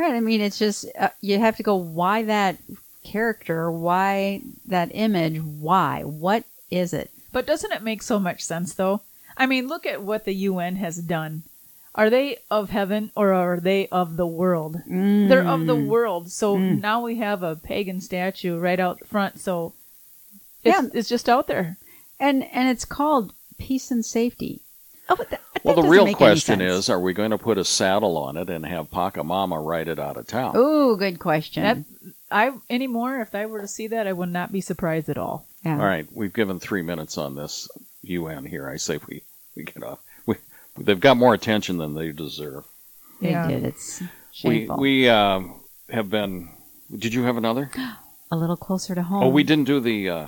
Right. 0.00 0.14
I 0.14 0.20
mean, 0.20 0.40
it's 0.40 0.58
just 0.58 0.86
uh, 0.98 1.10
you 1.20 1.38
have 1.38 1.58
to 1.58 1.62
go. 1.62 1.74
Why 1.76 2.22
that 2.22 2.56
character? 3.04 3.70
Why 3.70 4.40
that 4.66 4.88
image? 4.94 5.42
Why? 5.42 6.04
What 6.04 6.44
is 6.70 6.94
it? 6.94 7.10
But 7.32 7.46
doesn't 7.46 7.72
it 7.72 7.82
make 7.82 8.00
so 8.02 8.18
much 8.18 8.42
sense, 8.42 8.72
though? 8.72 9.02
I 9.36 9.44
mean, 9.44 9.68
look 9.68 9.84
at 9.84 10.02
what 10.02 10.24
the 10.24 10.32
UN 10.32 10.76
has 10.76 10.96
done. 10.96 11.42
Are 11.94 12.08
they 12.08 12.38
of 12.50 12.70
heaven 12.70 13.10
or 13.14 13.34
are 13.34 13.60
they 13.60 13.88
of 13.88 14.16
the 14.16 14.26
world? 14.26 14.76
They're 14.86 15.46
of 15.46 15.66
the 15.66 15.76
world. 15.76 16.30
So 16.30 16.56
now 16.56 17.02
we 17.02 17.16
have 17.16 17.42
a 17.42 17.56
pagan 17.56 18.00
statue 18.00 18.56
right 18.58 18.80
out 18.80 19.04
front. 19.06 19.38
So 19.38 19.74
it's, 20.64 20.82
Yeah. 20.82 20.88
it's 20.94 21.10
just 21.10 21.28
out 21.28 21.46
there. 21.46 21.76
And 22.18 22.44
and 22.54 22.68
it's 22.70 22.86
called 22.86 23.34
peace 23.58 23.90
and 23.90 24.04
safety. 24.04 24.60
Oh, 25.10 25.16
that 25.30 25.42
Well, 25.62 25.74
the 25.80 25.88
real 25.88 26.14
question 26.14 26.60
is: 26.60 26.88
Are 26.88 27.00
we 27.00 27.12
going 27.12 27.30
to 27.30 27.38
put 27.38 27.58
a 27.58 27.64
saddle 27.64 28.16
on 28.16 28.36
it 28.36 28.48
and 28.50 28.64
have 28.64 28.90
Pachamama 28.90 29.64
ride 29.64 29.88
it 29.88 29.98
out 29.98 30.16
of 30.16 30.26
town? 30.26 30.56
Ooh, 30.56 30.96
good 30.96 31.18
question. 31.18 31.62
That 31.62 32.14
I 32.30 32.52
anymore, 32.70 33.20
if 33.20 33.34
I 33.34 33.46
were 33.46 33.60
to 33.60 33.68
see 33.68 33.88
that, 33.88 34.06
I 34.06 34.12
would 34.12 34.30
not 34.32 34.52
be 34.52 34.60
surprised 34.60 35.08
at 35.08 35.18
all. 35.18 35.46
yeah. 35.64 35.72
All 35.78 35.84
right, 35.84 36.06
we've 36.12 36.32
given 36.32 36.58
three 36.60 36.82
minutes 36.82 37.18
on 37.18 37.34
this 37.34 37.68
UN 38.02 38.44
here. 38.44 38.68
I 38.68 38.76
say 38.76 38.98
we 39.08 39.22
we 39.56 39.64
get 39.64 39.82
off. 39.82 39.98
We, 40.26 40.36
they've 40.78 40.98
got 41.00 41.16
more 41.16 41.34
attention 41.34 41.78
than 41.78 41.94
they 41.94 42.12
deserve. 42.12 42.64
They 43.20 43.30
Yeah. 43.30 43.48
did. 43.48 43.64
It's 43.64 44.00
We 44.00 44.06
shameful. 44.32 44.76
we 44.78 45.08
uh, 45.08 45.40
have 45.90 46.08
been. 46.08 46.50
Did 46.96 47.12
you 47.14 47.24
have 47.24 47.36
another? 47.36 47.70
a 48.32 48.36
little 48.36 48.56
closer 48.56 48.94
to 48.94 49.02
home. 49.02 49.24
Oh, 49.24 49.28
we 49.28 49.42
didn't 49.42 49.64
do 49.66 49.80
the. 49.80 50.08
Uh, 50.08 50.26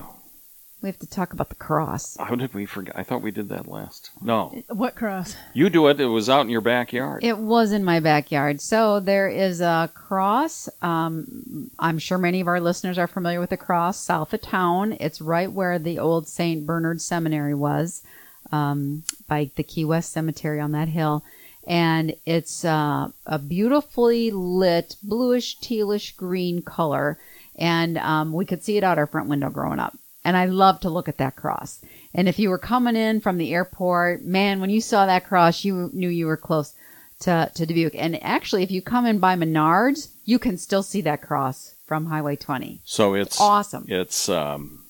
We 0.83 0.89
have 0.89 0.99
to 0.99 1.07
talk 1.07 1.33
about 1.33 1.49
the 1.49 1.55
cross. 1.55 2.17
how 2.19 2.35
did 2.35 2.53
we 2.55 2.67
forget? 2.67 2.99
I 2.99 3.05
thought 3.05 3.23
we 3.23 3.31
did 3.31 3.49
that 3.51 3.69
last. 3.69 4.11
No, 4.21 4.53
What 4.69 4.97
cross? 4.97 5.37
you 5.55 5.71
do 5.71 5.87
it. 5.87 6.01
It 6.01 6.07
was 6.07 6.29
out 6.29 6.41
in 6.41 6.49
your 6.51 6.61
backyard. 6.61 7.23
It 7.23 7.39
was 7.39 7.71
in 7.71 7.85
my 7.85 8.01
backyard. 8.01 8.61
So 8.61 8.99
there 8.99 9.29
is 9.29 9.61
a 9.61 9.91
cross. 9.95 10.69
Um, 10.83 11.71
I'm 11.79 11.99
sure 11.99 12.19
many 12.19 12.41
of 12.41 12.49
our 12.49 12.61
listeners 12.61 12.99
are 12.99 13.07
familiar 13.07 13.39
with 13.39 13.51
the 13.51 13.57
cross 13.57 13.97
south 14.01 14.35
of 14.35 14.43
town. 14.43 14.97
It's 14.99 15.21
right 15.21 15.51
where 15.51 15.79
the 15.79 16.01
old 16.01 16.27
St. 16.27 16.67
Bernard 16.67 17.01
Seminary 17.01 17.55
was, 17.55 18.03
um, 18.51 19.05
by 19.29 19.51
the 19.55 19.63
Key 19.63 19.85
West 19.85 20.13
Cemetery 20.13 20.59
on 20.61 20.73
that 20.73 20.89
hill. 20.89 21.23
And 21.65 22.17
it's 22.27 22.65
uh, 22.65 23.11
a 23.25 23.39
beautifully 23.39 24.33
lit 24.33 24.97
bluish, 25.01 25.59
tealish 25.61 26.17
green 26.17 26.61
color. 26.63 27.19
And 27.57 27.99
um, 27.99 28.33
we 28.33 28.45
could 28.45 28.65
see 28.65 28.79
it 28.79 28.83
out 28.83 28.99
our 28.99 29.07
front 29.07 29.29
window 29.29 29.49
growing 29.49 29.79
up. 29.79 29.97
And 30.25 30.37
I 30.37 30.45
love 30.47 30.81
to 30.81 30.91
look 30.91 31.09
at 31.09 31.19
that 31.19 31.37
cross. 31.37 31.81
And 32.15 32.29
if 32.29 32.39
you 32.39 32.49
were 32.51 32.59
coming 32.59 32.95
in 32.97 33.21
from 33.21 33.39
the 33.39 33.53
airport, 33.53 34.25
man, 34.25 34.61
when 34.61 34.71
you 34.71 34.81
saw 34.81 35.07
that 35.07 35.27
cross, 35.27 35.65
you 35.65 35.91
knew 35.93 36.09
you 36.09 36.27
were 36.27 36.37
close 36.37 36.75
to, 37.21 37.51
to 37.55 37.67
Dubuque. 37.67 37.95
And 37.97 38.23
actually, 38.23 38.63
if 38.63 38.71
you 38.71 38.83
come 38.83 39.05
in 39.07 39.19
by 39.19 39.35
Menards, 39.35 40.09
you 40.25 40.39
can 40.39 40.59
still 40.59 40.83
see 40.83 41.01
that 41.03 41.23
cross 41.23 41.75
from 41.87 42.07
Highway 42.07 42.37
20. 42.37 42.81
so 42.85 43.15
it's 43.15 43.41
Awesome. 43.41 43.85
It's 43.89 44.29
um, 44.29 44.85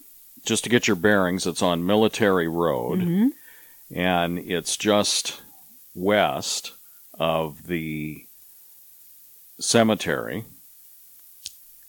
just 0.45 0.65
to 0.65 0.71
get 0.71 0.87
your 0.87 0.97
bearings. 0.97 1.47
It's 1.47 1.63
on 1.63 1.87
Military 1.87 2.49
Road, 2.49 3.01
Mhm. 3.01 3.31
and 3.95 4.39
it's 4.39 4.77
just 4.77 5.41
west 5.95 6.73
of 7.19 7.67
the 7.67 8.27
cemetery 9.59 10.45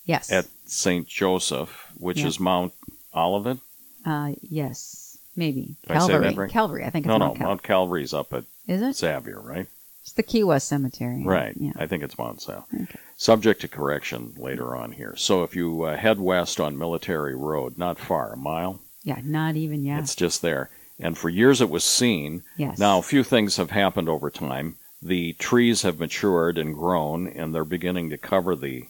Yes. 0.06 0.32
at 0.32 0.48
St. 0.66 1.08
Joseph, 1.08 1.88
which 1.96 2.20
Yeah. 2.20 2.28
is 2.28 2.40
Mount 2.40 2.74
Olivet. 3.16 3.58
uh, 4.06 4.34
yes. 4.42 5.18
Maybe. 5.36 5.76
Did 5.88 5.98
I 5.98 6.00
say 6.00 6.14
that 6.14 6.22
Calvary. 6.22 6.36
right? 6.36 6.52
Calvary. 6.52 6.84
I 6.86 6.90
think 6.92 7.06
it's 7.06 7.10
No, 7.10 7.18
no, 7.18 7.26
Mount 7.26 7.38
Calvary. 7.38 7.50
Mount 7.50 7.64
Calvary's 7.64 8.14
up 8.14 8.34
at 8.34 8.44
Is 8.68 8.82
it? 8.84 8.96
Xavier, 8.96 9.42
right? 9.42 9.66
It's 10.04 10.12
the 10.12 10.22
Key 10.22 10.44
West 10.44 10.68
Cemetery. 10.68 11.24
Right. 11.26 11.56
Yeah. 11.58 11.72
I 11.76 11.88
think 11.88 12.04
it's 12.04 12.18
Mount 12.20 12.42
Sal. 12.42 12.68
Okay. 12.74 13.00
Subject 13.18 13.62
to 13.62 13.68
correction 13.68 14.34
later 14.38 14.76
on 14.76 14.92
here. 14.92 15.16
So 15.18 15.42
if 15.44 15.56
you 15.56 15.84
uh, 15.84 15.96
head 15.98 16.20
west 16.20 16.60
on 16.60 16.78
Military 16.78 17.36
Road, 17.36 17.78
not 17.80 17.98
far, 17.98 18.34
a 18.34 18.38
mile, 18.38 18.80
Yeah. 19.04 19.22
Not 19.24 19.56
even, 19.56 19.84
yeah. 19.84 19.98
it's 20.00 20.14
just 20.16 20.42
there. 20.44 20.70
And 21.00 21.18
for 21.18 21.30
years 21.30 21.62
it 21.62 21.70
was 21.70 21.84
seen. 21.84 22.44
yes. 22.58 22.78
Now, 22.78 23.00
a 23.00 23.04
few 23.04 23.24
things 23.24 23.56
have 23.58 23.72
happened 23.72 24.08
over 24.10 24.30
time. 24.30 24.76
The 25.02 25.34
trees 25.34 25.82
have 25.82 26.00
matured 26.00 26.58
and 26.60 26.76
grown, 26.76 27.28
and 27.28 27.56
they're 27.56 27.66
beginning 27.66 28.12
to 28.12 28.18
cover 28.18 28.56
the 28.56 28.86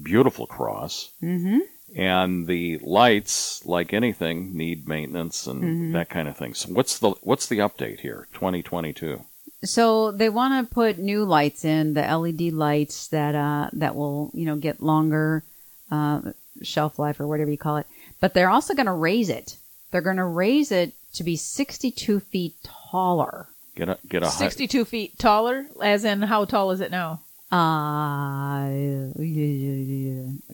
beautiful 0.00 0.46
cross. 0.46 1.12
Mm-hmm. 1.22 1.60
And 1.94 2.46
the 2.46 2.78
lights, 2.78 3.64
like 3.66 3.92
anything, 3.92 4.56
need 4.56 4.88
maintenance 4.88 5.46
and 5.46 5.62
Mhm. 5.62 5.92
that 5.92 6.08
kind 6.08 6.26
of 6.28 6.36
thing. 6.36 6.54
So, 6.54 6.72
what's 6.72 6.98
the 6.98 7.10
what's 7.22 7.46
the 7.46 7.58
update 7.58 8.00
here? 8.00 8.28
2022. 8.32 9.24
So 9.64 10.10
they 10.10 10.28
want 10.28 10.68
to 10.68 10.74
put 10.74 10.98
new 10.98 11.24
lights 11.24 11.64
in, 11.64 11.94
the 11.94 12.02
LED 12.02 12.50
lights 12.50 13.06
that 13.08 13.34
uh, 13.34 13.70
that 13.74 13.94
will 13.94 14.30
you 14.34 14.44
know 14.46 14.56
get 14.56 14.82
longer 14.82 15.44
uh, 15.90 16.20
shelf 16.62 16.98
life 16.98 17.20
or 17.20 17.26
whatever 17.26 17.50
you 17.50 17.58
call 17.58 17.76
it. 17.76 17.86
But 18.20 18.34
they're 18.34 18.50
also 18.50 18.74
going 18.74 18.86
to 18.86 18.92
raise 18.92 19.28
it. 19.28 19.56
They're 19.90 20.00
going 20.00 20.16
to 20.16 20.24
raise 20.24 20.72
it 20.72 20.94
to 21.14 21.22
be 21.24 21.36
62 21.36 22.20
feet 22.20 22.54
taller. 22.64 23.48
Get 23.76 23.88
a 23.88 23.98
get 24.08 24.22
a 24.22 24.26
high, 24.28 24.48
62 24.48 24.84
feet 24.84 25.18
taller, 25.18 25.66
as 25.82 26.04
in 26.04 26.22
how 26.22 26.44
tall 26.44 26.70
is 26.72 26.80
it 26.80 26.90
now? 26.90 27.20
Uh, 27.52 28.68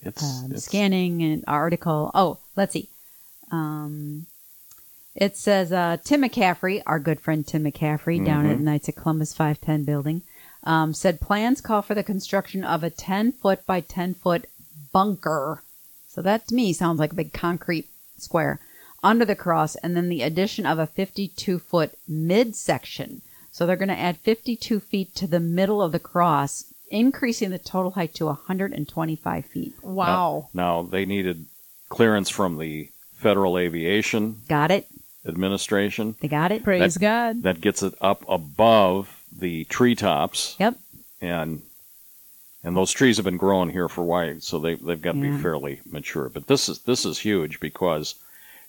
It's, 0.02 0.22
um, 0.22 0.46
it's- 0.46 0.64
scanning 0.64 1.22
an 1.22 1.44
article. 1.46 2.10
Oh, 2.14 2.38
let's 2.56 2.72
see. 2.72 2.88
Um, 3.50 4.26
it 5.14 5.36
says 5.36 5.72
uh, 5.72 5.98
Tim 6.02 6.22
McCaffrey, 6.22 6.82
our 6.86 6.98
good 6.98 7.20
friend 7.20 7.46
Tim 7.46 7.64
McCaffrey, 7.64 8.24
down 8.24 8.46
at 8.46 8.58
Mhm. 8.58 8.62
Knights 8.62 8.88
of 8.88 8.96
Columbus 8.96 9.32
510 9.32 9.84
building, 9.84 10.22
um, 10.64 10.92
said 10.92 11.20
plans 11.20 11.60
call 11.60 11.82
for 11.82 11.94
the 11.94 12.02
construction 12.02 12.64
of 12.64 12.82
a 12.82 12.90
10 12.90 13.32
foot 13.32 13.64
by 13.66 13.80
10 13.80 14.14
foot 14.14 14.46
bunker. 14.92 15.62
So 16.08 16.20
that 16.22 16.48
to 16.48 16.54
me 16.54 16.72
sounds 16.72 16.98
like 16.98 17.12
a 17.12 17.16
big 17.16 17.32
concrete 17.32 17.86
square 18.18 18.58
under 19.02 19.24
the 19.24 19.36
cross, 19.36 19.76
and 19.76 19.96
then 19.96 20.08
the 20.08 20.22
addition 20.22 20.66
of 20.66 20.78
a 20.80 20.86
52 20.86 21.58
foot 21.60 21.96
midsection. 22.08 23.22
So 23.52 23.66
they're 23.66 23.76
going 23.76 23.88
to 23.88 23.98
add 23.98 24.18
52 24.18 24.80
feet 24.80 25.14
to 25.16 25.26
the 25.28 25.40
middle 25.40 25.80
of 25.80 25.92
the 25.92 25.98
cross, 26.00 26.64
increasing 26.90 27.50
the 27.50 27.58
total 27.58 27.92
height 27.92 28.14
to 28.14 28.26
125 28.26 29.44
feet. 29.46 29.74
Wow. 29.82 30.48
Now 30.54 30.82
they 30.82 31.04
needed 31.04 31.46
clearance 31.88 32.28
from 32.30 32.58
the 32.58 32.90
Federal 33.16 33.58
Aviation 33.58 34.42
Got 34.48 34.70
it? 34.70 34.86
Administration 35.26 36.14
They 36.20 36.28
got 36.28 36.52
it? 36.52 36.62
Praise 36.64 36.96
God. 36.96 37.42
that 37.42 37.60
gets 37.60 37.82
it 37.82 37.94
up 38.00 38.24
above 38.28 39.22
the 39.36 39.64
treetops. 39.64 40.56
Yep. 40.58 40.76
and 41.20 41.62
and 42.64 42.76
those 42.76 42.90
trees 42.92 43.16
have 43.18 43.24
been 43.24 43.36
growing 43.36 43.70
here 43.70 43.88
for 43.88 44.00
a 44.00 44.04
while, 44.04 44.40
so 44.40 44.58
they 44.58 44.74
they've 44.74 45.00
got 45.00 45.12
to 45.12 45.18
Yeah. 45.18 45.36
be 45.36 45.42
fairly 45.42 45.80
mature. 45.90 46.28
But 46.28 46.46
this 46.48 46.68
is 46.68 46.80
this 46.80 47.04
is 47.04 47.18
huge 47.20 47.60
because 47.60 48.14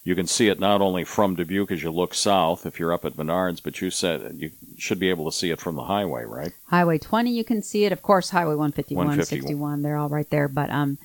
you 0.09 0.15
can 0.15 0.25
see 0.25 0.47
it 0.47 0.59
not 0.59 0.81
only 0.81 1.03
from 1.03 1.35
Dubuque 1.35 1.71
as 1.71 1.83
you 1.83 1.91
look 1.91 2.15
south 2.15 2.65
if 2.65 2.79
you're 2.79 2.91
up 2.91 3.05
at 3.05 3.13
Menards, 3.13 3.61
but 3.61 3.79
you 3.79 3.91
said 3.91 4.33
you 4.37 4.49
should 4.75 4.97
be 4.97 5.11
able 5.11 5.29
to 5.29 5.37
see 5.37 5.51
it 5.51 5.61
from 5.61 5.75
the 5.75 5.83
highway, 5.83 6.25
right? 6.25 6.51
Highway 6.65 6.97
20, 6.97 7.29
you 7.29 7.43
can 7.43 7.61
see 7.61 7.85
it. 7.85 7.91
Of 7.91 8.01
course, 8.01 8.31
Highway 8.31 8.55
151, 8.55 9.05
151. 9.05 9.41
61, 9.43 9.81
they're 9.83 9.97
all 9.97 10.09
right 10.09 10.27
there. 10.31 10.47
But 10.47 10.71
um, 10.71 10.97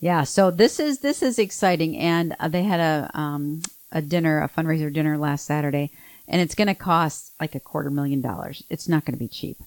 yeah. 0.00 0.24
So 0.24 0.50
this 0.50 0.80
is 0.80 1.00
this 1.00 1.22
is 1.22 1.38
exciting, 1.38 1.98
and 1.98 2.34
uh, 2.40 2.48
they 2.48 2.62
had 2.62 2.80
a 2.80 3.10
um 3.12 3.60
a 3.92 4.00
dinner, 4.00 4.42
a 4.42 4.48
fundraiser 4.48 4.90
dinner 4.90 5.18
last 5.18 5.44
Saturday, 5.44 5.90
and 6.26 6.40
it's 6.40 6.54
going 6.54 6.68
to 6.68 6.74
cost 6.74 7.32
like 7.38 7.54
a 7.54 7.60
quarter 7.60 7.90
million 7.90 8.22
dollars. 8.22 8.62
It's 8.70 8.88
not 8.88 9.04
going 9.04 9.18
to 9.18 9.22
be 9.22 9.28
cheap. 9.28 9.58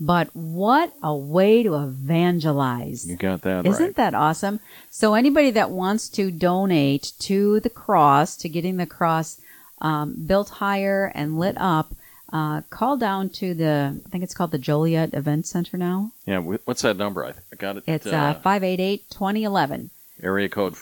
But 0.00 0.34
what 0.34 0.92
a 1.02 1.14
way 1.14 1.62
to 1.62 1.74
evangelize! 1.76 3.08
You 3.08 3.16
got 3.16 3.42
that 3.42 3.64
Isn't 3.64 3.84
right. 3.84 3.96
that 3.96 4.14
awesome? 4.14 4.58
So 4.90 5.14
anybody 5.14 5.50
that 5.52 5.70
wants 5.70 6.08
to 6.10 6.30
donate 6.32 7.12
to 7.20 7.60
the 7.60 7.70
cross, 7.70 8.36
to 8.38 8.48
getting 8.48 8.76
the 8.76 8.86
cross 8.86 9.40
um, 9.80 10.24
built 10.26 10.48
higher 10.48 11.12
and 11.14 11.38
lit 11.38 11.54
up, 11.58 11.94
uh, 12.32 12.62
call 12.70 12.96
down 12.96 13.28
to 13.30 13.54
the, 13.54 14.00
I 14.04 14.08
think 14.08 14.24
it's 14.24 14.34
called 14.34 14.50
the 14.50 14.58
Joliet 14.58 15.14
Event 15.14 15.46
Center 15.46 15.76
now. 15.76 16.10
Yeah, 16.26 16.38
what's 16.40 16.82
that 16.82 16.96
number? 16.96 17.24
I, 17.24 17.30
I 17.52 17.56
got 17.56 17.76
it. 17.76 17.84
It's 17.86 18.06
uh, 18.06 18.40
588-2011. 18.44 19.90
area 20.22 20.48
code 20.48 20.74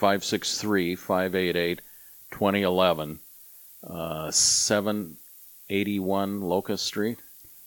563-588-2011, 2.32 3.18
uh, 3.86 4.30
781 4.30 6.40
Locust 6.40 6.84
Street, 6.86 7.18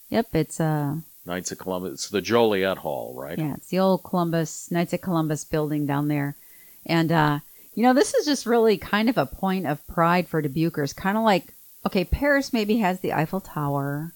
Yep, 0.09 0.35
it's 0.35 0.59
uh, 0.59 0.97
Knights 1.25 1.51
of 1.51 1.57
Columbus. 1.57 1.93
It's 1.93 2.09
the 2.09 2.21
Joliet 2.21 2.77
Hall, 2.79 3.13
right? 3.17 3.37
yeah, 3.37 3.55
it's 3.55 3.67
the 3.67 3.79
old 3.79 4.03
Columbus 4.03 4.69
Knights 4.71 4.93
of 4.93 5.01
Columbus 5.01 5.43
building 5.43 5.85
down 5.85 6.07
there, 6.07 6.35
and 6.85 7.11
uh, 7.11 7.39
you 7.73 7.83
know 7.83 7.93
this 7.93 8.13
is 8.13 8.25
just 8.25 8.45
really 8.45 8.77
kind 8.77 9.09
of 9.09 9.17
a 9.17 9.25
point 9.25 9.65
of 9.65 9.85
pride 9.87 10.27
for 10.27 10.41
Dubuquers. 10.41 10.95
Kind 10.95 11.17
of 11.17 11.23
like, 11.23 11.53
okay, 11.85 12.03
Paris 12.03 12.53
maybe 12.53 12.77
has 12.77 12.99
the 12.99 13.13
Eiffel 13.13 13.41
Tower, 13.41 14.13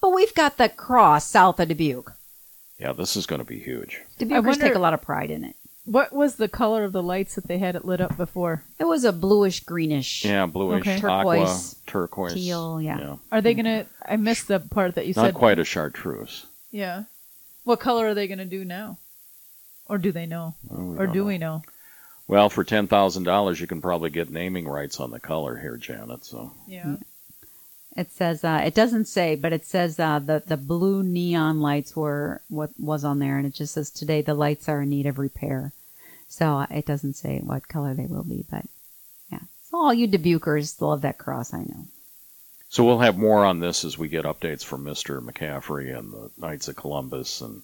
but 0.00 0.10
we've 0.10 0.34
got 0.34 0.56
the 0.56 0.68
cross 0.68 1.26
south 1.26 1.58
of 1.60 1.68
Dubuque. 1.68 2.12
Yeah, 2.78 2.92
this 2.92 3.16
is 3.16 3.26
going 3.26 3.40
to 3.40 3.44
be 3.44 3.58
huge. 3.58 4.00
Dubuquers 4.20 4.44
wonder- 4.44 4.66
take 4.68 4.74
a 4.76 4.80
lot 4.80 4.94
of 4.94 5.02
pride 5.02 5.30
in 5.30 5.44
it. 5.44 5.56
What 5.90 6.12
was 6.12 6.36
the 6.36 6.48
color 6.48 6.84
of 6.84 6.92
the 6.92 7.02
lights 7.02 7.34
that 7.36 7.48
they 7.48 7.56
had 7.58 7.74
it 7.74 7.84
lit 7.84 8.00
up 8.00 8.16
before? 8.18 8.62
It 8.78 8.84
was 8.84 9.04
a 9.04 9.12
bluish 9.12 9.60
greenish. 9.60 10.24
Yeah, 10.24 10.44
bluish, 10.44 10.82
Okay. 10.82 10.96
aqua, 10.96 11.36
Turquoise, 11.38 11.76
turquoise, 11.86 12.34
teal, 12.34 12.80
yeah. 12.82 13.16
Are 13.32 13.40
they 13.40 13.54
gonna? 13.54 13.86
I 14.04 14.16
missed 14.16 14.48
the 14.48 14.60
part 14.60 14.96
that 14.96 15.06
you 15.06 15.14
Not 15.16 15.24
said. 15.26 15.34
quite 15.34 15.58
a 15.58 15.64
chartreuse. 15.64 16.44
Yeah. 16.70 17.04
What 17.64 17.80
color 17.80 18.06
are 18.08 18.14
they 18.14 18.28
gonna 18.28 18.44
do 18.44 18.64
now? 18.64 18.98
Or 19.86 19.96
do 19.96 20.12
they 20.12 20.26
know? 20.26 20.54
Oh, 20.70 20.84
we 20.84 20.96
or 20.98 21.06
don't 21.06 21.14
do 21.14 21.20
know. 21.20 21.24
we 21.26 21.38
know? 21.38 21.62
Well, 22.26 22.50
for 22.50 22.64
ten 22.64 22.86
thousand 22.86 23.22
dollars, 23.24 23.58
you 23.58 23.66
can 23.66 23.80
probably 23.80 24.10
get 24.10 24.30
naming 24.30 24.68
rights 24.68 25.00
on 25.00 25.10
the 25.10 25.20
color 25.20 25.56
here, 25.56 25.78
Janet. 25.78 26.24
So 26.26 26.52
Yeah. 26.66 26.96
It 27.96 28.12
says 28.12 28.44
uh, 28.44 28.62
it 28.64 28.74
doesn't 28.74 29.06
say, 29.06 29.34
but 29.36 29.54
it 29.54 29.64
says 29.64 29.98
uh, 29.98 30.18
the 30.18 30.42
the 30.46 30.58
blue 30.58 31.02
neon 31.02 31.60
lights 31.62 31.96
were 31.96 32.42
what 32.48 32.70
was 32.78 33.04
on 33.04 33.18
there, 33.18 33.38
and 33.38 33.46
it 33.46 33.54
just 33.54 33.72
says 33.72 33.90
today 33.90 34.20
the 34.20 34.34
lights 34.34 34.68
are 34.68 34.82
in 34.82 34.90
need 34.90 35.06
of 35.06 35.18
repair. 35.18 35.72
So 36.28 36.58
uh, 36.58 36.66
it 36.70 36.86
doesn't 36.86 37.14
say 37.14 37.40
what 37.42 37.68
color 37.68 37.94
they 37.94 38.06
will 38.06 38.24
be, 38.24 38.44
but 38.50 38.64
yeah. 39.30 39.40
So 39.62 39.78
all 39.78 39.94
you 39.94 40.06
Dubuquers 40.06 40.80
love 40.80 41.00
that 41.00 41.18
cross, 41.18 41.54
I 41.54 41.60
know. 41.60 41.86
So 42.68 42.84
we'll 42.84 42.98
have 42.98 43.16
more 43.16 43.44
on 43.46 43.60
this 43.60 43.84
as 43.84 43.96
we 43.96 44.08
get 44.08 44.26
updates 44.26 44.62
from 44.62 44.84
Mr. 44.84 45.22
McCaffrey 45.22 45.96
and 45.96 46.12
the 46.12 46.30
Knights 46.36 46.68
of 46.68 46.76
Columbus, 46.76 47.40
and 47.40 47.62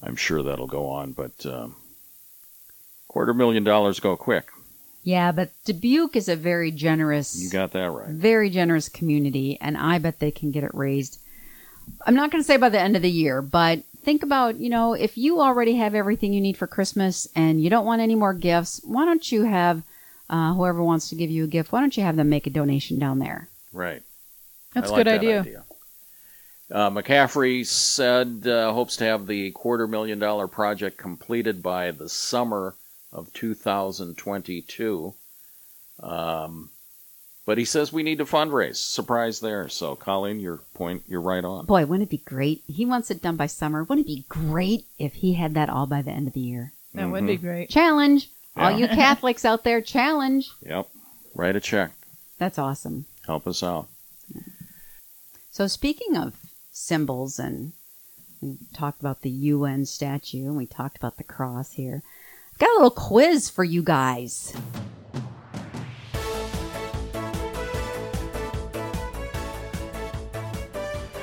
I'm 0.00 0.14
sure 0.14 0.44
that'll 0.44 0.68
go 0.68 0.88
on. 0.88 1.10
But 1.12 1.44
um, 1.44 1.74
quarter 3.08 3.34
million 3.34 3.64
dollars 3.64 3.98
go 3.98 4.16
quick. 4.16 4.48
Yeah, 5.02 5.32
but 5.32 5.50
Dubuque 5.64 6.14
is 6.14 6.28
a 6.28 6.36
very 6.36 6.70
generous. 6.70 7.42
You 7.42 7.50
got 7.50 7.72
that 7.72 7.90
right. 7.90 8.08
very 8.08 8.48
generous 8.48 8.88
community, 8.88 9.58
and 9.60 9.76
I 9.76 9.98
bet 9.98 10.20
they 10.20 10.30
can 10.30 10.52
get 10.52 10.62
it 10.62 10.72
raised. 10.72 11.18
I'm 12.06 12.14
not 12.14 12.30
going 12.30 12.42
to 12.42 12.46
say 12.46 12.56
by 12.56 12.68
the 12.68 12.80
end 12.80 12.94
of 12.94 13.02
the 13.02 13.10
year, 13.10 13.42
but 13.42 13.82
think 14.02 14.22
about, 14.22 14.58
you 14.58 14.68
know, 14.68 14.94
if 14.94 15.16
you 15.16 15.40
already 15.40 15.76
have 15.76 15.94
everything 15.94 16.32
you 16.32 16.40
need 16.40 16.56
for 16.56 16.66
Christmas 16.66 17.28
and 17.34 17.62
you 17.62 17.70
don't 17.70 17.86
want 17.86 18.02
any 18.02 18.14
more 18.14 18.34
gifts, 18.34 18.80
why 18.84 19.04
don't 19.04 19.30
you 19.30 19.44
have 19.44 19.82
uh, 20.28 20.54
whoever 20.54 20.82
wants 20.82 21.08
to 21.10 21.14
give 21.14 21.30
you 21.30 21.44
a 21.44 21.48
gift, 21.48 21.72
why 21.72 21.80
don't 21.80 21.96
you 21.96 22.02
have 22.02 22.16
them 22.16 22.28
make 22.28 22.46
a 22.46 22.50
donation 22.50 22.98
down 22.98 23.18
there? 23.18 23.48
Right. 23.72 24.02
That's 24.74 24.88
I 24.88 24.88
a 24.88 24.92
like 24.92 24.98
good 25.00 25.06
that 25.06 25.20
idea. 25.20 25.64
Uh, 26.70 26.90
McCaffrey 26.90 27.66
said 27.66 28.46
uh, 28.46 28.72
hopes 28.72 28.96
to 28.96 29.04
have 29.04 29.26
the 29.26 29.50
quarter 29.50 29.86
million 29.86 30.18
dollar 30.18 30.48
project 30.48 30.96
completed 30.96 31.62
by 31.62 31.90
the 31.90 32.08
summer 32.08 32.74
of 33.12 33.30
2022. 33.34 35.14
Um, 36.00 36.70
but 37.44 37.58
he 37.58 37.64
says 37.64 37.92
we 37.92 38.02
need 38.02 38.18
to 38.18 38.24
fundraise. 38.24 38.76
Surprise 38.76 39.40
there. 39.40 39.68
So, 39.68 39.96
Colleen, 39.96 40.40
your 40.40 40.58
point, 40.74 41.02
you're 41.08 41.20
right 41.20 41.44
on. 41.44 41.66
Boy, 41.66 41.84
wouldn't 41.84 42.08
it 42.08 42.10
be 42.10 42.18
great? 42.24 42.62
He 42.66 42.86
wants 42.86 43.10
it 43.10 43.22
done 43.22 43.36
by 43.36 43.46
summer. 43.46 43.82
Wouldn't 43.82 44.06
it 44.06 44.10
be 44.10 44.24
great 44.28 44.84
if 44.98 45.14
he 45.14 45.34
had 45.34 45.54
that 45.54 45.68
all 45.68 45.86
by 45.86 46.02
the 46.02 46.12
end 46.12 46.28
of 46.28 46.34
the 46.34 46.40
year? 46.40 46.72
That 46.94 47.10
would 47.10 47.26
be 47.26 47.36
mm-hmm. 47.36 47.46
great. 47.46 47.70
Challenge! 47.70 48.28
All 48.56 48.70
you 48.70 48.86
Catholics 48.88 49.44
out 49.44 49.64
there, 49.64 49.80
challenge! 49.80 50.50
Yep. 50.62 50.88
Write 51.34 51.56
a 51.56 51.60
check. 51.60 51.92
That's 52.38 52.58
awesome. 52.58 53.06
Help 53.26 53.46
us 53.46 53.62
out. 53.62 53.88
So 55.50 55.66
speaking 55.66 56.16
of 56.16 56.34
symbols, 56.70 57.38
and 57.38 57.72
we 58.40 58.58
talked 58.74 59.00
about 59.00 59.22
the 59.22 59.30
UN 59.30 59.86
statue, 59.86 60.46
and 60.46 60.56
we 60.56 60.66
talked 60.66 60.96
about 60.96 61.16
the 61.16 61.24
cross 61.24 61.72
here. 61.72 62.02
I've 62.52 62.58
got 62.58 62.70
a 62.70 62.74
little 62.74 62.90
quiz 62.90 63.48
for 63.48 63.64
you 63.64 63.82
guys. 63.82 64.54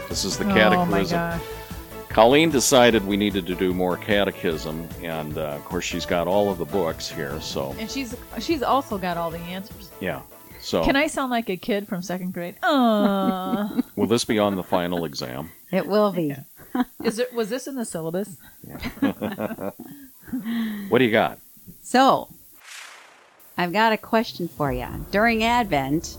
This 0.09 0.25
is 0.25 0.37
the 0.37 0.45
Oh 0.45 0.47
my 0.85 0.99
catechism. 0.99 1.17
gosh. 1.17 1.41
Colleen 2.09 2.49
decided 2.49 3.05
we 3.05 3.15
needed 3.15 3.45
to 3.45 3.53
do 3.55 3.73
more 3.73 3.95
catechism, 3.95 4.87
and 5.03 5.37
uh, 5.37 5.41
of 5.51 5.63
course, 5.65 5.85
she's 5.85 6.05
got 6.07 6.27
all 6.27 6.49
of 6.51 6.57
the 6.57 6.65
books 6.65 7.07
here. 7.09 7.39
So, 7.39 7.75
And 7.79 7.89
she's 7.89 8.15
she's 8.39 8.63
also 8.63 8.97
got 8.97 9.15
all 9.17 9.29
the 9.29 9.37
answers. 9.39 9.91
yeah. 10.01 10.21
So, 10.61 10.83
Can 10.83 10.97
I 10.97 11.07
sound 11.07 11.31
like 11.31 11.49
a 11.49 11.55
kid 11.55 11.87
from 11.87 12.01
second 12.01 12.33
grade? 12.33 12.55
Uh, 12.63 13.81
will 13.95 14.07
this 14.07 14.25
be 14.25 14.39
on 14.39 14.55
the 14.55 14.63
final 14.63 15.05
exam? 15.05 15.51
It 15.71 15.85
will 15.87 16.11
be. 16.11 16.35
is 17.03 17.17
it 17.19 17.31
was 17.33 17.49
this 17.49 17.67
in 17.67 17.75
the 17.75 17.85
syllabus? 17.85 18.35
What 20.89 20.99
do 20.99 21.05
you 21.05 21.11
got? 21.11 21.39
So, 21.81 22.27
I've 23.57 23.73
got 23.73 23.93
a 23.93 23.97
question 23.97 24.47
for 24.47 24.71
you. 24.71 24.85
During 25.11 25.43
Advent, 25.43 26.17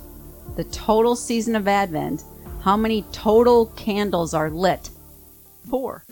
the 0.57 0.64
total 0.64 1.14
season 1.14 1.55
of 1.55 1.68
Advent, 1.68 2.24
how 2.62 2.76
many 2.76 3.02
total 3.12 3.66
candles 3.66 4.34
are 4.34 4.50
lit? 4.50 4.90
Four. 5.68 6.04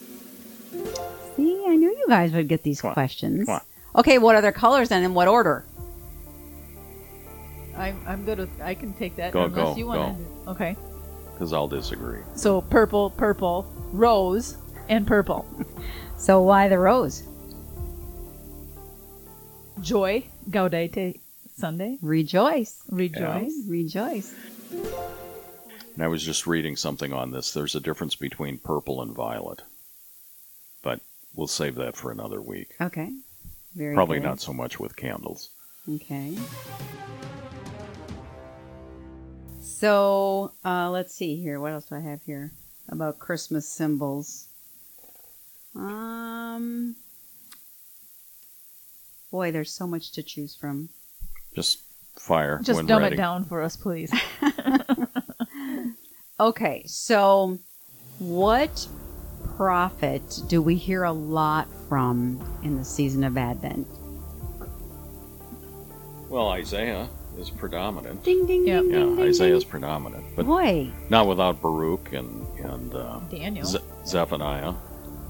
See, 1.36 1.64
I 1.66 1.76
knew 1.76 1.90
you 1.90 2.06
guys 2.08 2.32
would 2.32 2.48
get 2.48 2.62
these 2.62 2.80
Come 2.80 2.90
on. 2.90 2.94
questions. 2.94 3.46
Come 3.46 3.54
on. 3.56 3.60
Okay, 4.00 4.18
what 4.18 4.34
are 4.34 4.40
their 4.40 4.52
colors 4.52 4.90
and 4.90 5.04
in 5.04 5.14
what 5.14 5.28
order? 5.28 5.64
I'm 7.76 8.00
I'm 8.06 8.24
good 8.24 8.38
with 8.38 8.50
I 8.60 8.74
can 8.74 8.92
take 8.94 9.16
that 9.16 9.32
Go, 9.32 9.44
unless 9.44 9.74
go, 9.74 9.76
you 9.76 9.86
want 9.86 10.18
to. 10.44 10.50
Okay. 10.50 10.76
Because 11.32 11.52
I'll 11.52 11.68
disagree. 11.68 12.20
So 12.34 12.60
purple, 12.60 13.10
purple, 13.10 13.70
rose, 13.92 14.56
and 14.88 15.06
purple. 15.06 15.46
So 16.18 16.42
why 16.42 16.66
the 16.66 16.76
rose? 16.80 17.22
Joy, 19.80 20.24
Gaudete 20.50 21.20
Sunday, 21.54 21.96
Rejoice. 22.02 22.82
rejoice. 22.90 23.52
Rejoice. 23.68 24.34
And 25.98 26.04
I 26.04 26.08
was 26.08 26.22
just 26.22 26.46
reading 26.46 26.76
something 26.76 27.12
on 27.12 27.32
this. 27.32 27.50
There's 27.52 27.74
a 27.74 27.80
difference 27.80 28.14
between 28.14 28.58
purple 28.58 29.02
and 29.02 29.12
violet, 29.12 29.62
but 30.80 31.00
we'll 31.34 31.48
save 31.48 31.74
that 31.74 31.96
for 31.96 32.12
another 32.12 32.40
week. 32.40 32.76
Okay. 32.80 33.10
Very 33.74 33.96
Probably 33.96 34.20
good. 34.20 34.26
not 34.26 34.40
so 34.40 34.52
much 34.52 34.78
with 34.78 34.94
candles. 34.94 35.48
Okay. 35.92 36.38
So 39.60 40.52
uh, 40.64 40.88
let's 40.88 41.16
see 41.16 41.34
here. 41.34 41.58
What 41.58 41.72
else 41.72 41.86
do 41.86 41.96
I 41.96 42.00
have 42.00 42.22
here 42.22 42.52
about 42.88 43.18
Christmas 43.18 43.68
symbols? 43.68 44.46
Um, 45.74 46.94
boy, 49.32 49.50
there's 49.50 49.72
so 49.72 49.88
much 49.88 50.12
to 50.12 50.22
choose 50.22 50.54
from. 50.54 50.90
Just 51.56 51.80
fire 52.14 52.60
Just 52.62 52.76
when 52.76 52.86
dumb 52.86 53.02
ready. 53.02 53.16
it 53.16 53.18
down 53.18 53.44
for 53.44 53.62
us, 53.62 53.76
please. 53.76 54.14
Okay, 56.40 56.84
so 56.86 57.58
what 58.18 58.86
prophet 59.56 60.22
do 60.48 60.62
we 60.62 60.76
hear 60.76 61.02
a 61.04 61.12
lot 61.12 61.66
from 61.88 62.40
in 62.62 62.76
the 62.76 62.84
season 62.84 63.24
of 63.24 63.36
Advent? 63.36 63.86
Well, 66.28 66.48
Isaiah 66.50 67.08
is 67.38 67.50
predominant. 67.50 68.22
Ding 68.22 68.46
ding 68.46 68.66
Yeah. 68.66 68.80
ding 68.82 68.90
Yeah, 68.90 68.98
ding 69.00 69.16
ding. 69.16 69.24
Isaiah's 69.24 69.62
ding. 69.64 69.70
predominant, 69.70 70.24
but 70.36 70.46
Boy, 70.46 70.90
not 71.08 71.26
without 71.26 71.60
Baruch 71.60 72.12
and 72.12 72.46
and 72.58 72.94
uh, 72.94 73.18
Daniel. 73.30 73.64
Ze- 73.66 73.78
Zephaniah. 74.06 74.74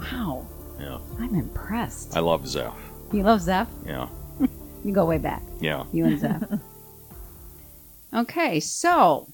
wow, 0.01 0.47
Yeah, 0.79 0.99
I'm 1.19 1.35
impressed. 1.35 2.17
I 2.17 2.21
love 2.21 2.47
Zeph. 2.47 2.75
you 3.13 3.23
love 3.23 3.41
Zeph? 3.41 3.69
Yeah, 3.87 4.09
You 4.85 4.93
go 4.93 5.07
way 5.07 5.19
back. 5.19 5.43
yeah. 5.61 5.85
You 5.93 6.05
and 6.07 6.19
Zeph. 6.21 6.43
okay, 8.15 8.61
so. 8.61 9.29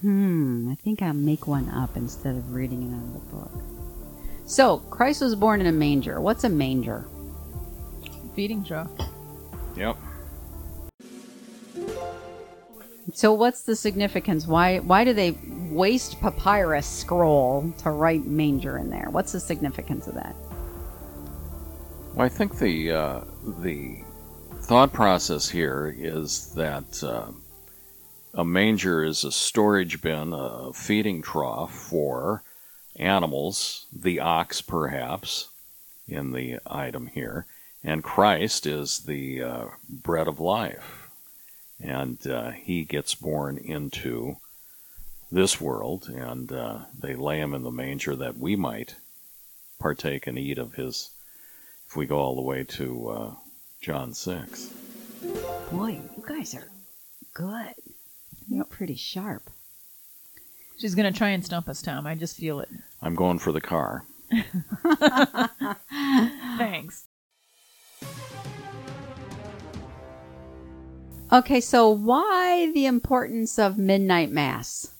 Hmm, 0.00 0.70
I 0.70 0.76
think 0.76 1.02
I'll 1.02 1.12
make 1.12 1.46
one 1.46 1.68
up 1.68 1.96
instead 1.96 2.36
of 2.36 2.52
reading 2.52 2.82
it 2.82 2.94
out 2.94 3.02
of 3.02 3.12
the 3.12 3.36
book. 3.36 3.52
So, 4.46 4.78
Christ 4.78 5.20
was 5.20 5.34
born 5.34 5.60
in 5.60 5.66
a 5.66 5.72
manger. 5.72 6.20
What's 6.20 6.44
a 6.44 6.48
manger? 6.48 7.06
Feeding 8.34 8.64
trough. 8.64 8.90
Yep. 9.76 9.96
So, 13.12 13.32
what's 13.32 13.62
the 13.62 13.76
significance? 13.76 14.46
Why 14.46 14.78
why 14.78 15.04
do 15.04 15.12
they 15.12 15.36
waste 15.70 16.20
papyrus 16.20 16.86
scroll 16.86 17.72
to 17.78 17.90
write 17.90 18.26
manger 18.26 18.78
in 18.78 18.88
there? 18.88 19.08
What's 19.10 19.32
the 19.32 19.40
significance 19.40 20.06
of 20.06 20.14
that? 20.14 20.34
Well, 22.14 22.26
I 22.26 22.28
think 22.28 22.58
the 22.58 22.90
uh, 22.90 23.20
the 23.60 23.98
thought 24.62 24.92
process 24.92 25.48
here 25.48 25.94
is 25.96 26.52
that 26.54 27.02
uh, 27.04 27.32
a 28.34 28.44
manger 28.44 29.04
is 29.04 29.24
a 29.24 29.32
storage 29.32 30.00
bin, 30.00 30.32
a 30.32 30.72
feeding 30.72 31.22
trough 31.22 31.72
for 31.72 32.42
animals, 32.96 33.86
the 33.92 34.20
ox 34.20 34.60
perhaps, 34.60 35.48
in 36.06 36.32
the 36.32 36.58
item 36.66 37.06
here, 37.06 37.46
and 37.82 38.04
Christ 38.04 38.66
is 38.66 39.00
the 39.00 39.42
uh, 39.42 39.64
bread 39.88 40.28
of 40.28 40.40
life, 40.40 41.08
and 41.80 42.24
uh, 42.26 42.50
he 42.50 42.84
gets 42.84 43.14
born 43.14 43.56
into 43.58 44.36
this 45.30 45.60
world, 45.60 46.08
and 46.08 46.50
uh, 46.52 46.80
they 46.98 47.14
lay 47.14 47.38
him 47.38 47.54
in 47.54 47.62
the 47.62 47.70
manger 47.70 48.16
that 48.16 48.36
we 48.36 48.56
might 48.56 48.96
partake 49.78 50.26
and 50.26 50.38
eat 50.38 50.58
of 50.58 50.74
his 50.74 51.10
if 51.88 51.96
we 51.96 52.06
go 52.06 52.18
all 52.18 52.36
the 52.36 52.42
way 52.42 52.62
to 52.62 53.08
uh, 53.08 53.34
John 53.80 54.12
6. 54.12 54.70
Boy, 55.72 56.00
you 56.16 56.24
guys 56.26 56.54
are 56.54 56.68
good. 57.34 57.74
You're 58.50 58.64
pretty 58.64 58.96
sharp. 58.96 59.48
She's 60.76 60.96
gonna 60.96 61.12
try 61.12 61.28
and 61.28 61.44
stump 61.44 61.68
us, 61.68 61.80
Tom. 61.80 62.06
I 62.06 62.16
just 62.16 62.36
feel 62.36 62.58
it. 62.60 62.68
I'm 63.00 63.14
going 63.14 63.38
for 63.38 63.52
the 63.52 63.60
car. 63.60 64.04
Thanks. 66.58 67.04
Okay, 71.32 71.60
so 71.60 71.90
why 71.90 72.72
the 72.74 72.86
importance 72.86 73.56
of 73.56 73.78
midnight 73.78 74.32
mass? 74.32 74.94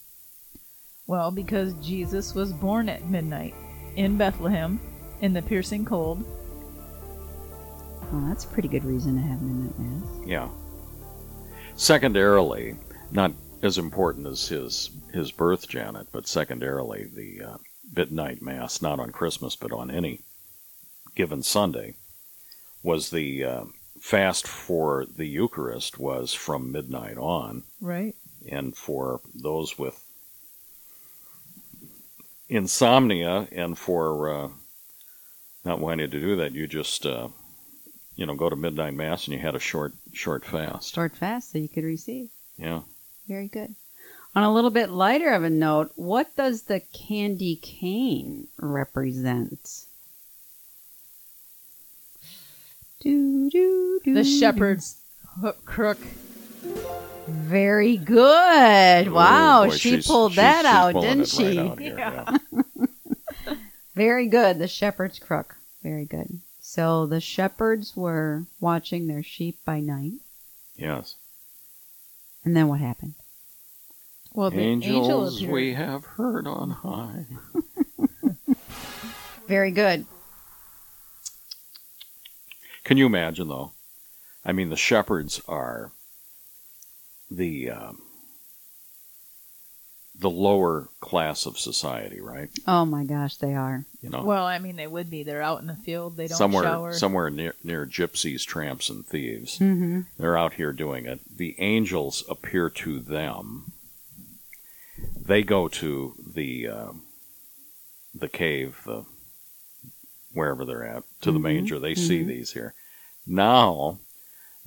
Well, 1.09 1.32
because 1.32 1.74
Jesus 1.84 2.36
was 2.36 2.53
born 2.53 2.88
at 2.88 3.09
midnight 3.09 3.55
in 3.96 4.16
Bethlehem 4.16 4.78
in 5.22 5.32
the 5.32 5.42
piercing 5.42 5.84
cold. 5.84 6.22
Well, 8.12 8.26
that's 8.28 8.44
a 8.44 8.48
pretty 8.48 8.68
good 8.68 8.84
reason 8.84 9.16
to 9.16 9.22
have 9.22 9.42
midnight 9.42 9.76
mass. 9.76 10.28
Yeah. 10.28 10.48
Secondarily, 11.74 12.76
not 13.11 13.32
as 13.62 13.76
important 13.78 14.26
as 14.26 14.48
his 14.48 14.90
his 15.12 15.32
birth, 15.32 15.68
Janet, 15.68 16.08
but 16.12 16.26
secondarily 16.26 17.04
the 17.04 17.44
uh, 17.44 17.56
midnight 17.94 18.40
mass, 18.40 18.80
not 18.80 19.00
on 19.00 19.11
Christmas 19.11 19.56
but 19.56 19.72
on 19.72 19.90
any 19.90 20.20
given 21.16 21.42
Sunday, 21.42 21.96
was 22.82 23.11
the 23.11 23.44
uh, 23.44 23.64
fast 24.00 24.46
for 24.46 25.04
the 25.16 25.26
Eucharist 25.26 25.98
was 25.98 26.32
from 26.32 26.72
midnight 26.72 27.18
on, 27.18 27.64
Right. 27.80 28.14
and 28.50 28.74
for 28.76 29.20
those 29.34 29.78
with 29.78 30.02
insomnia 32.48 33.46
and 33.52 33.76
for 33.78 34.30
uh, 34.30 34.48
not 35.64 35.80
wanting 35.80 36.11
to 36.11 36.20
do 36.20 36.36
that, 36.36 36.52
you 36.52 36.66
just 36.66 37.04
uh, 37.06 37.28
you 38.16 38.26
know 38.26 38.34
go 38.34 38.48
to 38.48 38.56
midnight 38.56 38.94
mass 38.94 39.26
and 39.26 39.34
you 39.34 39.40
had 39.40 39.54
a 39.54 39.61
short 39.61 39.92
short 40.12 40.44
fast. 40.44 40.94
Short 40.94 41.16
fast 41.16 41.52
so 41.52 41.58
you 41.58 41.68
could 41.68 41.84
receive. 41.84 42.30
Yeah. 42.56 42.82
Very 43.30 43.46
good. 43.46 43.76
On 44.34 44.42
a 44.42 44.52
little 44.52 44.70
bit 44.70 44.90
lighter 44.90 45.32
of 45.32 45.44
a 45.44 45.50
note, 45.50 45.92
what 45.94 46.34
does 46.34 46.62
the 46.62 46.80
candy 46.80 47.54
cane 47.54 48.48
represent? 48.58 49.84
Do, 52.98 53.48
do, 53.48 54.00
do, 54.02 54.14
The 54.14 54.24
shepherd's 54.24 54.96
hook 55.40 55.64
crook. 55.64 55.98
Very 57.28 57.96
good. 57.96 59.12
Wow, 59.12 59.66
boy, 59.66 59.76
she 59.76 60.02
pulled 60.02 60.34
that 60.34 60.62
she's 60.64 60.66
out, 60.72 60.92
pulling 60.94 61.18
didn't 61.18 61.32
it 61.32 61.38
right 61.38 61.52
she? 61.52 61.58
out 61.60 61.78
here, 61.78 61.98
Yeah. 61.98 62.36
yeah. 63.46 63.54
Very 63.94 64.26
good. 64.26 64.58
The 64.58 64.66
shepherd's 64.66 65.20
crook. 65.20 65.54
Very 65.84 66.04
good. 66.04 66.40
So 66.60 67.06
the 67.06 67.20
shepherds 67.20 67.96
were 67.96 68.46
watching 68.58 69.06
their 69.06 69.22
sheep 69.22 69.58
by 69.64 69.78
night. 69.78 70.14
Yes. 70.76 71.14
And 72.45 72.57
then 72.57 72.68
what 72.68 72.80
happened? 72.80 73.14
Well, 74.32 74.51
the 74.51 74.61
Angels 74.61 75.36
appeared. 75.36 75.53
we 75.53 75.74
have 75.74 76.05
heard 76.05 76.47
on 76.47 76.70
high. 76.70 77.26
Very 79.49 79.72
good. 79.72 80.07
Can 82.84 82.97
you 82.97 83.07
imagine, 83.07 83.49
though? 83.49 83.72
I 84.45 84.53
mean, 84.53 84.70
the 84.70 84.76
shepherds 84.76 85.41
are 85.49 85.93
the 87.30 87.70
um, 87.70 88.03
the 90.20 90.30
lower 90.30 90.88
class 91.00 91.46
of 91.46 91.58
society, 91.58 92.20
right? 92.20 92.50
Oh 92.66 92.84
my 92.84 93.04
gosh, 93.04 93.36
they 93.38 93.54
are. 93.54 93.86
You 94.02 94.10
know, 94.10 94.22
Well, 94.22 94.44
I 94.44 94.58
mean, 94.58 94.76
they 94.76 94.86
would 94.86 95.08
be. 95.10 95.22
They're 95.22 95.42
out 95.42 95.60
in 95.62 95.66
the 95.66 95.74
field. 95.76 96.16
They 96.16 96.26
don't 96.28 96.36
somewhere 96.38 96.62
shower. 96.64 96.92
somewhere 96.92 97.30
near 97.30 97.54
near 97.64 97.86
gypsies, 97.86 98.44
tramps, 98.44 98.88
and 98.90 99.04
thieves. 99.06 99.58
Mm-hmm. 99.58 100.02
They're 100.18 100.36
out 100.38 100.54
here 100.54 100.72
doing 100.72 101.06
it. 101.06 101.20
The 101.36 101.56
angels 101.58 102.22
appear 102.28 102.68
to 102.70 103.00
them. 103.00 103.72
They 105.16 105.42
go 105.42 105.68
to 105.68 106.14
the 106.34 106.68
um, 106.68 107.02
the 108.14 108.28
cave, 108.28 108.82
the 108.84 109.04
wherever 110.32 110.64
they're 110.64 110.84
at, 110.84 111.02
to 111.22 111.32
the 111.32 111.38
Mhm, 111.38 111.42
manger. 111.42 111.78
They 111.78 111.94
see 111.94 112.22
mhm. 112.22 112.26
these 112.26 112.52
here. 112.52 112.74
Now 113.26 113.98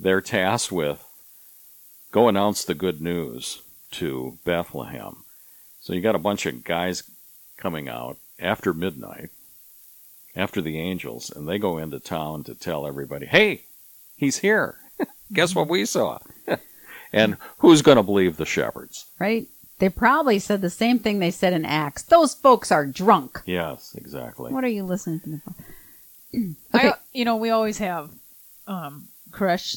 they're 0.00 0.20
tasked 0.20 0.72
with 0.72 1.04
go 2.10 2.28
announce 2.28 2.64
the 2.64 2.74
good 2.74 3.00
news 3.00 3.62
to 3.92 4.38
Bethlehem. 4.44 5.23
So 5.84 5.92
you 5.92 6.00
got 6.00 6.14
a 6.14 6.18
bunch 6.18 6.46
of 6.46 6.64
guys 6.64 7.02
coming 7.58 7.90
out 7.90 8.16
after 8.38 8.72
midnight, 8.72 9.28
after 10.34 10.62
the 10.62 10.78
angels, 10.80 11.28
and 11.30 11.46
they 11.46 11.58
go 11.58 11.76
into 11.76 12.00
town 12.00 12.42
to 12.44 12.54
tell 12.54 12.86
everybody, 12.86 13.26
"Hey, 13.26 13.64
he's 14.16 14.38
here." 14.38 14.76
Guess 15.34 15.54
what 15.54 15.68
we 15.68 15.84
saw? 15.84 16.20
and 17.12 17.36
who's 17.58 17.82
going 17.82 17.98
to 17.98 18.02
believe 18.02 18.38
the 18.38 18.46
shepherds? 18.46 19.04
Right? 19.18 19.46
They 19.78 19.90
probably 19.90 20.38
said 20.38 20.62
the 20.62 20.70
same 20.70 20.98
thing 20.98 21.18
they 21.18 21.30
said 21.30 21.52
in 21.52 21.66
Acts. 21.66 22.02
Those 22.02 22.32
folks 22.32 22.72
are 22.72 22.86
drunk. 22.86 23.42
Yes, 23.44 23.94
exactly. 23.94 24.54
What 24.54 24.64
are 24.64 24.68
you 24.68 24.84
listening 24.84 25.20
to 25.20 25.28
them 25.28 25.42
for? 25.44 25.54
I, 26.78 26.78
Okay. 26.88 26.92
you 27.12 27.26
know, 27.26 27.36
we 27.36 27.50
always 27.50 27.76
have 27.76 28.08
um, 28.66 29.08
creche. 29.32 29.76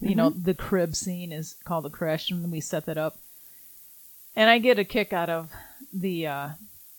You 0.00 0.16
know, 0.16 0.30
the 0.30 0.54
crib 0.54 0.96
scene 0.96 1.30
is 1.30 1.54
called 1.64 1.84
the 1.84 1.90
creche, 1.90 2.30
and 2.32 2.50
we 2.50 2.60
set 2.60 2.86
that 2.86 2.98
up. 2.98 3.18
And 4.36 4.50
I 4.50 4.58
get 4.58 4.78
a 4.78 4.84
kick 4.84 5.12
out 5.12 5.30
of 5.30 5.50
the 5.92 6.26
uh, 6.26 6.48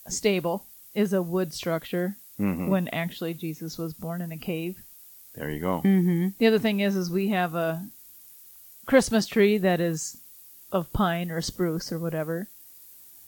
stable 0.07 0.65
is 0.93 1.11
a 1.13 1.21
wood 1.21 1.53
structure 1.53 2.17
Mhm. 2.39 2.67
when 2.69 2.87
actually 2.89 3.33
Jesus 3.33 3.77
was 3.77 3.93
born 3.93 4.21
in 4.21 4.31
a 4.31 4.37
cave. 4.37 4.77
There 5.35 5.49
you 5.49 5.59
go. 5.59 5.81
Mm-hmm. 5.83 6.29
The 6.37 6.47
other 6.47 6.59
thing 6.59 6.79
is, 6.79 6.95
is 6.95 7.09
we 7.09 7.29
have 7.29 7.55
a 7.55 7.87
Christmas 8.85 9.25
tree 9.27 9.57
that 9.57 9.79
is 9.81 10.17
of 10.71 10.91
pine 10.93 11.31
or 11.31 11.41
spruce 11.41 11.91
or 11.91 11.99
whatever, 11.99 12.47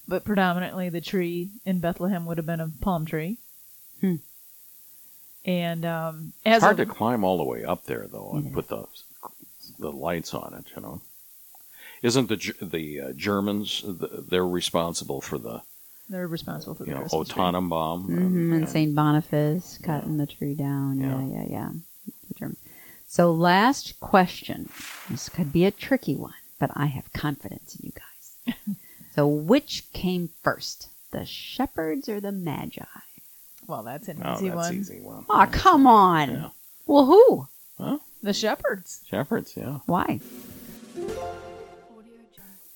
but 0.07 0.23
predominantly 0.23 0.89
the 0.89 1.01
tree 1.01 1.49
in 1.65 1.79
Bethlehem 1.79 2.25
would 2.25 2.37
have 2.37 2.45
been 2.45 2.59
a 2.61 2.71
palm 2.81 3.05
tree. 3.05 3.37
Hmm. 4.01 4.15
And 5.45 5.85
um, 5.85 6.33
It's 6.45 6.57
as 6.57 6.63
hard 6.63 6.79
a, 6.79 6.85
to 6.85 6.91
climb 6.91 7.23
all 7.23 7.37
the 7.37 7.43
way 7.43 7.63
up 7.63 7.85
there, 7.85 8.07
though, 8.07 8.31
and 8.33 8.45
Yeah. 8.47 8.53
put 8.53 8.67
the 8.67 8.85
the 9.79 9.91
lights 9.91 10.33
on 10.33 10.53
it. 10.53 10.65
You 10.75 10.81
know, 10.81 11.01
isn't 12.01 12.27
the 12.29 12.53
the 12.61 13.01
uh, 13.01 13.13
Germans? 13.13 13.81
The, 13.85 14.25
they're 14.29 14.45
responsible 14.47 15.21
for 15.21 15.37
the 15.37 15.61
they're 16.09 16.27
responsible 16.27 16.75
for 16.75 16.83
the 16.83 16.89
you 16.91 16.95
know 16.95 17.01
Christmas 17.01 17.27
tree. 17.29 17.35
Tannenbaum. 17.43 18.03
Mm-hmm. 18.03 18.17
And 18.17 18.53
and- 18.53 18.69
St. 18.69 18.95
Boniface 18.95 19.79
cutting 19.83 20.17
the 20.17 20.25
tree 20.27 20.55
down. 20.55 20.99
Yeah, 20.99 21.19
Yeah. 21.21 21.27
yeah, 21.27 21.45
yeah. 21.49 21.69
The 22.29 22.33
German. 22.35 22.57
So, 23.09 23.31
last 23.31 23.99
question. 24.01 24.69
This 25.09 25.29
could 25.29 25.51
be 25.53 25.63
a 25.65 25.71
tricky 25.71 26.15
one, 26.15 26.33
but 26.59 26.71
I 26.75 26.87
have 26.87 27.11
confidence 27.13 27.75
in 27.75 27.85
you 27.85 27.91
guys. 27.93 28.55
so, 29.15 29.25
which 29.27 29.85
came 29.93 30.29
first, 30.43 30.89
the 31.11 31.25
shepherds 31.25 32.09
or 32.09 32.19
the 32.19 32.33
magi? 32.33 32.83
Well, 33.65 33.83
that's 33.83 34.07
an 34.09 34.21
Oh, 34.25 34.35
easy 34.35 34.49
that's 34.49 34.55
one. 34.55 34.75
easy 34.75 34.99
one. 34.99 35.25
Oh, 35.29 35.47
come 35.51 35.87
on. 35.87 36.29
Yeah. 36.29 36.49
Well, 36.85 37.05
who? 37.05 37.47
The 38.23 38.33
shepherds. 38.33 39.01
Shepherds, 39.09 39.53
yeah, 39.55 39.79
Why? 39.85 40.19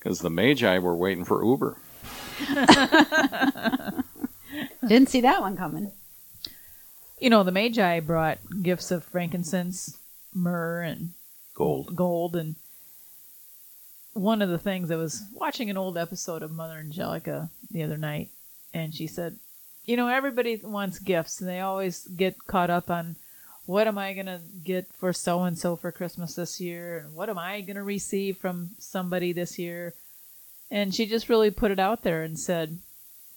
Because 0.02 0.20
the 0.20 0.30
Magi 0.30 0.78
were 0.78 0.96
waiting 0.96 1.24
for 1.24 1.44
Uber. 1.44 1.76
Didn't 4.86 5.08
see 5.08 5.20
that 5.20 5.40
one 5.40 5.56
coming. 5.56 5.92
You 7.20 7.30
know, 7.30 7.44
the 7.44 7.52
Magi 7.52 8.00
brought 8.00 8.38
gifts 8.62 8.90
of 8.90 9.04
frankincense, 9.04 9.96
myrrh, 10.34 10.82
and 10.82 11.10
Gold. 11.54 11.94
gold 11.94 12.34
and 12.34 12.56
one 14.14 14.42
of 14.42 14.48
the 14.48 14.58
things 14.58 14.90
I 14.90 14.96
was 14.96 15.22
watching 15.34 15.70
an 15.70 15.76
old 15.76 15.96
episode 15.96 16.42
of 16.42 16.50
Mother 16.50 16.78
Angelica 16.78 17.50
the 17.70 17.82
other 17.84 17.96
night 17.96 18.30
and 18.74 18.92
she 18.94 19.06
said, 19.06 19.36
you 19.84 19.96
know, 19.96 20.08
everybody 20.08 20.56
wants 20.56 20.98
gifts 20.98 21.40
and 21.40 21.48
they 21.48 21.60
always 21.60 22.08
get 22.08 22.46
caught 22.46 22.70
up 22.70 22.90
on 22.90 23.16
what 23.66 23.86
am 23.86 23.98
I 23.98 24.12
going 24.12 24.26
to 24.26 24.40
get 24.64 24.86
for 24.94 25.12
so 25.12 25.42
and 25.42 25.58
so 25.58 25.76
for 25.76 25.92
Christmas 25.92 26.34
this 26.34 26.60
year 26.60 26.98
and 26.98 27.14
what 27.14 27.30
am 27.30 27.38
I 27.38 27.60
going 27.60 27.76
to 27.76 27.82
receive 27.82 28.38
from 28.38 28.70
somebody 28.78 29.32
this 29.32 29.58
year? 29.58 29.94
And 30.70 30.94
she 30.94 31.06
just 31.06 31.28
really 31.28 31.50
put 31.50 31.70
it 31.70 31.78
out 31.78 32.02
there 32.02 32.22
and 32.22 32.38
said, 32.38 32.78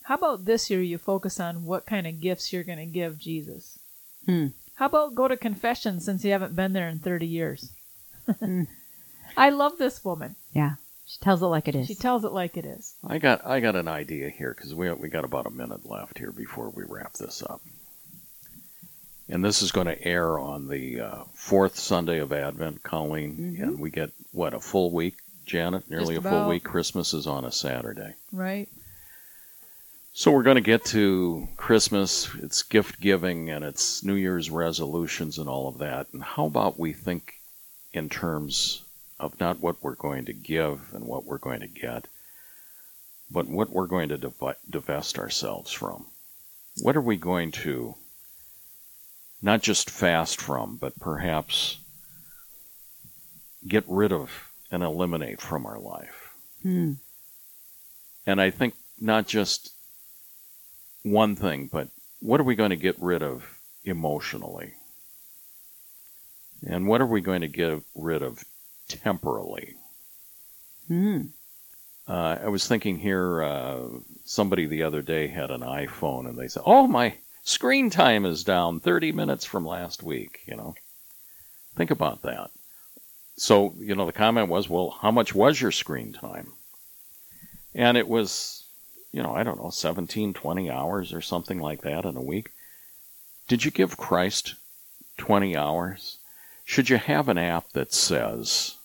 how 0.03 0.15
about 0.15 0.45
this 0.45 0.69
year 0.69 0.81
you 0.81 0.97
focus 0.97 1.39
on 1.39 1.65
what 1.65 1.85
kind 1.85 2.07
of 2.07 2.21
gifts 2.21 2.53
you're 2.53 2.63
going 2.63 2.79
to 2.79 2.85
give 2.85 3.17
Jesus? 3.17 3.79
Hmm. 4.25 4.47
How 4.75 4.87
about 4.87 5.15
go 5.15 5.27
to 5.27 5.37
confession 5.37 5.99
since 5.99 6.23
you 6.23 6.31
haven't 6.31 6.55
been 6.55 6.73
there 6.73 6.89
in 6.89 6.99
30 6.99 7.27
years? 7.27 7.71
Hmm. 8.39 8.63
I 9.37 9.49
love 9.49 9.77
this 9.77 10.03
woman. 10.03 10.35
Yeah. 10.53 10.75
She 11.07 11.19
tells 11.19 11.41
it 11.41 11.47
like 11.47 11.67
it 11.67 11.75
is. 11.75 11.87
She 11.87 11.95
tells 11.95 12.25
it 12.25 12.31
like 12.31 12.57
it 12.57 12.65
is. 12.65 12.95
I 13.05 13.19
got 13.19 13.45
I 13.45 13.59
got 13.59 13.75
an 13.75 13.87
idea 13.87 14.29
here 14.29 14.55
because 14.55 14.73
we 14.73 14.91
we 14.93 15.07
got 15.07 15.23
about 15.23 15.45
a 15.45 15.51
minute 15.51 15.85
left 15.85 16.17
here 16.17 16.31
before 16.31 16.71
we 16.71 16.83
wrap 16.83 17.13
this 17.13 17.43
up. 17.43 17.61
And 19.27 19.43
this 19.43 19.61
is 19.61 19.71
going 19.71 19.87
to 19.87 20.03
air 20.03 20.37
on 20.37 20.67
the 20.67 20.99
uh, 21.01 21.23
fourth 21.33 21.77
Sunday 21.77 22.19
of 22.19 22.31
Advent, 22.31 22.83
Colleen, 22.83 23.55
Mhm. 23.57 23.63
and 23.63 23.79
we 23.79 23.89
get 23.89 24.11
what 24.31 24.53
a 24.53 24.59
full 24.59 24.91
week, 24.91 25.15
Janet, 25.45 25.89
nearly 25.89 26.15
a 26.15 26.21
full 26.21 26.47
week. 26.47 26.63
Christmas 26.63 27.13
is 27.13 27.25
on 27.25 27.43
a 27.43 27.51
Saturday. 27.51 28.13
Right? 28.31 28.69
So 30.13 30.31
we're 30.31 30.43
going 30.43 30.55
to 30.55 30.61
get 30.61 30.85
to 30.85 31.47
Christmas, 31.57 32.29
it's 32.35 32.61
gift 32.63 33.01
giving, 33.01 33.49
and 33.49 33.65
it's 33.65 34.03
New 34.03 34.13
Year's 34.13 34.49
resolutions 34.49 35.37
and 35.39 35.49
all 35.49 35.67
of 35.67 35.79
that. 35.79 36.07
And 36.13 36.23
how 36.23 36.45
about 36.45 36.79
we 36.79 36.93
think 36.93 37.41
in 37.93 38.07
terms 38.09 38.83
of 39.19 39.37
not 39.39 39.59
what 39.59 39.81
we're 39.81 39.95
going 39.95 40.25
to 40.25 40.33
give 40.33 40.93
and 40.93 41.05
what 41.05 41.25
we're 41.25 41.37
going 41.37 41.61
to 41.61 41.67
get, 41.67 42.07
but 43.29 43.47
what 43.47 43.71
we're 43.71 43.87
going 43.87 44.09
to 44.09 44.17
divest 44.69 45.17
ourselves 45.17 45.71
from? 45.71 46.05
what 46.81 46.97
are 46.97 47.01
we 47.01 47.15
going 47.15 47.51
to 47.53 47.95
not 49.41 49.61
just 49.61 49.89
fast 49.89 50.41
from, 50.41 50.77
but 50.77 50.99
perhaps 50.99 51.77
get 53.67 53.83
rid 53.87 54.11
of 54.11 54.31
and 54.71 54.83
eliminate 54.83 55.41
from 55.41 55.65
our 55.65 55.79
life? 55.79 56.33
Hmm. 56.63 56.93
And 58.25 58.41
I 58.41 58.49
think 58.49 58.73
not 58.99 59.27
just 59.27 59.71
one 61.03 61.35
thing, 61.35 61.69
but 61.71 61.89
what 62.19 62.39
are 62.39 62.45
we 62.45 62.55
going 62.55 62.71
to 62.71 62.75
get 62.75 62.99
rid 62.99 63.21
of 63.21 63.59
emotionally? 63.83 64.73
And 66.67 66.87
what 66.87 67.01
are 67.01 67.05
we 67.05 67.21
going 67.21 67.41
to 67.41 67.47
get 67.47 67.81
rid 67.93 68.23
of 68.23 68.43
temporally? 68.87 69.75
Hmm. 70.87 71.21
Uh, 72.07 72.37
I 72.43 72.47
was 72.49 72.67
thinking 72.67 72.99
here, 72.99 73.43
uh, 73.43 73.81
somebody 74.25 74.65
the 74.65 74.83
other 74.83 75.01
day 75.01 75.27
had 75.27 75.49
an 75.51 75.61
iPhone 75.61 76.27
and 76.27 76.37
they 76.37 76.47
said, 76.47 76.63
Oh, 76.65 76.87
my 76.87 77.15
screen 77.45 77.89
time 77.89 78.25
is 78.25 78.43
down 78.43 78.81
30 78.81 79.13
minutes 79.13 79.45
from 79.45 79.65
last 79.65 80.03
week, 80.03 80.41
you 80.45 80.57
know. 80.57 80.75
Think 81.75 81.91
about 81.91 82.23
that. 82.23 82.51
So, 83.37 83.73
you 83.77 83.95
know, 83.95 84.05
the 84.05 84.11
comment 84.11 84.49
was, 84.49 84.67
Well, 84.67 84.97
how 85.01 85.11
much 85.11 85.33
was 85.33 85.61
your 85.61 85.71
screen 85.71 86.11
time? 86.11 86.51
And 87.73 87.97
it 87.97 88.07
was, 88.07 88.65
you 89.11 89.21
know, 89.21 89.33
I 89.33 89.43
don't 89.43 89.61
know, 89.61 89.69
17, 89.69 90.33
20 90.33 90.69
hours 90.69 91.13
or 91.13 91.21
something 91.21 91.59
like 91.59 91.81
that 91.81 92.03
in 92.03 92.17
a 92.17 92.21
week. 92.21 92.49
Did 93.47 93.63
you 93.63 93.71
give 93.71 93.97
Christ 93.97 94.55
20 95.17 95.55
hours? 95.55 96.17
Should 96.63 96.89
you 96.89 96.97
have 96.97 97.29
an 97.29 97.37
app 97.37 97.69
that 97.73 97.93
says, 97.93 98.75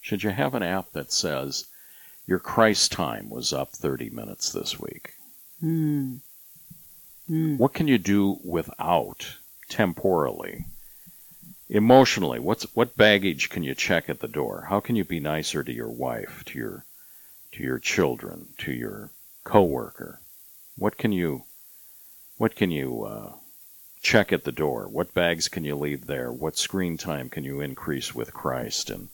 should 0.00 0.22
you 0.22 0.30
have 0.30 0.54
an 0.54 0.62
app 0.62 0.92
that 0.92 1.12
says, 1.12 1.66
your 2.26 2.40
Christ 2.40 2.92
time 2.92 3.30
was 3.30 3.52
up 3.52 3.70
30 3.70 4.10
minutes 4.10 4.52
this 4.52 4.78
week? 4.78 5.14
Hmm. 5.60 6.16
Hmm. 7.26 7.56
What 7.56 7.74
can 7.74 7.88
you 7.88 7.98
do 7.98 8.38
without 8.44 9.36
temporally? 9.68 10.66
Emotionally, 11.68 12.38
what's 12.38 12.62
what 12.76 12.96
baggage 12.96 13.50
can 13.50 13.64
you 13.64 13.74
check 13.74 14.08
at 14.08 14.20
the 14.20 14.28
door? 14.28 14.66
How 14.68 14.78
can 14.78 14.94
you 14.94 15.04
be 15.04 15.18
nicer 15.18 15.64
to 15.64 15.72
your 15.72 15.90
wife, 15.90 16.44
to 16.46 16.58
your 16.58 16.84
to 17.52 17.62
your 17.64 17.80
children, 17.80 18.48
to 18.58 18.72
your 18.72 19.10
coworker? 19.42 20.20
What 20.76 20.96
can 20.96 21.10
you 21.10 21.42
what 22.36 22.54
can 22.54 22.70
you 22.70 23.02
uh, 23.02 23.32
check 24.00 24.32
at 24.32 24.44
the 24.44 24.52
door? 24.52 24.86
What 24.86 25.12
bags 25.12 25.48
can 25.48 25.64
you 25.64 25.74
leave 25.74 26.06
there? 26.06 26.30
What 26.30 26.56
screen 26.56 26.96
time 26.96 27.28
can 27.28 27.42
you 27.42 27.60
increase 27.60 28.14
with 28.14 28.32
Christ? 28.32 28.88
And 28.88 29.08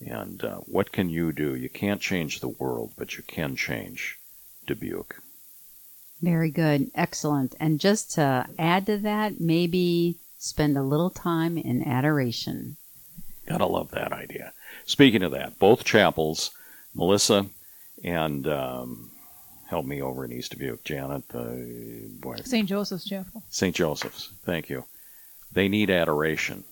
and 0.00 0.44
uh, 0.44 0.58
what 0.58 0.92
can 0.92 1.08
you 1.08 1.32
do? 1.32 1.56
You 1.56 1.68
can't 1.68 2.00
change 2.00 2.38
the 2.38 2.46
world, 2.46 2.92
but 2.96 3.16
you 3.16 3.24
can 3.24 3.56
change 3.56 4.20
Dubuque. 4.64 5.20
Very 6.20 6.50
good. 6.50 6.90
Excellent. 6.94 7.54
And 7.60 7.78
just 7.78 8.12
to 8.12 8.46
add 8.58 8.86
to 8.86 8.98
that, 8.98 9.40
maybe 9.40 10.16
spend 10.38 10.76
a 10.76 10.82
little 10.82 11.10
time 11.10 11.56
in 11.56 11.86
adoration. 11.86 12.76
Gotta 13.46 13.66
love 13.66 13.90
that 13.92 14.12
idea. 14.12 14.52
Speaking 14.84 15.22
of 15.22 15.32
that, 15.32 15.58
both 15.58 15.84
chapels, 15.84 16.50
Melissa 16.94 17.46
and 18.04 18.46
um, 18.46 19.10
help 19.68 19.86
me 19.86 20.02
over 20.02 20.24
in 20.24 20.32
East 20.32 20.52
Dubuque, 20.52 20.84
Janet, 20.84 21.24
uh, 21.34 21.44
boy, 22.20 22.36
St. 22.44 22.68
Joseph's 22.68 23.04
Chapel. 23.04 23.42
St. 23.48 23.74
Joseph's. 23.74 24.30
Thank 24.44 24.68
you. 24.68 24.84
They 25.52 25.68
need 25.68 25.90
adoration. 25.90 26.64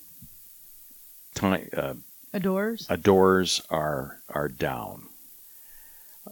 Time, 1.35 1.69
uh, 1.77 1.95
Adores. 2.33 2.87
adores 2.91 3.63
are 3.71 4.21
are 4.29 4.49
down. 4.49 5.09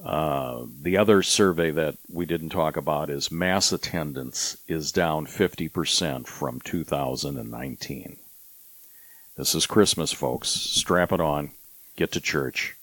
Uh, 0.03 0.65
the 0.81 0.97
other 0.97 1.23
survey 1.23 1.71
that 1.71 1.97
we 2.11 2.27
didn't 2.27 2.51
talk 2.51 2.77
about 2.77 3.11
is 3.11 3.31
mass 3.31 3.73
attendance 3.73 4.57
is 4.67 4.93
down 4.93 5.27
50% 5.27 6.27
from 6.27 6.61
2019. 6.61 8.17
This 9.37 9.55
is 9.55 9.67
Christmas, 9.67 10.13
folks. 10.13 10.49
Strap 10.49 11.13
it 11.13 11.21
on. 11.21 11.51
Get 11.97 12.13
to 12.13 12.21
church. 12.21 12.77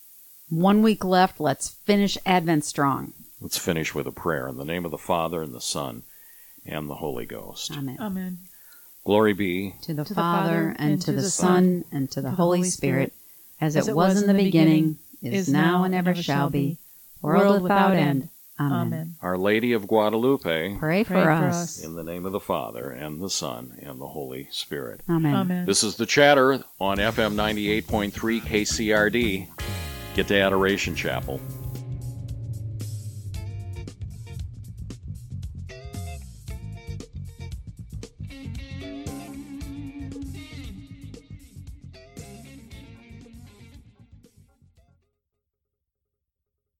One 0.48 0.82
week 0.82 1.04
left. 1.04 1.40
Let's 1.40 1.70
finish 1.70 2.18
Advent 2.26 2.64
strong. 2.64 3.12
Let's 3.40 3.58
finish 3.58 3.94
with 3.94 4.06
a 4.06 4.12
prayer 4.12 4.48
in 4.48 4.56
the 4.56 4.64
name 4.64 4.84
of 4.84 4.90
the 4.90 4.98
Father 4.98 5.42
and 5.42 5.54
the 5.54 5.60
Son 5.60 6.02
and 6.64 6.88
the 6.88 6.96
Holy 6.96 7.26
Ghost. 7.26 7.72
Amen. 7.72 7.96
Amen. 8.00 8.38
Glory 9.04 9.32
be 9.32 9.74
to 9.82 9.94
the 9.94 10.04
To 10.04 10.08
the 10.10 10.14
Father, 10.14 10.48
Father, 10.48 10.76
and 10.78 11.02
to 11.02 11.12
the 11.12 11.22
Son, 11.22 11.84
and 11.90 12.10
to 12.12 12.20
the 12.20 12.28
the 12.28 12.36
Holy 12.36 12.58
Holy 12.58 12.70
Spirit, 12.70 13.12
Spirit, 13.58 13.76
as 13.76 13.88
it 13.88 13.96
was 13.96 14.20
in 14.22 14.28
the 14.28 14.34
beginning, 14.34 14.98
is 15.22 15.48
now, 15.48 15.84
and 15.84 15.94
ever 15.94 16.14
shall 16.14 16.50
be, 16.50 16.78
world 17.22 17.62
without 17.62 17.94
end. 17.94 18.28
Amen. 18.60 18.72
Amen. 18.80 19.14
Our 19.22 19.38
Lady 19.38 19.72
of 19.72 19.88
Guadalupe. 19.88 20.76
Pray, 20.78 20.78
Pray 20.78 21.04
for, 21.04 21.14
for 21.14 21.30
us. 21.30 21.78
us. 21.78 21.84
In 21.84 21.94
the 21.94 22.04
name 22.04 22.26
of 22.26 22.32
the 22.32 22.40
Father 22.40 22.90
and 22.90 23.20
the 23.20 23.30
Son 23.30 23.78
and 23.82 24.00
the 24.00 24.08
Holy 24.08 24.48
Spirit. 24.50 25.00
Amen. 25.08 25.34
Amen. 25.34 25.66
This 25.66 25.82
is 25.82 25.96
the 25.96 26.06
chatter 26.06 26.62
on 26.78 26.98
FM 26.98 27.34
98.3 27.34 28.12
KCRD. 28.42 29.48
Get 30.14 30.28
to 30.28 30.38
Adoration 30.38 30.94
Chapel. 30.94 31.40